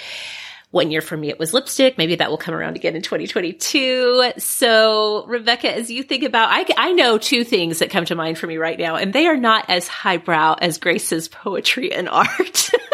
One 0.72 0.89
year 0.89 1.02
for 1.02 1.18
me, 1.18 1.28
it 1.28 1.38
was 1.38 1.54
lipstick. 1.54 1.97
Maybe 1.97 2.16
that 2.16 2.30
will 2.30 2.38
come 2.38 2.56
around 2.56 2.78
again 2.78 2.95
in 2.95 3.02
2022. 3.02 4.32
So 4.38 5.26
Rebekah, 5.26 5.76
as 5.76 5.91
you 5.91 6.02
think 6.02 6.24
about, 6.24 6.49
I, 6.49 6.66
I 6.78 6.93
know 6.93 7.18
two 7.18 7.43
things 7.43 7.80
that 7.80 7.89
come 7.89 8.06
to 8.06 8.16
mind 8.16 8.38
for 8.38 8.47
me 8.47 8.56
right 8.58 8.80
now, 8.80 8.95
and 8.95 9.12
they 9.12 9.28
are 9.28 9.36
not 9.36 9.70
as 9.70 9.89
highbrow 9.89 10.56
as 10.62 10.78
Grace's 10.78 11.28
poetry 11.28 11.91
and 11.91 12.08
art. 12.08 12.70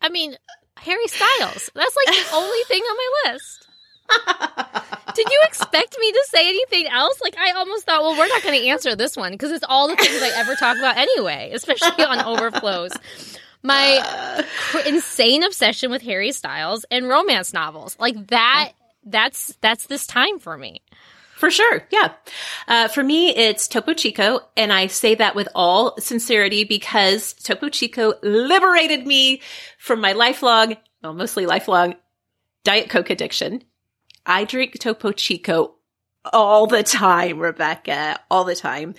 I 0.00 0.08
mean, 0.08 0.36
Harry 0.76 1.06
Styles. 1.08 1.70
That's 1.74 1.96
like 2.06 2.16
the 2.16 2.34
only 2.34 2.58
thing 2.66 2.82
on 2.82 2.96
my 2.96 3.32
list. 3.32 3.66
Did 5.14 5.26
you 5.30 5.40
expect 5.44 5.96
me 5.98 6.12
to 6.12 6.26
say 6.30 6.48
anything 6.48 6.86
else? 6.88 7.20
Like, 7.22 7.36
I 7.38 7.52
almost 7.52 7.86
thought, 7.86 8.02
well, 8.02 8.16
we're 8.16 8.28
not 8.28 8.42
going 8.42 8.60
to 8.60 8.66
answer 8.68 8.96
this 8.96 9.16
one 9.16 9.32
because 9.32 9.50
it's 9.52 9.64
all 9.68 9.88
the 9.88 9.96
things 9.96 10.22
I 10.22 10.30
ever 10.36 10.54
talk 10.54 10.76
about 10.78 10.96
anyway, 10.96 11.50
especially 11.54 12.04
on 12.04 12.20
overflows. 12.20 12.92
My 13.62 14.44
cr- 14.58 14.88
insane 14.88 15.42
obsession 15.42 15.90
with 15.90 16.02
Harry 16.02 16.32
Styles 16.32 16.84
and 16.90 17.08
romance 17.08 17.52
novels, 17.52 17.96
like 17.98 18.28
that. 18.28 18.72
That's 19.04 19.56
that's 19.60 19.86
this 19.86 20.06
time 20.06 20.38
for 20.38 20.56
me. 20.58 20.82
For 21.40 21.50
sure. 21.50 21.82
Yeah. 21.90 22.12
Uh, 22.68 22.88
for 22.88 23.02
me, 23.02 23.34
it's 23.34 23.66
Topo 23.66 23.94
Chico. 23.94 24.40
And 24.58 24.70
I 24.70 24.88
say 24.88 25.14
that 25.14 25.34
with 25.34 25.48
all 25.54 25.98
sincerity 25.98 26.64
because 26.64 27.32
Topo 27.32 27.70
Chico 27.70 28.12
liberated 28.22 29.06
me 29.06 29.40
from 29.78 30.02
my 30.02 30.12
lifelong, 30.12 30.76
well, 31.02 31.14
mostly 31.14 31.46
lifelong 31.46 31.94
Diet 32.62 32.90
Coke 32.90 33.08
addiction. 33.08 33.64
I 34.26 34.44
drink 34.44 34.78
Topo 34.78 35.12
Chico 35.12 35.76
all 36.30 36.66
the 36.66 36.82
time, 36.82 37.38
Rebekah, 37.38 38.20
all 38.30 38.44
the 38.44 38.54
time. 38.54 38.94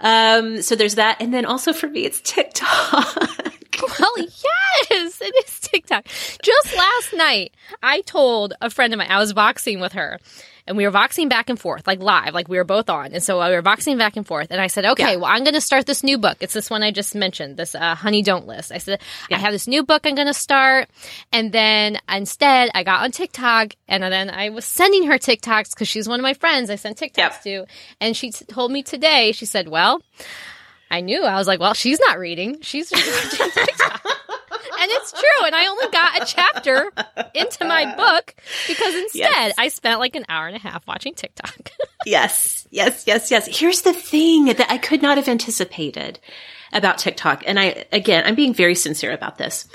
Um, 0.00 0.62
so 0.62 0.74
there's 0.74 0.96
that. 0.96 1.22
And 1.22 1.32
then 1.32 1.44
also 1.46 1.72
for 1.72 1.86
me, 1.86 2.04
it's 2.04 2.20
TikTok. 2.22 3.16
well, 4.00 4.12
yes, 4.18 5.20
it 5.20 5.46
is 5.46 5.60
TikTok. 5.60 6.06
Just 6.42 6.76
last 6.76 7.14
night, 7.14 7.54
I 7.84 8.00
told 8.00 8.52
a 8.60 8.68
friend 8.68 8.92
of 8.92 8.98
mine, 8.98 9.12
I 9.12 9.20
was 9.20 9.32
voxing 9.32 9.80
with 9.80 9.92
her 9.92 10.18
and 10.66 10.76
we 10.76 10.86
were 10.86 10.92
voxing 10.92 11.28
back 11.28 11.50
and 11.50 11.60
forth, 11.60 11.86
like 11.86 12.00
live, 12.00 12.32
like 12.32 12.48
we 12.48 12.56
were 12.56 12.64
both 12.64 12.88
on. 12.88 13.12
And 13.12 13.22
so 13.22 13.46
we 13.46 13.54
were 13.54 13.62
voxing 13.62 13.98
back 13.98 14.16
and 14.16 14.26
forth. 14.26 14.48
And 14.50 14.60
I 14.60 14.68
said, 14.68 14.84
okay, 14.86 15.12
yeah. 15.12 15.16
well, 15.16 15.26
I'm 15.26 15.44
going 15.44 15.54
to 15.54 15.60
start 15.60 15.86
this 15.86 16.02
new 16.02 16.16
book. 16.16 16.38
It's 16.40 16.54
this 16.54 16.70
one 16.70 16.82
I 16.82 16.90
just 16.90 17.14
mentioned, 17.14 17.56
this 17.56 17.74
uh, 17.74 17.94
Honey 17.94 18.22
Don't 18.22 18.46
List. 18.46 18.72
I 18.72 18.78
said, 18.78 19.00
yeah. 19.28 19.36
I 19.36 19.40
have 19.40 19.52
this 19.52 19.66
new 19.66 19.82
book 19.84 20.02
I'm 20.04 20.14
going 20.14 20.26
to 20.26 20.34
start. 20.34 20.88
And 21.32 21.52
then 21.52 21.98
instead, 22.08 22.70
I 22.74 22.82
got 22.82 23.02
on 23.02 23.10
TikTok 23.10 23.74
and 23.88 24.02
then 24.02 24.30
I 24.30 24.48
was 24.50 24.64
sending 24.64 25.06
her 25.06 25.18
TikToks 25.18 25.74
because 25.74 25.88
she's 25.88 26.08
one 26.08 26.18
of 26.18 26.24
my 26.24 26.34
friends 26.34 26.70
I 26.70 26.76
sent 26.76 26.98
TikToks 26.98 27.16
yep. 27.16 27.42
to. 27.42 27.66
And 28.00 28.16
she 28.16 28.30
t- 28.30 28.46
told 28.46 28.72
me 28.72 28.82
today, 28.82 29.32
she 29.32 29.44
said, 29.44 29.68
well, 29.68 30.00
I 30.90 31.02
knew. 31.02 31.22
I 31.22 31.36
was 31.36 31.46
like, 31.46 31.60
well, 31.60 31.74
she's 31.74 32.00
not 32.00 32.18
reading. 32.18 32.60
She's 32.62 32.88
just 32.88 33.38
watching 33.40 33.50
TikTok 33.50 34.06
and 34.80 34.90
it's 34.90 35.12
true. 35.12 35.46
And 35.46 35.54
I 35.54 35.66
only 35.66 35.88
got 35.88 36.22
a 36.22 36.26
chapter 36.26 36.92
into 37.34 37.64
my 37.64 37.94
book 37.94 38.34
because 38.66 38.94
instead 38.94 39.18
yes. 39.18 39.54
I 39.58 39.68
spent 39.68 40.00
like 40.00 40.16
an 40.16 40.24
hour 40.28 40.46
and 40.46 40.56
a 40.56 40.60
half 40.60 40.86
watching 40.86 41.14
TikTok. 41.14 41.70
yes, 42.06 42.66
yes, 42.70 43.04
yes, 43.06 43.30
yes. 43.30 43.58
Here's 43.58 43.82
the 43.82 43.92
thing 43.92 44.46
that 44.46 44.70
I 44.70 44.78
could 44.78 45.02
not 45.02 45.16
have 45.16 45.28
anticipated 45.28 46.18
about 46.72 46.98
TikTok. 46.98 47.44
And 47.46 47.58
I, 47.58 47.86
again, 47.92 48.24
I'm 48.26 48.34
being 48.34 48.54
very 48.54 48.74
sincere 48.74 49.12
about 49.12 49.38
this. 49.38 49.66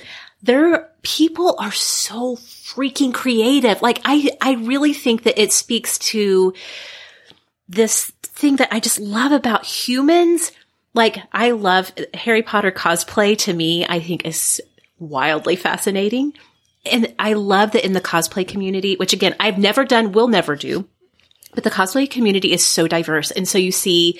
There, 0.41 0.89
people 1.01 1.55
are 1.59 1.71
so 1.71 2.35
freaking 2.35 3.13
creative. 3.13 3.81
Like 3.81 4.01
I, 4.05 4.31
I 4.41 4.53
really 4.53 4.93
think 4.93 5.23
that 5.23 5.41
it 5.41 5.51
speaks 5.51 5.97
to 5.99 6.53
this 7.67 8.11
thing 8.23 8.55
that 8.57 8.69
I 8.71 8.79
just 8.79 8.99
love 8.99 9.31
about 9.31 9.65
humans 9.65 10.51
like 10.93 11.17
I 11.31 11.51
love 11.51 11.91
Harry 12.13 12.41
Potter 12.41 12.71
cosplay 12.71 13.37
to 13.39 13.53
me, 13.53 13.85
I 13.87 13.99
think 13.99 14.25
is 14.25 14.61
wildly 14.99 15.55
fascinating. 15.55 16.33
and 16.85 17.13
I 17.19 17.33
love 17.33 17.71
that 17.71 17.85
in 17.85 17.93
the 17.93 18.01
cosplay 18.01 18.47
community, 18.47 18.95
which 18.95 19.13
again, 19.13 19.35
I've 19.39 19.57
never 19.57 19.83
done, 19.85 20.11
will 20.11 20.27
never 20.27 20.55
do, 20.55 20.87
but 21.53 21.63
the 21.63 21.71
cosplay 21.71 22.09
community 22.09 22.53
is 22.53 22.65
so 22.65 22.87
diverse. 22.87 23.31
And 23.31 23.47
so 23.47 23.57
you 23.57 23.71
see 23.71 24.19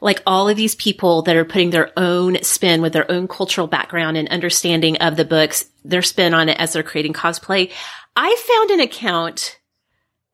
like 0.00 0.22
all 0.26 0.48
of 0.48 0.56
these 0.56 0.74
people 0.74 1.22
that 1.22 1.36
are 1.36 1.44
putting 1.44 1.70
their 1.70 1.90
own 1.96 2.42
spin 2.42 2.82
with 2.82 2.92
their 2.92 3.10
own 3.10 3.28
cultural 3.28 3.68
background 3.68 4.16
and 4.16 4.28
understanding 4.28 4.96
of 4.96 5.16
the 5.16 5.24
books, 5.24 5.66
their 5.84 6.02
spin 6.02 6.34
on 6.34 6.48
it 6.48 6.58
as 6.58 6.72
they're 6.72 6.82
creating 6.82 7.12
cosplay. 7.12 7.70
I 8.16 8.36
found 8.48 8.70
an 8.70 8.80
account 8.80 9.60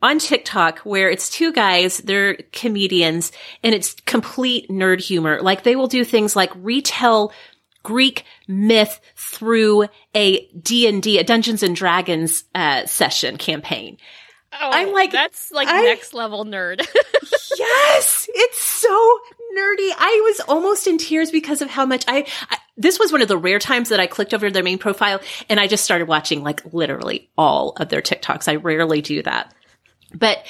on 0.00 0.18
TikTok 0.18 0.78
where 0.80 1.10
it's 1.10 1.28
two 1.28 1.52
guys, 1.52 1.98
they're 1.98 2.36
comedians 2.52 3.32
and 3.62 3.74
it's 3.74 3.94
complete 4.06 4.70
nerd 4.70 5.02
humor. 5.02 5.42
Like 5.42 5.64
they 5.64 5.76
will 5.76 5.86
do 5.86 6.04
things 6.04 6.34
like 6.34 6.52
retell 6.56 7.32
Greek 7.82 8.24
myth 8.46 9.00
through 9.28 9.86
a 10.14 10.46
D&D, 10.48 11.18
a 11.18 11.24
Dungeons 11.24 11.62
and 11.62 11.76
Dragons 11.76 12.44
uh, 12.54 12.86
session 12.86 13.36
campaign. 13.36 13.98
Oh, 14.52 14.70
I'm 14.72 14.92
like, 14.92 15.12
that's 15.12 15.52
like 15.52 15.68
I, 15.68 15.82
next 15.82 16.14
level 16.14 16.44
nerd. 16.46 16.78
yes, 17.58 18.28
it's 18.32 18.62
so 18.62 18.88
nerdy. 19.54 19.90
I 19.96 20.22
was 20.24 20.40
almost 20.48 20.86
in 20.86 20.96
tears 20.96 21.30
because 21.30 21.60
of 21.60 21.68
how 21.68 21.84
much 21.84 22.04
I, 22.08 22.26
I, 22.50 22.58
this 22.78 22.98
was 22.98 23.12
one 23.12 23.20
of 23.20 23.28
the 23.28 23.36
rare 23.36 23.58
times 23.58 23.90
that 23.90 24.00
I 24.00 24.06
clicked 24.06 24.32
over 24.32 24.50
their 24.50 24.62
main 24.62 24.78
profile 24.78 25.20
and 25.50 25.60
I 25.60 25.66
just 25.66 25.84
started 25.84 26.08
watching 26.08 26.42
like 26.42 26.72
literally 26.72 27.28
all 27.36 27.74
of 27.76 27.90
their 27.90 28.00
TikToks. 28.00 28.48
I 28.48 28.56
rarely 28.56 29.02
do 29.02 29.22
that. 29.22 29.54
But 30.14 30.46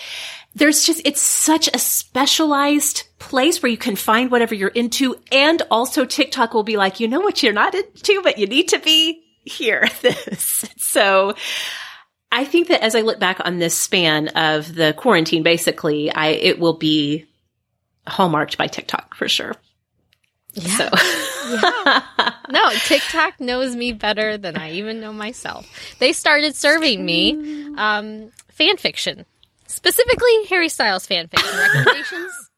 there's 0.58 0.84
just, 0.84 1.02
it's 1.04 1.20
such 1.20 1.68
a 1.72 1.78
specialized 1.78 3.04
place 3.18 3.62
where 3.62 3.70
you 3.70 3.78
can 3.78 3.96
find 3.96 4.30
whatever 4.30 4.54
you're 4.54 4.68
into. 4.68 5.16
And 5.32 5.62
also 5.70 6.04
TikTok 6.04 6.54
will 6.54 6.64
be 6.64 6.76
like, 6.76 7.00
you 7.00 7.08
know 7.08 7.20
what 7.20 7.42
you're 7.42 7.52
not 7.52 7.74
into, 7.74 8.20
but 8.22 8.38
you 8.38 8.46
need 8.46 8.68
to 8.68 8.78
be 8.78 9.22
here. 9.44 9.88
This. 10.02 10.64
So 10.88 11.34
I 12.32 12.44
think 12.44 12.68
that 12.68 12.82
as 12.82 12.94
I 12.94 13.02
look 13.02 13.20
back 13.20 13.40
on 13.44 13.58
this 13.58 13.76
span 13.76 14.28
of 14.28 14.74
the 14.74 14.94
quarantine, 14.96 15.42
basically, 15.42 16.10
I, 16.10 16.28
it 16.28 16.58
will 16.58 16.78
be 16.78 17.26
hallmarked 18.06 18.56
by 18.56 18.68
TikTok 18.68 19.14
for 19.14 19.28
sure. 19.28 19.54
Yeah. 20.54 20.76
So. 20.76 20.88
yeah. 21.50 22.34
No, 22.50 22.70
TikTok 22.70 23.38
knows 23.38 23.76
me 23.76 23.92
better 23.92 24.38
than 24.38 24.56
I 24.56 24.72
even 24.72 25.00
know 25.00 25.12
myself. 25.12 25.68
They 25.98 26.14
started 26.14 26.56
serving 26.56 27.04
me 27.04 27.74
um, 27.76 28.32
fan 28.48 28.78
fiction 28.78 29.26
Specifically, 29.68 30.44
Harry 30.48 30.68
Styles 30.68 31.06
fanfiction 31.06 31.58
recommendations. 31.74 32.50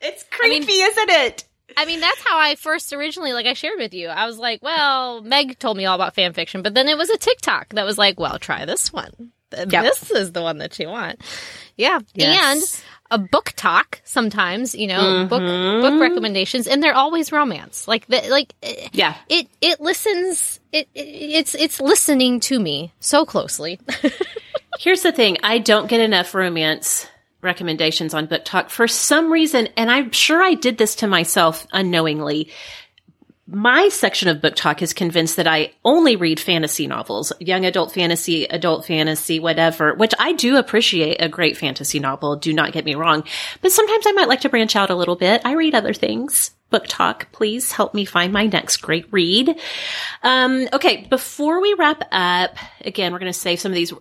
it's 0.00 0.24
creepy, 0.30 0.56
I 0.56 0.66
mean, 0.66 0.90
isn't 0.90 1.10
it? 1.10 1.44
I 1.76 1.84
mean, 1.84 2.00
that's 2.00 2.20
how 2.22 2.38
I 2.38 2.56
first 2.56 2.92
originally, 2.92 3.32
like, 3.32 3.46
I 3.46 3.52
shared 3.52 3.78
with 3.78 3.94
you. 3.94 4.08
I 4.08 4.26
was 4.26 4.36
like, 4.36 4.62
well, 4.62 5.22
Meg 5.22 5.58
told 5.58 5.76
me 5.76 5.86
all 5.86 5.94
about 5.94 6.14
fan 6.14 6.32
fiction, 6.32 6.62
but 6.62 6.74
then 6.74 6.88
it 6.88 6.98
was 6.98 7.08
a 7.08 7.16
TikTok 7.16 7.70
that 7.70 7.84
was 7.84 7.96
like, 7.96 8.18
well, 8.18 8.38
try 8.38 8.64
this 8.64 8.92
one. 8.92 9.32
Yep. 9.52 9.70
This 9.70 10.10
is 10.10 10.32
the 10.32 10.42
one 10.42 10.58
that 10.58 10.78
you 10.78 10.88
want. 10.88 11.22
Yeah. 11.76 12.00
Yes. 12.14 12.82
And 12.82 12.84
a 13.10 13.18
BookTok 13.18 14.00
sometimes, 14.04 14.74
you 14.74 14.86
know, 14.86 15.00
mm-hmm. 15.00 15.28
book 15.28 15.40
book 15.40 16.00
recommendations, 16.00 16.66
and 16.66 16.82
they're 16.82 16.94
always 16.94 17.32
romance. 17.32 17.88
Like 17.88 18.06
the, 18.06 18.22
like 18.28 18.54
yeah, 18.92 19.14
it 19.28 19.48
it 19.60 19.80
listens. 19.80 20.60
It, 20.72 20.88
it 20.94 21.00
it's 21.00 21.54
it's 21.54 21.80
listening 21.80 22.40
to 22.40 22.58
me 22.58 22.92
so 23.00 23.24
closely. 23.24 23.80
Here's 24.78 25.02
the 25.02 25.10
thing 25.10 25.38
I 25.42 25.58
don't 25.58 25.88
get 25.88 25.98
enough 25.98 26.36
romance 26.36 27.08
recommendations 27.42 28.14
on 28.14 28.28
BookTok 28.28 28.70
for 28.70 28.86
some 28.86 29.32
reason, 29.32 29.68
and 29.76 29.90
I'm 29.90 30.12
sure 30.12 30.40
I 30.40 30.54
did 30.54 30.78
this 30.78 30.94
to 30.96 31.08
myself 31.08 31.66
unknowingly. 31.72 32.52
My 33.48 33.88
section 33.88 34.28
of 34.28 34.36
BookTok 34.36 34.80
is 34.80 34.92
convinced 34.92 35.34
that 35.34 35.48
I 35.48 35.72
only 35.84 36.14
read 36.14 36.38
fantasy 36.38 36.86
novels, 36.86 37.32
young 37.40 37.64
adult 37.64 37.92
fantasy, 37.92 38.44
adult 38.44 38.86
fantasy, 38.86 39.40
whatever, 39.40 39.94
which 39.94 40.14
I 40.16 40.32
do 40.34 40.58
appreciate 40.58 41.16
a 41.20 41.28
great 41.28 41.56
fantasy 41.56 41.98
novel. 41.98 42.36
Do 42.36 42.52
not 42.52 42.70
get 42.70 42.84
me 42.84 42.94
wrong. 42.94 43.24
But 43.60 43.72
sometimes 43.72 44.06
I 44.06 44.12
might 44.12 44.28
like 44.28 44.42
to 44.42 44.48
branch 44.48 44.76
out 44.76 44.90
a 44.90 44.94
little 44.94 45.16
bit. 45.16 45.42
I 45.44 45.54
read 45.54 45.74
other 45.74 45.92
things. 45.92 46.52
BookTok, 46.72 47.32
please 47.32 47.72
help 47.72 47.94
me 47.94 48.04
find 48.04 48.32
my 48.32 48.46
next 48.46 48.78
great 48.78 49.10
read. 49.10 49.58
Um, 50.22 50.68
okay, 50.72 51.06
before 51.08 51.60
we 51.60 51.74
wrap 51.74 52.02
up, 52.12 52.56
again, 52.82 53.12
we're 53.12 53.18
going 53.18 53.32
to 53.32 53.38
save 53.38 53.60
some 53.60 53.72
of 53.72 53.76
these. 53.76 53.92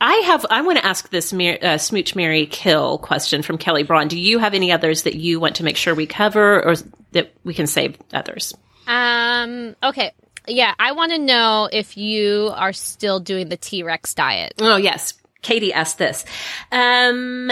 I 0.00 0.14
have, 0.26 0.44
I 0.50 0.62
want 0.62 0.78
to 0.78 0.86
ask 0.86 1.10
this 1.10 1.32
uh, 1.32 1.78
smooch, 1.78 2.16
marry, 2.16 2.46
kill 2.46 2.98
question 2.98 3.42
from 3.42 3.58
Kelly 3.58 3.84
Braun. 3.84 4.08
Do 4.08 4.18
you 4.18 4.38
have 4.38 4.54
any 4.54 4.72
others 4.72 5.02
that 5.02 5.14
you 5.14 5.38
want 5.38 5.56
to 5.56 5.64
make 5.64 5.76
sure 5.76 5.94
we 5.94 6.06
cover 6.06 6.64
or 6.64 6.74
that 7.12 7.32
we 7.44 7.54
can 7.54 7.66
save 7.66 7.96
others? 8.12 8.54
Um, 8.86 9.76
okay. 9.82 10.12
Yeah, 10.48 10.74
I 10.78 10.92
want 10.92 11.12
to 11.12 11.18
know 11.18 11.68
if 11.70 11.96
you 11.96 12.50
are 12.54 12.72
still 12.72 13.20
doing 13.20 13.48
the 13.48 13.56
T 13.56 13.82
Rex 13.82 14.14
diet. 14.14 14.54
Oh, 14.60 14.76
yes. 14.76 15.14
Katie 15.42 15.72
asked 15.72 15.98
this. 15.98 16.24
Um, 16.72 17.50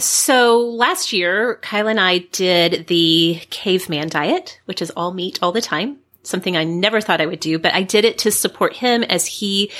so 0.00 0.60
last 0.60 1.12
year, 1.12 1.58
Kyle 1.62 1.88
and 1.88 2.00
I 2.00 2.18
did 2.18 2.86
the 2.86 3.40
caveman 3.50 4.08
diet, 4.08 4.60
which 4.64 4.82
is 4.82 4.90
all 4.90 5.12
meat 5.12 5.38
all 5.42 5.52
the 5.52 5.60
time. 5.60 5.98
Something 6.22 6.56
I 6.56 6.64
never 6.64 7.00
thought 7.00 7.22
I 7.22 7.26
would 7.26 7.40
do, 7.40 7.58
but 7.58 7.72
I 7.72 7.82
did 7.82 8.04
it 8.04 8.18
to 8.18 8.30
support 8.30 8.76
him 8.76 9.02
as 9.02 9.26
he 9.26 9.70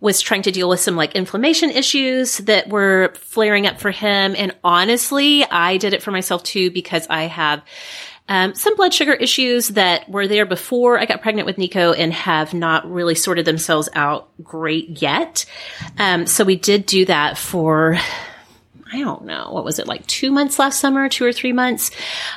was 0.00 0.20
trying 0.20 0.42
to 0.42 0.52
deal 0.52 0.68
with 0.68 0.78
some 0.78 0.94
like 0.94 1.16
inflammation 1.16 1.70
issues 1.70 2.38
that 2.38 2.68
were 2.68 3.12
flaring 3.16 3.66
up 3.66 3.80
for 3.80 3.90
him. 3.90 4.36
And 4.36 4.54
honestly, 4.62 5.44
I 5.44 5.76
did 5.76 5.94
it 5.94 6.02
for 6.02 6.12
myself 6.12 6.44
too 6.44 6.70
because 6.70 7.06
I 7.10 7.22
have 7.22 7.62
um, 8.28 8.54
some 8.54 8.76
blood 8.76 8.94
sugar 8.94 9.14
issues 9.14 9.68
that 9.68 10.08
were 10.08 10.28
there 10.28 10.46
before 10.46 11.00
I 11.00 11.06
got 11.06 11.22
pregnant 11.22 11.46
with 11.46 11.58
Nico 11.58 11.92
and 11.92 12.12
have 12.12 12.54
not 12.54 12.88
really 12.88 13.14
sorted 13.14 13.46
themselves 13.46 13.88
out 13.94 14.30
great 14.42 15.02
yet. 15.02 15.46
Um, 15.98 16.26
so 16.26 16.44
we 16.44 16.56
did 16.56 16.86
do 16.86 17.06
that 17.06 17.38
for 17.38 17.98
I 18.92 19.00
don't 19.00 19.24
know, 19.24 19.50
what 19.52 19.64
was 19.64 19.78
it 19.78 19.86
like 19.86 20.06
two 20.06 20.30
months 20.30 20.58
last 20.58 20.80
summer, 20.80 21.08
two 21.08 21.24
or 21.24 21.32
three 21.32 21.52
months? 21.52 21.90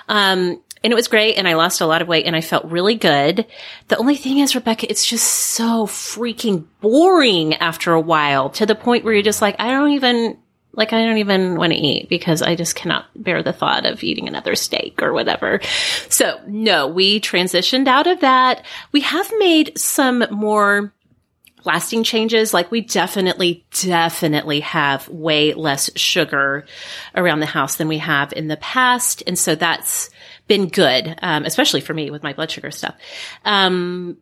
Um, 0.10 0.62
and 0.84 0.91
it 0.91 0.95
was 0.95 1.08
great 1.08 1.36
and 1.36 1.47
I 1.47 1.54
lost 1.54 1.82
a 1.82 1.86
lot 1.86 2.02
of 2.02 2.08
weight 2.08 2.26
and 2.26 2.36
I 2.36 2.41
felt 2.41 2.66
really 2.66 2.95
good. 2.95 3.45
The 3.88 3.97
only 3.97 4.16
thing 4.16 4.39
is, 4.39 4.56
Rebekah, 4.56 4.89
it's 4.89 5.06
just 5.06 5.28
so 5.28 5.86
freaking 5.86 6.66
boring 6.82 7.54
after 7.56 7.93
a 7.93 8.02
while 8.02 8.49
to 8.52 8.66
the 8.66 8.76
point 8.76 9.04
where 9.04 9.14
you're 9.14 9.22
just 9.22 9.41
like, 9.41 9.56
I 9.60 9.70
don't 9.70 9.91
even, 9.91 10.39
like, 10.74 10.91
I 10.91 11.06
don't 11.06 11.20
even 11.20 11.56
want 11.56 11.72
to 11.74 11.78
eat 11.78 12.10
because 12.10 12.41
I 12.41 12.56
just 12.56 12.76
cannot 12.76 13.06
bear 13.16 13.43
the 13.43 13.54
thought 13.54 13.86
of 13.86 14.04
eating 14.04 14.28
another 14.28 14.56
steak 14.56 15.04
or 15.04 15.14
whatever. 15.14 15.62
So 16.10 16.41
no, 16.47 16.88
we 16.88 17.20
transitioned 17.20 17.88
out 17.88 18.08
of 18.08 18.22
that. 18.22 18.66
We 18.91 19.02
have 19.02 19.32
made 19.38 19.78
some 19.78 20.26
more 20.32 20.93
lasting 21.66 22.03
changes. 22.03 22.53
Like 22.53 22.72
we 22.72 22.82
definitely, 22.82 23.66
definitely 23.82 24.62
have 24.62 25.07
way 25.09 25.53
less 25.53 25.89
sugar 25.95 26.66
around 27.16 27.39
the 27.39 27.45
house 27.45 27.76
than 27.76 27.88
we 27.88 27.99
have 27.99 28.34
in 28.34 28.47
the 28.47 28.57
past. 28.57 29.24
And 29.28 29.38
so 29.38 29.55
that's 29.55 30.09
been 30.47 30.68
good, 30.68 31.18
um, 31.22 31.45
especially 31.45 31.82
for 31.82 31.93
me 31.93 32.09
with 32.09 32.24
my 32.24 32.34
blood 32.34 32.51
sugar 32.51 32.72
stuff. 32.72 32.95
Um, 33.45 34.18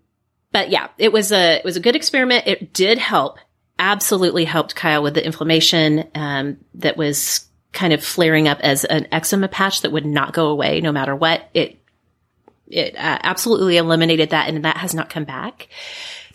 but 0.52 0.70
yeah, 0.70 0.90
it 0.98 1.12
was 1.12 1.32
a, 1.32 1.58
it 1.58 1.66
was 1.66 1.78
a 1.78 1.82
good 1.82 1.96
experiment. 1.96 2.48
It 2.48 2.74
did 2.74 2.98
help, 2.98 3.38
absolutely 3.78 4.46
helped 4.46 4.76
Kyle 4.76 5.04
with 5.04 5.14
the 5.14 5.26
inflammation, 5.26 6.06
um, 6.16 6.58
that 6.76 6.98
was 6.98 7.46
kind 7.72 7.94
of 7.94 8.04
flaring 8.04 8.48
up 8.48 8.60
as 8.62 8.84
an 8.84 9.08
eczema 9.12 9.48
patch 9.48 9.82
that 9.82 9.92
would 9.92 10.06
not 10.06 10.34
go 10.34 10.48
away 10.48 10.82
no 10.82 10.92
matter 10.92 11.16
what. 11.16 11.48
It, 11.54 11.80
it 12.68 12.96
uh, 12.96 13.20
absolutely 13.24 13.78
eliminated 13.78 14.32
that 14.32 14.50
and 14.50 14.66
that 14.66 14.78
has 14.78 14.94
not 14.94 15.10
come 15.10 15.24
back. 15.24 15.68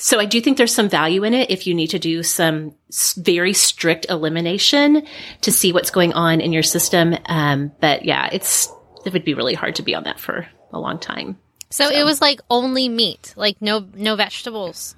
So 0.04 0.20
I 0.20 0.26
do 0.26 0.38
think 0.38 0.58
there's 0.58 0.74
some 0.74 0.90
value 0.90 1.24
in 1.24 1.32
it 1.32 1.50
if 1.50 1.66
you 1.66 1.72
need 1.72 1.86
to 1.88 1.98
do 1.98 2.22
some 2.22 2.74
very 3.16 3.54
strict 3.54 4.04
elimination 4.10 5.06
to 5.40 5.50
see 5.50 5.72
what's 5.72 5.90
going 5.90 6.12
on 6.12 6.42
in 6.42 6.52
your 6.52 6.62
system. 6.62 7.16
Um, 7.24 7.72
but 7.80 8.04
yeah, 8.04 8.28
it's, 8.30 8.70
it 9.06 9.14
would 9.14 9.24
be 9.24 9.32
really 9.32 9.54
hard 9.54 9.76
to 9.76 9.82
be 9.82 9.94
on 9.94 10.04
that 10.04 10.20
for 10.20 10.46
a 10.74 10.78
long 10.78 10.98
time. 10.98 11.38
So, 11.70 11.88
so. 11.88 11.90
it 11.90 12.04
was 12.04 12.20
like 12.20 12.42
only 12.50 12.86
meat, 12.90 13.32
like 13.34 13.62
no, 13.62 13.88
no 13.94 14.14
vegetables. 14.14 14.94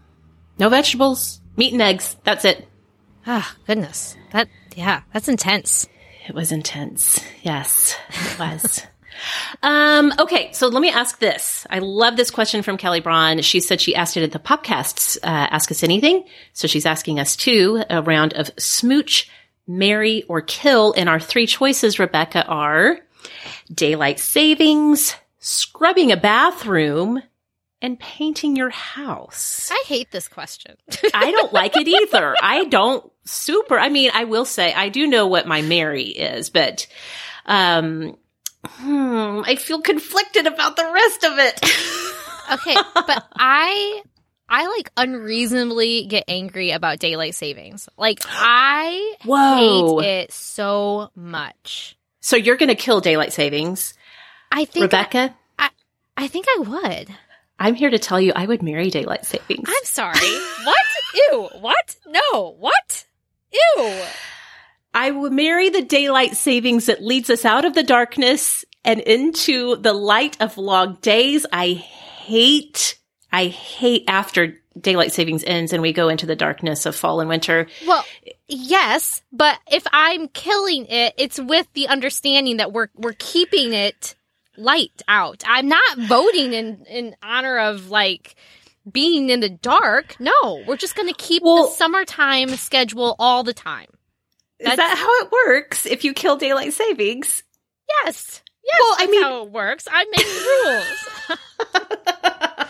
No 0.59 0.69
vegetables, 0.71 1.41
meat 1.57 1.73
and 1.73 1.83
eggs. 1.83 2.17
That's 2.25 2.45
it. 2.45 2.67
Ah, 3.29 3.49
oh, 3.49 3.63
goodness. 3.65 4.17
That, 4.33 4.49
yeah, 4.75 5.03
that's 5.13 5.29
intense. 5.29 5.87
It 6.27 6.35
was 6.35 6.51
intense. 6.51 7.25
Yes, 7.45 7.95
it 8.09 8.39
was. 8.41 8.83
Um, 9.63 10.13
okay, 10.19 10.53
so 10.53 10.69
let 10.69 10.81
me 10.81 10.91
ask 10.91 11.19
this. 11.19 11.67
I 11.71 11.81
love 11.81 12.17
this 12.17 12.31
question 12.31 12.63
from 12.63 12.77
Kelly 12.77 13.01
Braun. 13.01 13.43
She 13.43 13.61
said 13.61 13.81
she 13.81 13.95
asked 13.95 14.17
it 14.17 14.23
at 14.23 14.33
the 14.33 14.39
Popcasts, 14.39 15.17
uh, 15.19 15.27
Ask 15.27 15.71
Us 15.71 15.83
Anything. 15.83 16.25
So 16.53 16.69
she's 16.69 16.87
asking 16.87 17.21
us 17.21 17.37
too, 17.37 17.83
a 17.89 18.03
round 18.03 18.35
of 18.35 18.51
smooch, 18.59 19.31
marry, 19.67 20.23
or 20.25 20.41
kill. 20.41 20.95
And 20.97 21.09
our 21.09 21.21
three 21.21 21.47
choices, 21.47 21.99
Rebekah, 21.99 22.47
are 22.47 22.99
daylight 23.73 24.21
savings, 24.21 25.15
scrubbing 25.39 26.13
a 26.13 26.17
bathroom, 26.17 27.23
and 27.83 27.99
painting 27.99 28.57
your 28.57 28.71
house. 28.71 29.69
I 29.71 29.85
hate 29.87 30.11
this 30.11 30.29
question. 30.29 30.77
I 31.15 31.31
don't 31.31 31.53
like 31.53 31.77
it 31.77 31.89
either. 31.89 32.35
I 32.43 32.65
don't 32.65 33.11
super. 33.25 33.79
I 33.79 33.89
mean, 33.89 34.11
I 34.15 34.25
will 34.25 34.45
say 34.45 34.73
I 34.73 34.89
do 34.89 35.07
know 35.07 35.27
what 35.27 35.47
my 35.47 35.63
marry 35.63 36.05
is, 36.05 36.51
but 36.51 36.87
um 37.45 38.17
hmm, 38.67 39.43
I 39.45 39.57
feel 39.57 39.81
conflicted 39.81 40.47
about 40.47 40.77
the 40.77 40.91
rest 40.93 41.25
of 41.25 41.39
it. 41.39 41.61
okay, 42.53 42.77
but 42.95 43.27
I 43.35 44.03
I 44.49 44.67
like 44.69 44.91
unreasonably 44.97 46.07
get 46.07 46.25
angry 46.29 46.71
about 46.71 46.99
daylight 46.99 47.35
savings. 47.35 47.89
Like 47.97 48.21
I 48.27 49.17
Whoa. 49.25 50.01
hate 50.01 50.09
it 50.09 50.33
so 50.33 51.11
much. 51.15 51.97
So 52.21 52.37
you're 52.37 52.57
going 52.57 52.69
to 52.69 52.75
kill 52.75 53.01
daylight 53.01 53.33
savings. 53.33 53.95
I 54.51 54.65
think 54.65 54.93
Rebekah, 54.93 55.35
I 56.17 56.29
think 56.29 56.47
I 56.49 56.59
would. 56.61 57.09
I'm 57.59 57.75
here 57.75 57.91
to 57.91 57.99
tell 57.99 58.21
you 58.21 58.33
I 58.35 58.47
would 58.47 58.63
marry 58.63 58.91
daylight 58.91 59.27
savings. 59.27 59.69
I'm 59.69 59.85
sorry. 59.85 60.19
what? 60.65 60.77
Ew. 61.15 61.49
What? 61.61 61.97
No. 62.07 62.57
What? 62.59 63.05
Ew. 63.53 64.03
I 64.97 65.11
will 65.11 65.31
marry 65.31 65.69
the 65.69 65.83
daylight 65.83 66.37
savings 66.37 66.87
that 66.87 67.03
leads 67.05 67.29
us 67.29 67.45
out 67.45 67.67
of 67.67 67.75
the 67.75 67.83
darkness 67.83 68.65
and 68.83 68.99
into 69.01 69.77
the 69.77 69.93
light 69.93 70.39
of 70.41 70.57
long 70.57 70.95
days. 71.03 71.45
I 71.53 71.73
hate, 71.75 72.99
I 73.31 73.49
hate 73.49 74.05
after 74.09 74.57
daylight 74.81 75.13
savings 75.13 75.45
ends 75.47 75.75
and 75.75 75.83
we 75.83 75.93
go 75.93 76.09
into 76.09 76.25
the 76.25 76.35
darkness 76.35 76.87
of 76.87 76.97
fall 76.97 77.21
and 77.21 77.29
winter. 77.29 77.67
Well, 77.87 78.07
yes, 78.49 79.23
but 79.31 79.59
if 79.71 79.87
I'm 79.93 80.29
killing 80.29 80.87
it, 80.87 81.13
it's 81.19 81.39
with 81.39 81.67
the 81.75 81.89
understanding 81.89 82.57
that 82.57 82.73
we're 82.73 82.89
we're 82.95 83.17
keeping 83.19 83.75
it 83.75 84.15
light 84.57 85.03
out. 85.09 85.45
I'm 85.47 85.69
not 85.69 85.99
voting 85.99 86.55
in 86.55 86.87
in 86.89 87.17
honor 87.23 87.59
of 87.59 87.91
like 87.91 88.35
being 88.91 89.29
in 89.29 89.41
the 89.41 89.51
dark. 89.51 90.17
No, 90.19 90.65
we're 90.67 90.77
just 90.77 90.97
going 90.97 91.09
to 91.13 91.15
keep 91.15 91.43
Well- 91.43 91.67
the 91.67 91.73
summertime 91.73 92.49
schedule 92.57 93.15
all 93.19 93.43
the 93.43 93.53
time. 93.55 93.89
Is 94.59 94.75
that 94.77 94.97
how 94.97 95.27
it 95.27 95.33
works 95.49 95.85
if 95.87 96.05
you 96.05 96.13
kill 96.15 96.37
daylight 96.37 96.73
savings? 96.73 97.43
Yes. 98.05 98.43
Yes, 98.65 98.81
Well, 98.81 98.93
I 98.95 98.97
that's 99.01 99.11
mean- 99.11 99.23
how 99.23 99.43
it 99.45 99.51
works. 99.53 99.87
I'm 99.91 100.07
making 100.11 100.33
rules. 100.33 101.39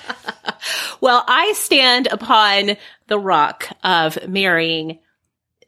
Well, 1.01 1.23
I 1.29 1.53
stand 1.53 2.09
upon 2.11 2.77
the 3.07 3.19
rock 3.19 3.69
of 3.85 4.19
marrying 4.29 4.99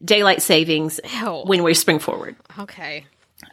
daylight 0.03 0.41
savings 0.43 0.99
when 1.45 1.63
we 1.63 1.75
spring 1.75 1.99
forward. 1.99 2.35
okay. 2.59 3.05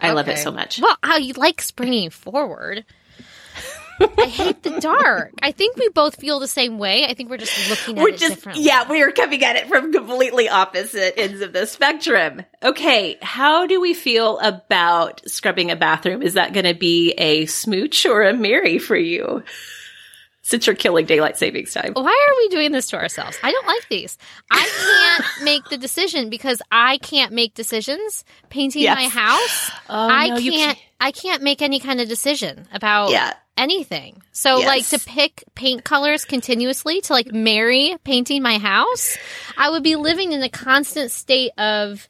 I 0.02 0.14
love 0.14 0.28
it 0.30 0.38
so 0.40 0.52
much. 0.52 0.80
Well, 0.82 0.98
I 1.04 1.34
like 1.36 1.62
springing 1.62 2.10
forward. 2.10 2.86
I 4.00 4.26
hate 4.26 4.64
the 4.64 4.80
dark. 4.80 5.32
I 5.42 5.52
think 5.52 5.78
we 5.78 5.90
both 5.90 6.16
feel 6.20 6.40
the 6.40 6.48
same 6.48 6.78
way. 6.80 7.06
I 7.06 7.14
think 7.14 7.30
we're 7.30 7.38
just 7.38 7.70
looking 7.70 7.98
at 7.98 8.04
We're 8.04 8.10
it 8.10 8.18
just, 8.18 8.36
differently. 8.36 8.64
yeah, 8.64 8.90
we 8.90 9.02
are 9.02 9.12
coming 9.12 9.44
at 9.44 9.56
it 9.56 9.68
from 9.68 9.94
completely 9.94 10.50
opposite 10.50 11.18
ends 11.20 11.42
of 11.42 11.54
the 11.54 11.66
spectrum. 11.66 12.44
Okay, 12.64 13.18
how 13.22 13.66
do 13.68 13.80
we 13.80 13.94
feel 13.94 14.40
about 14.40 15.22
scrubbing 15.30 15.72
a 15.72 15.76
bathroom? 15.76 16.22
Is 16.22 16.34
that 16.34 16.54
going 16.54 16.66
to 16.66 16.74
be 16.74 17.12
a 17.12 17.46
smooch 17.46 18.06
or 18.06 18.24
a 18.24 18.34
marry 18.34 18.80
for 18.80 18.98
you? 18.98 19.44
Since 20.42 20.68
you're 20.68 20.76
killing 20.76 21.08
daylight 21.08 21.40
savings 21.40 21.74
time. 21.74 21.94
Why 21.94 22.04
are 22.30 22.36
we 22.38 22.50
doing 22.50 22.72
this 22.72 22.90
to 22.90 22.98
ourselves? 22.98 23.36
I 23.42 23.52
don't 23.52 23.66
like 23.66 23.90
these. 23.90 24.16
I 24.52 25.18
can't 25.18 25.26
make 25.44 25.66
the 25.70 25.78
decision 25.78 26.30
because 26.30 26.62
I 26.72 27.00
can't 27.00 27.32
make 27.34 27.56
decisions 27.56 28.24
painting 28.50 28.84
Yes. 28.84 28.96
my 28.96 29.08
house. 29.08 29.72
Oh, 29.90 30.08
I 30.08 30.28
no, 30.28 30.38
you 30.38 30.52
can't, 30.52 30.78
I 31.00 31.12
can't 31.12 31.42
make 31.42 31.64
any 31.64 31.80
kind 31.80 32.00
of 32.00 32.08
decision 32.08 32.68
about 32.72 33.10
Yeah. 33.10 33.34
Anything. 33.58 34.22
So 34.32 34.60
Yes. 34.60 34.68
like 34.68 34.88
to 35.00 35.06
pick 35.06 35.44
paint 35.56 35.84
colors 35.84 36.26
continuously 36.26 37.02
to 37.02 37.14
like 37.14 37.32
marry 37.32 37.96
painting 38.04 38.42
my 38.44 38.58
house, 38.58 39.18
I 39.58 39.70
would 39.70 39.84
be 39.84 39.96
living 39.96 40.32
in 40.34 40.42
a 40.44 40.50
constant 40.50 41.12
state 41.12 41.52
of 41.58 42.08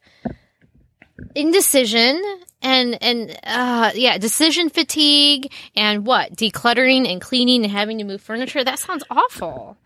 indecision 1.35 2.21
and 2.61 2.97
and 3.01 3.37
uh 3.43 3.91
yeah 3.95 4.17
decision 4.17 4.69
fatigue 4.69 5.51
and 5.75 6.05
what 6.05 6.33
decluttering 6.35 7.09
and 7.09 7.21
cleaning 7.21 7.63
and 7.63 7.71
having 7.71 7.97
to 7.97 8.03
move 8.03 8.21
furniture 8.21 8.63
that 8.63 8.79
sounds 8.79 9.03
awful 9.09 9.77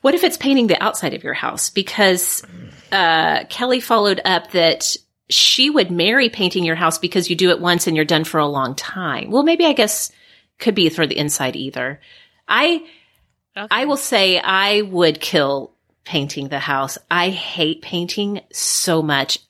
What 0.00 0.14
if 0.14 0.22
it's 0.24 0.36
painting 0.36 0.66
the 0.66 0.82
outside 0.82 1.14
of 1.14 1.24
your 1.24 1.34
house? 1.34 1.70
Because 1.70 2.44
uh, 2.92 3.44
Kelly 3.48 3.80
followed 3.80 4.20
up 4.24 4.52
that 4.52 4.96
she 5.28 5.70
would 5.70 5.90
marry 5.90 6.28
painting 6.28 6.64
your 6.64 6.76
house 6.76 6.98
because 6.98 7.28
you 7.28 7.34
do 7.36 7.50
it 7.50 7.60
once 7.60 7.86
and 7.86 7.96
you're 7.96 8.04
done 8.04 8.24
for 8.24 8.38
a 8.38 8.46
long 8.46 8.74
time. 8.76 9.30
Well, 9.30 9.42
maybe 9.42 9.64
I 9.66 9.72
guess 9.72 10.12
could 10.58 10.74
be 10.74 10.88
for 10.88 11.06
the 11.06 11.18
inside 11.18 11.56
either. 11.56 12.00
I 12.46 12.84
I 13.70 13.86
will 13.86 13.96
say 13.96 14.38
I 14.38 14.82
would 14.82 15.20
kill 15.20 15.72
painting 16.04 16.48
the 16.48 16.58
house. 16.58 16.96
I 17.10 17.30
hate 17.30 17.82
painting 17.82 18.40
so 18.52 19.02
much. 19.02 19.40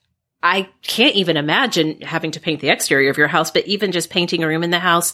I 0.41 0.69
can't 0.81 1.15
even 1.15 1.37
imagine 1.37 2.01
having 2.01 2.31
to 2.31 2.39
paint 2.39 2.61
the 2.61 2.69
exterior 2.69 3.09
of 3.09 3.17
your 3.17 3.27
house, 3.27 3.51
but 3.51 3.67
even 3.67 3.91
just 3.91 4.09
painting 4.09 4.43
a 4.43 4.47
room 4.47 4.63
in 4.63 4.71
the 4.71 4.79
house, 4.79 5.13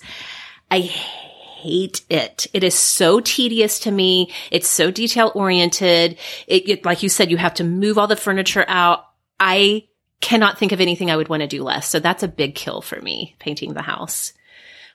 I 0.70 0.80
hate 0.80 2.02
it. 2.10 2.48
It 2.54 2.64
is 2.64 2.76
so 2.76 3.20
tedious 3.20 3.80
to 3.80 3.92
me. 3.92 4.32
It's 4.52 4.68
so 4.68 4.92
detail 4.92 5.32
oriented. 5.34 6.18
It, 6.48 6.70
it, 6.70 6.86
like 6.86 7.04
you 7.04 7.10
said, 7.10 7.32
you 7.32 7.38
have 7.38 7.56
to 7.56 7.64
move 7.64 7.98
all 7.98 8.08
the 8.08 8.16
furniture 8.16 8.66
out. 8.68 9.06
I 9.40 9.88
cannot 10.22 10.58
think 10.58 10.72
of 10.72 10.82
anything 10.82 11.10
I 11.10 11.18
would 11.18 11.30
want 11.30 11.42
to 11.42 11.48
do 11.48 11.64
less. 11.64 11.90
So 11.90 12.00
that's 12.00 12.24
a 12.24 12.28
big 12.28 12.56
kill 12.56 12.82
for 12.82 13.02
me, 13.02 13.36
painting 13.40 13.74
the 13.74 13.82
house. 13.82 14.34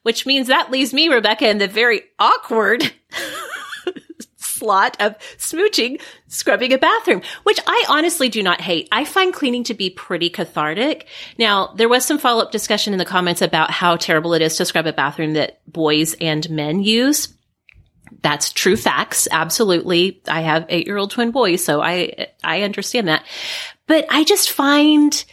Which 0.03 0.25
means 0.25 0.49
that 0.49 0.71
leaves 0.71 0.95
me, 0.95 1.09
Rebekah, 1.09 1.49
in 1.49 1.59
the 1.59 1.69
very 1.69 2.03
awkward 2.19 2.91
slot 4.61 4.97
of 5.01 5.19
smooching, 5.39 6.01
scrubbing 6.29 6.73
a 6.73 6.79
bathroom, 6.79 7.23
which 7.43 7.59
I 7.67 7.85
honestly 7.89 8.29
do 8.29 8.43
not 8.43 8.61
hate. 8.61 8.89
I 8.93 9.05
find 9.05 9.33
cleaning 9.33 9.65
to 9.65 9.75
be 9.75 9.91
pretty 9.91 10.31
cathartic. 10.31 11.07
Now, 11.39 11.73
there 11.77 11.89
was 11.89 12.05
some 12.05 12.19
follow 12.19 12.43
up 12.43 12.53
discussion 12.53 12.93
in 12.93 12.99
the 12.99 13.05
comments 13.05 13.43
about 13.43 13.71
how 13.71 13.97
terrible 13.97 14.35
it 14.35 14.43
is 14.43 14.57
to 14.57 14.65
scrub 14.67 14.87
a 14.87 14.93
bathroom 14.93 15.33
that 15.33 15.61
boys 15.67 16.15
and 16.21 16.49
men 16.51 16.83
use. 16.83 17.35
That's 18.23 18.53
true 18.53 18.77
facts. 18.77 19.29
Absolutely. 19.31 20.21
I 20.29 20.43
have 20.43 20.67
eight 20.69 20.87
year 20.87 20.99
old 20.99 21.11
twin 21.11 21.31
boys, 21.31 21.65
so 21.65 21.81
I, 21.81 22.29
I 22.45 22.63
understand 22.63 23.09
that. 23.09 23.25
But 23.87 24.07
I 24.11 24.25
just 24.25 24.51
find 24.51 25.25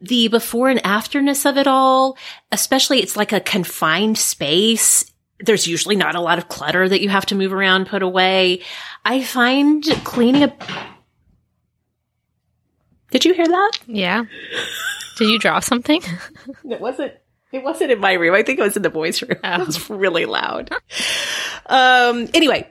the 0.00 0.28
before 0.28 0.68
and 0.68 0.80
afterness 0.84 1.44
of 1.46 1.56
it 1.56 1.66
all, 1.66 2.16
especially 2.52 3.00
it's 3.00 3.16
like 3.16 3.32
a 3.32 3.40
confined 3.40 4.18
space. 4.18 5.10
There's 5.40 5.66
usually 5.66 5.96
not 5.96 6.14
a 6.14 6.20
lot 6.20 6.38
of 6.38 6.48
clutter 6.48 6.88
that 6.88 7.00
you 7.00 7.08
have 7.08 7.26
to 7.26 7.34
move 7.34 7.52
around, 7.52 7.86
put 7.86 8.02
away. 8.02 8.62
I 9.04 9.22
find 9.22 9.82
cleaning 10.04 10.44
up. 10.44 10.62
Did 13.10 13.24
you 13.24 13.34
hear 13.34 13.46
that? 13.46 13.72
yeah 13.86 14.24
did 15.16 15.28
you 15.28 15.38
draw 15.38 15.60
something 15.60 16.02
It 16.64 16.80
wasn't. 16.80 17.12
It 17.52 17.62
wasn't 17.62 17.92
in 17.92 18.00
my 18.00 18.14
room. 18.14 18.34
I 18.34 18.42
think 18.42 18.58
it 18.58 18.62
was 18.62 18.76
in 18.76 18.82
the 18.82 18.90
boys' 18.90 19.22
room. 19.22 19.38
Oh. 19.44 19.60
It 19.60 19.66
was 19.66 19.88
really 19.88 20.24
loud. 20.24 20.72
um. 21.66 22.28
Anyway, 22.34 22.68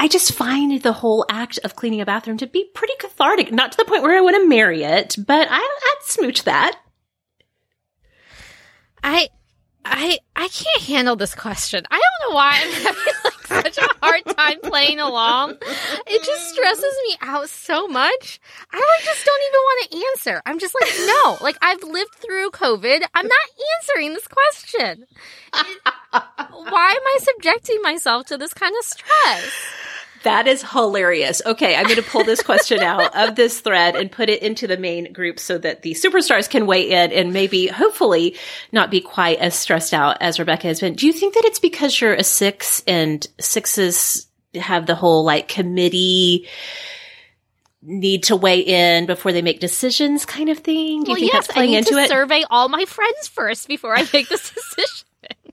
I 0.00 0.08
just 0.08 0.32
find 0.32 0.80
the 0.82 0.94
whole 0.94 1.26
act 1.28 1.58
of 1.62 1.76
cleaning 1.76 2.00
a 2.00 2.06
bathroom 2.06 2.38
to 2.38 2.46
be 2.46 2.64
pretty 2.74 2.94
cathartic. 2.98 3.52
Not 3.52 3.72
to 3.72 3.76
the 3.76 3.84
point 3.84 4.02
where 4.02 4.16
I 4.16 4.22
want 4.22 4.34
to 4.34 4.48
marry 4.48 4.82
it, 4.82 5.14
but 5.18 5.46
I, 5.50 5.58
I'd 5.58 5.96
smooch 6.04 6.44
that. 6.44 6.80
I 9.04 9.28
I 9.84 10.18
I 10.34 10.48
can't 10.48 10.82
handle 10.84 11.16
this 11.16 11.34
question. 11.34 11.84
I 11.90 12.00
don't 12.00 12.30
know 12.30 12.34
why 12.34 12.60
I'm 12.62 12.72
having 12.82 13.14
like 13.24 13.46
such 13.46 13.76
a 13.76 13.88
hard 14.02 14.24
time 14.24 14.60
playing 14.62 15.00
along. 15.00 15.58
It 16.06 16.24
just 16.24 16.48
stresses 16.54 16.94
me 17.06 17.16
out 17.20 17.50
so 17.50 17.86
much. 17.86 18.40
I 18.72 18.76
like 18.78 19.04
just 19.04 19.26
don't 19.26 19.42
even 19.48 19.60
want 19.60 19.90
to 19.90 19.96
answer. 20.30 20.42
I'm 20.46 20.58
just 20.58 20.74
like, 20.80 20.94
no. 21.06 21.36
Like 21.42 21.58
I've 21.60 21.82
lived 21.82 22.14
through 22.14 22.52
COVID. 22.52 23.02
I'm 23.14 23.26
not 23.28 23.46
answering 23.82 24.14
this 24.14 24.26
question. 24.26 25.04
It- 25.56 25.92
why 26.12 26.90
am 26.92 27.02
I 27.06 27.18
subjecting 27.20 27.82
myself 27.82 28.26
to 28.26 28.38
this 28.38 28.54
kind 28.54 28.74
of 28.78 28.84
stress? 28.84 29.52
That 30.22 30.46
is 30.46 30.62
hilarious. 30.62 31.40
Okay, 31.44 31.74
I'm 31.74 31.84
going 31.84 31.96
to 31.96 32.02
pull 32.02 32.24
this 32.24 32.42
question 32.42 32.80
out 32.80 33.16
of 33.16 33.36
this 33.36 33.60
thread 33.60 33.96
and 33.96 34.12
put 34.12 34.28
it 34.28 34.42
into 34.42 34.66
the 34.66 34.76
main 34.76 35.12
group 35.12 35.38
so 35.38 35.56
that 35.58 35.82
the 35.82 35.92
superstars 35.92 36.48
can 36.48 36.66
weigh 36.66 36.90
in 36.90 37.12
and 37.12 37.32
maybe, 37.32 37.68
hopefully, 37.68 38.36
not 38.70 38.90
be 38.90 39.00
quite 39.00 39.38
as 39.38 39.54
stressed 39.54 39.94
out 39.94 40.18
as 40.20 40.38
Rebekah 40.38 40.66
has 40.66 40.80
been. 40.80 40.94
Do 40.94 41.06
you 41.06 41.12
think 41.12 41.34
that 41.34 41.44
it's 41.46 41.58
because 41.58 41.98
you're 42.00 42.14
a 42.14 42.24
six 42.24 42.82
and 42.86 43.26
sixes 43.38 44.26
have 44.54 44.86
the 44.86 44.94
whole 44.94 45.24
like 45.24 45.48
committee 45.48 46.48
need 47.82 48.24
to 48.24 48.36
weigh 48.36 48.60
in 48.60 49.06
before 49.06 49.32
they 49.32 49.42
make 49.42 49.60
decisions 49.60 50.26
kind 50.26 50.50
of 50.50 50.58
thing? 50.58 51.02
Do 51.04 51.12
you 51.12 51.14
well, 51.14 51.14
think 51.14 51.32
yes, 51.32 51.46
that's 51.46 51.50
I 51.50 51.52
playing 51.54 51.70
need 51.70 51.78
into 51.78 51.90
to 51.92 51.98
it? 51.98 52.08
survey 52.08 52.44
all 52.50 52.68
my 52.68 52.84
friends 52.84 53.28
first 53.28 53.68
before 53.68 53.96
I 53.96 54.06
make 54.12 54.28
this 54.28 54.50
decision. 54.54 55.06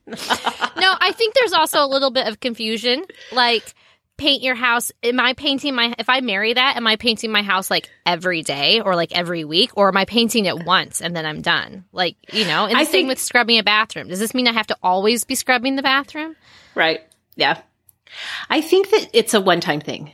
no, 0.80 0.94
I 1.00 1.12
think 1.12 1.34
there's 1.34 1.52
also 1.52 1.82
a 1.84 1.86
little 1.86 2.10
bit 2.10 2.26
of 2.26 2.40
confusion. 2.40 3.04
Like, 3.32 3.74
paint 4.18 4.42
your 4.42 4.54
house. 4.54 4.92
Am 5.02 5.18
I 5.18 5.32
painting 5.32 5.74
my? 5.74 5.94
If 5.98 6.10
I 6.10 6.20
marry 6.20 6.52
that, 6.52 6.76
am 6.76 6.86
I 6.86 6.96
painting 6.96 7.30
my 7.32 7.40
house 7.42 7.70
like 7.70 7.88
every 8.04 8.42
day 8.42 8.80
or 8.80 8.94
like 8.94 9.12
every 9.16 9.44
week, 9.44 9.70
or 9.74 9.88
am 9.88 9.96
I 9.96 10.04
painting 10.04 10.44
it 10.44 10.64
once 10.66 11.00
and 11.00 11.16
then 11.16 11.24
I'm 11.24 11.40
done? 11.40 11.84
Like, 11.92 12.16
you 12.32 12.44
know. 12.44 12.64
And 12.66 12.74
the 12.74 12.78
I 12.80 12.84
same 12.84 12.92
think- 12.92 13.08
with 13.08 13.18
scrubbing 13.20 13.58
a 13.58 13.62
bathroom. 13.62 14.08
Does 14.08 14.18
this 14.18 14.34
mean 14.34 14.46
I 14.46 14.52
have 14.52 14.66
to 14.66 14.76
always 14.82 15.24
be 15.24 15.34
scrubbing 15.34 15.76
the 15.76 15.82
bathroom? 15.82 16.36
right. 16.74 17.00
Yeah. 17.36 17.60
I 18.50 18.60
think 18.60 18.90
that 18.90 19.08
it's 19.14 19.32
a 19.34 19.40
one 19.40 19.60
time 19.60 19.80
thing. 19.80 20.12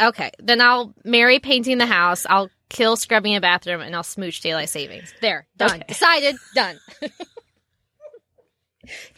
Okay, 0.00 0.30
then 0.38 0.60
I'll 0.60 0.94
marry 1.04 1.38
painting 1.38 1.78
the 1.78 1.86
house. 1.86 2.26
I'll 2.28 2.50
kill 2.68 2.96
scrubbing 2.96 3.34
a 3.34 3.40
bathroom, 3.40 3.80
and 3.80 3.96
I'll 3.96 4.02
smooch 4.02 4.40
daylight 4.42 4.68
savings. 4.68 5.12
There, 5.22 5.46
done, 5.56 5.70
Okay. 5.76 5.84
decided, 5.88 6.36
done. 6.54 6.78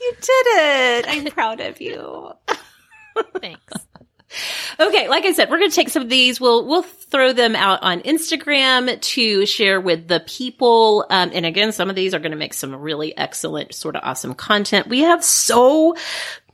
You 0.00 0.12
did 0.18 0.46
it. 0.46 1.04
I'm 1.09 1.26
proud 1.30 1.61
of 1.61 1.78
you. 1.80 2.30
Thanks. 3.40 3.72
okay, 4.81 5.09
like 5.09 5.24
I 5.24 5.33
said, 5.33 5.51
we're 5.51 5.59
going 5.59 5.70
to 5.70 5.76
take 5.76 5.89
some 5.89 6.03
of 6.03 6.09
these. 6.09 6.41
We'll 6.41 6.66
we'll 6.66 6.83
throw 6.83 7.33
them 7.33 7.57
out 7.57 7.83
on 7.83 8.01
Instagram 8.01 9.01
to 9.01 9.47
share 9.47 9.81
with 9.81 10.09
the 10.09 10.20
people. 10.20 11.07
Um, 11.11 11.31
and 11.33 11.47
again, 11.47 11.72
some 11.72 11.91
of 11.91 11.97
these 11.97 12.14
are 12.14 12.18
going 12.18 12.33
to 12.33 12.37
make 12.37 12.55
some 12.55 12.74
really 12.74 13.16
excellent, 13.16 13.74
Sorta 13.74 14.03
Awesome 14.03 14.35
content. 14.35 14.89
We 14.89 15.01
have 15.01 15.24
so 15.24 15.97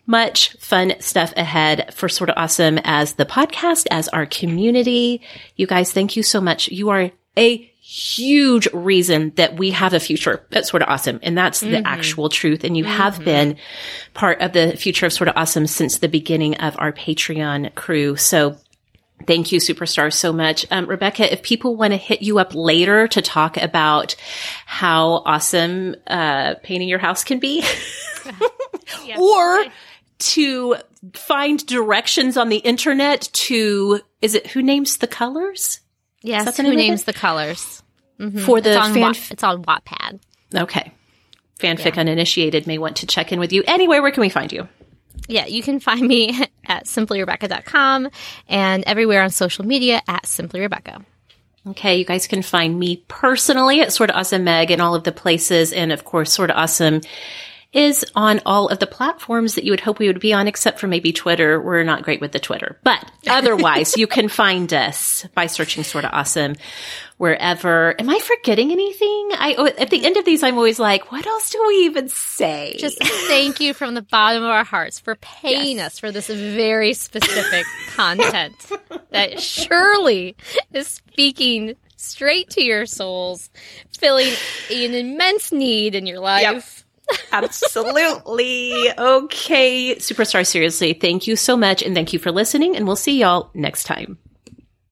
much 0.06 0.52
fun 0.58 0.94
stuff 1.00 1.32
ahead 1.36 1.94
for 1.94 2.08
Sorta 2.08 2.38
Awesome 2.38 2.78
as 2.84 3.14
the 3.14 3.24
podcast, 3.24 3.86
as 3.90 4.08
our 4.08 4.26
community. 4.26 5.22
You 5.56 5.66
guys, 5.66 5.92
thank 5.92 6.16
you 6.16 6.22
so 6.22 6.40
much. 6.40 6.68
You 6.68 6.90
are 6.90 7.10
a 7.36 7.73
huge 7.86 8.66
reason 8.72 9.30
that 9.36 9.58
we 9.58 9.70
have 9.70 9.92
a 9.92 10.00
future 10.00 10.44
that's 10.48 10.70
sort 10.70 10.82
of 10.82 10.88
awesome. 10.88 11.20
And 11.22 11.36
that's 11.36 11.62
mm-hmm. 11.62 11.72
the 11.72 11.86
actual 11.86 12.30
truth. 12.30 12.64
And 12.64 12.74
you 12.76 12.84
mm-hmm. 12.84 12.94
have 12.94 13.22
been 13.22 13.58
part 14.14 14.40
of 14.40 14.54
the 14.54 14.74
future 14.74 15.04
of 15.04 15.12
Sorta 15.12 15.38
Awesome 15.38 15.66
since 15.66 15.98
the 15.98 16.08
beginning 16.08 16.56
of 16.56 16.76
our 16.78 16.92
Patreon 16.92 17.74
crew. 17.74 18.16
So 18.16 18.56
Thank 19.28 19.52
you, 19.52 19.60
Superstar, 19.60 20.12
so 20.12 20.32
much. 20.32 20.66
Um, 20.70 20.86
Rebekah, 20.86 21.32
if 21.32 21.42
people 21.42 21.76
want 21.76 21.92
to 21.92 21.96
hit 21.96 22.20
you 22.20 22.40
up 22.40 22.52
later 22.54 23.06
to 23.08 23.22
talk 23.22 23.56
about 23.56 24.16
how 24.66 25.22
awesome 25.24 25.94
uh, 26.06 26.56
painting 26.62 26.88
your 26.88 26.98
house 26.98 27.22
can 27.22 27.38
be, 27.38 27.64
or 29.18 29.64
to 30.18 30.76
find 31.14 31.64
directions 31.64 32.36
on 32.36 32.48
the 32.48 32.58
internet 32.58 33.30
to, 33.32 34.00
is 34.20 34.34
it 34.34 34.48
who 34.48 34.62
names 34.62 34.98
the 34.98 35.06
colors? 35.06 35.80
Yes, 36.24 36.56
who 36.56 36.74
names 36.74 37.04
the 37.04 37.12
colors? 37.12 37.82
Mm-hmm. 38.18 38.38
For 38.40 38.60
the 38.60 38.70
it's 38.70 38.78
on, 38.78 38.94
fan- 38.94 39.02
Wa- 39.02 39.14
it's 39.30 39.44
on 39.44 39.64
Wattpad. 39.64 40.20
Okay. 40.54 40.92
Fanfic 41.58 41.94
yeah. 41.94 42.00
Uninitiated 42.00 42.66
may 42.66 42.78
want 42.78 42.96
to 42.96 43.06
check 43.06 43.30
in 43.32 43.38
with 43.38 43.52
you. 43.52 43.62
Anyway, 43.66 44.00
where 44.00 44.10
can 44.10 44.22
we 44.22 44.28
find 44.28 44.52
you? 44.52 44.68
Yeah, 45.28 45.46
you 45.46 45.62
can 45.62 45.80
find 45.80 46.06
me 46.06 46.30
at 46.66 46.86
simplyrebecca.com 46.86 48.08
and 48.48 48.84
everywhere 48.86 49.22
on 49.22 49.30
social 49.30 49.64
media 49.64 50.02
at 50.08 50.24
simplyrebecca. 50.24 51.04
Okay, 51.66 51.96
you 51.96 52.04
guys 52.04 52.26
can 52.26 52.42
find 52.42 52.78
me 52.78 53.04
personally 53.08 53.80
at 53.80 53.92
Sorta 53.92 54.14
Awesome 54.14 54.44
Meg 54.44 54.70
and 54.70 54.82
all 54.82 54.94
of 54.94 55.04
the 55.04 55.12
places, 55.12 55.72
and 55.72 55.92
of 55.92 56.04
course, 56.04 56.32
Sorta 56.32 56.54
Awesome 56.54 57.00
is 57.74 58.06
on 58.14 58.40
all 58.46 58.68
of 58.68 58.78
the 58.78 58.86
platforms 58.86 59.56
that 59.56 59.64
you 59.64 59.72
would 59.72 59.80
hope 59.80 59.98
we 59.98 60.06
would 60.06 60.20
be 60.20 60.32
on, 60.32 60.46
except 60.46 60.78
for 60.78 60.86
maybe 60.86 61.12
Twitter. 61.12 61.60
We're 61.60 61.82
not 61.82 62.04
great 62.04 62.20
with 62.20 62.32
the 62.32 62.38
Twitter, 62.38 62.78
but 62.84 63.04
otherwise 63.28 63.96
you 63.96 64.06
can 64.06 64.28
find 64.28 64.72
us 64.72 65.26
by 65.34 65.46
searching 65.46 65.82
Sorta 65.82 66.10
Awesome 66.10 66.54
wherever. 67.16 68.00
Am 68.00 68.08
I 68.08 68.18
forgetting 68.18 68.70
anything? 68.70 69.30
I, 69.32 69.54
oh, 69.58 69.66
at 69.66 69.90
the 69.90 70.04
end 70.04 70.16
of 70.16 70.24
these, 70.24 70.42
I'm 70.42 70.56
always 70.56 70.78
like, 70.78 71.10
what 71.10 71.26
else 71.26 71.50
do 71.50 71.64
we 71.66 71.74
even 71.86 72.08
say? 72.08 72.76
Just 72.78 73.02
thank 73.02 73.60
you 73.60 73.74
from 73.74 73.94
the 73.94 74.02
bottom 74.02 74.42
of 74.42 74.50
our 74.50 74.64
hearts 74.64 75.00
for 75.00 75.16
paying 75.16 75.76
yes. 75.76 75.94
us 75.94 75.98
for 75.98 76.12
this 76.12 76.28
very 76.28 76.94
specific 76.94 77.66
content 77.94 78.54
that 79.10 79.40
surely 79.40 80.36
is 80.72 80.86
speaking 80.86 81.74
straight 81.96 82.50
to 82.50 82.62
your 82.62 82.86
souls, 82.86 83.50
filling 83.98 84.32
an 84.70 84.94
immense 84.94 85.50
need 85.50 85.94
in 85.94 86.06
your 86.06 86.20
life. 86.20 86.42
Yep 86.42 86.83
Absolutely. 87.32 88.90
Okay. 88.96 89.96
Superstar, 89.96 90.46
seriously, 90.46 90.92
thank 90.94 91.26
you 91.26 91.36
so 91.36 91.56
much. 91.56 91.82
And 91.82 91.94
thank 91.94 92.12
you 92.12 92.18
for 92.18 92.30
listening. 92.32 92.76
And 92.76 92.86
we'll 92.86 92.96
see 92.96 93.20
y'all 93.20 93.50
next 93.54 93.84
time. 93.84 94.18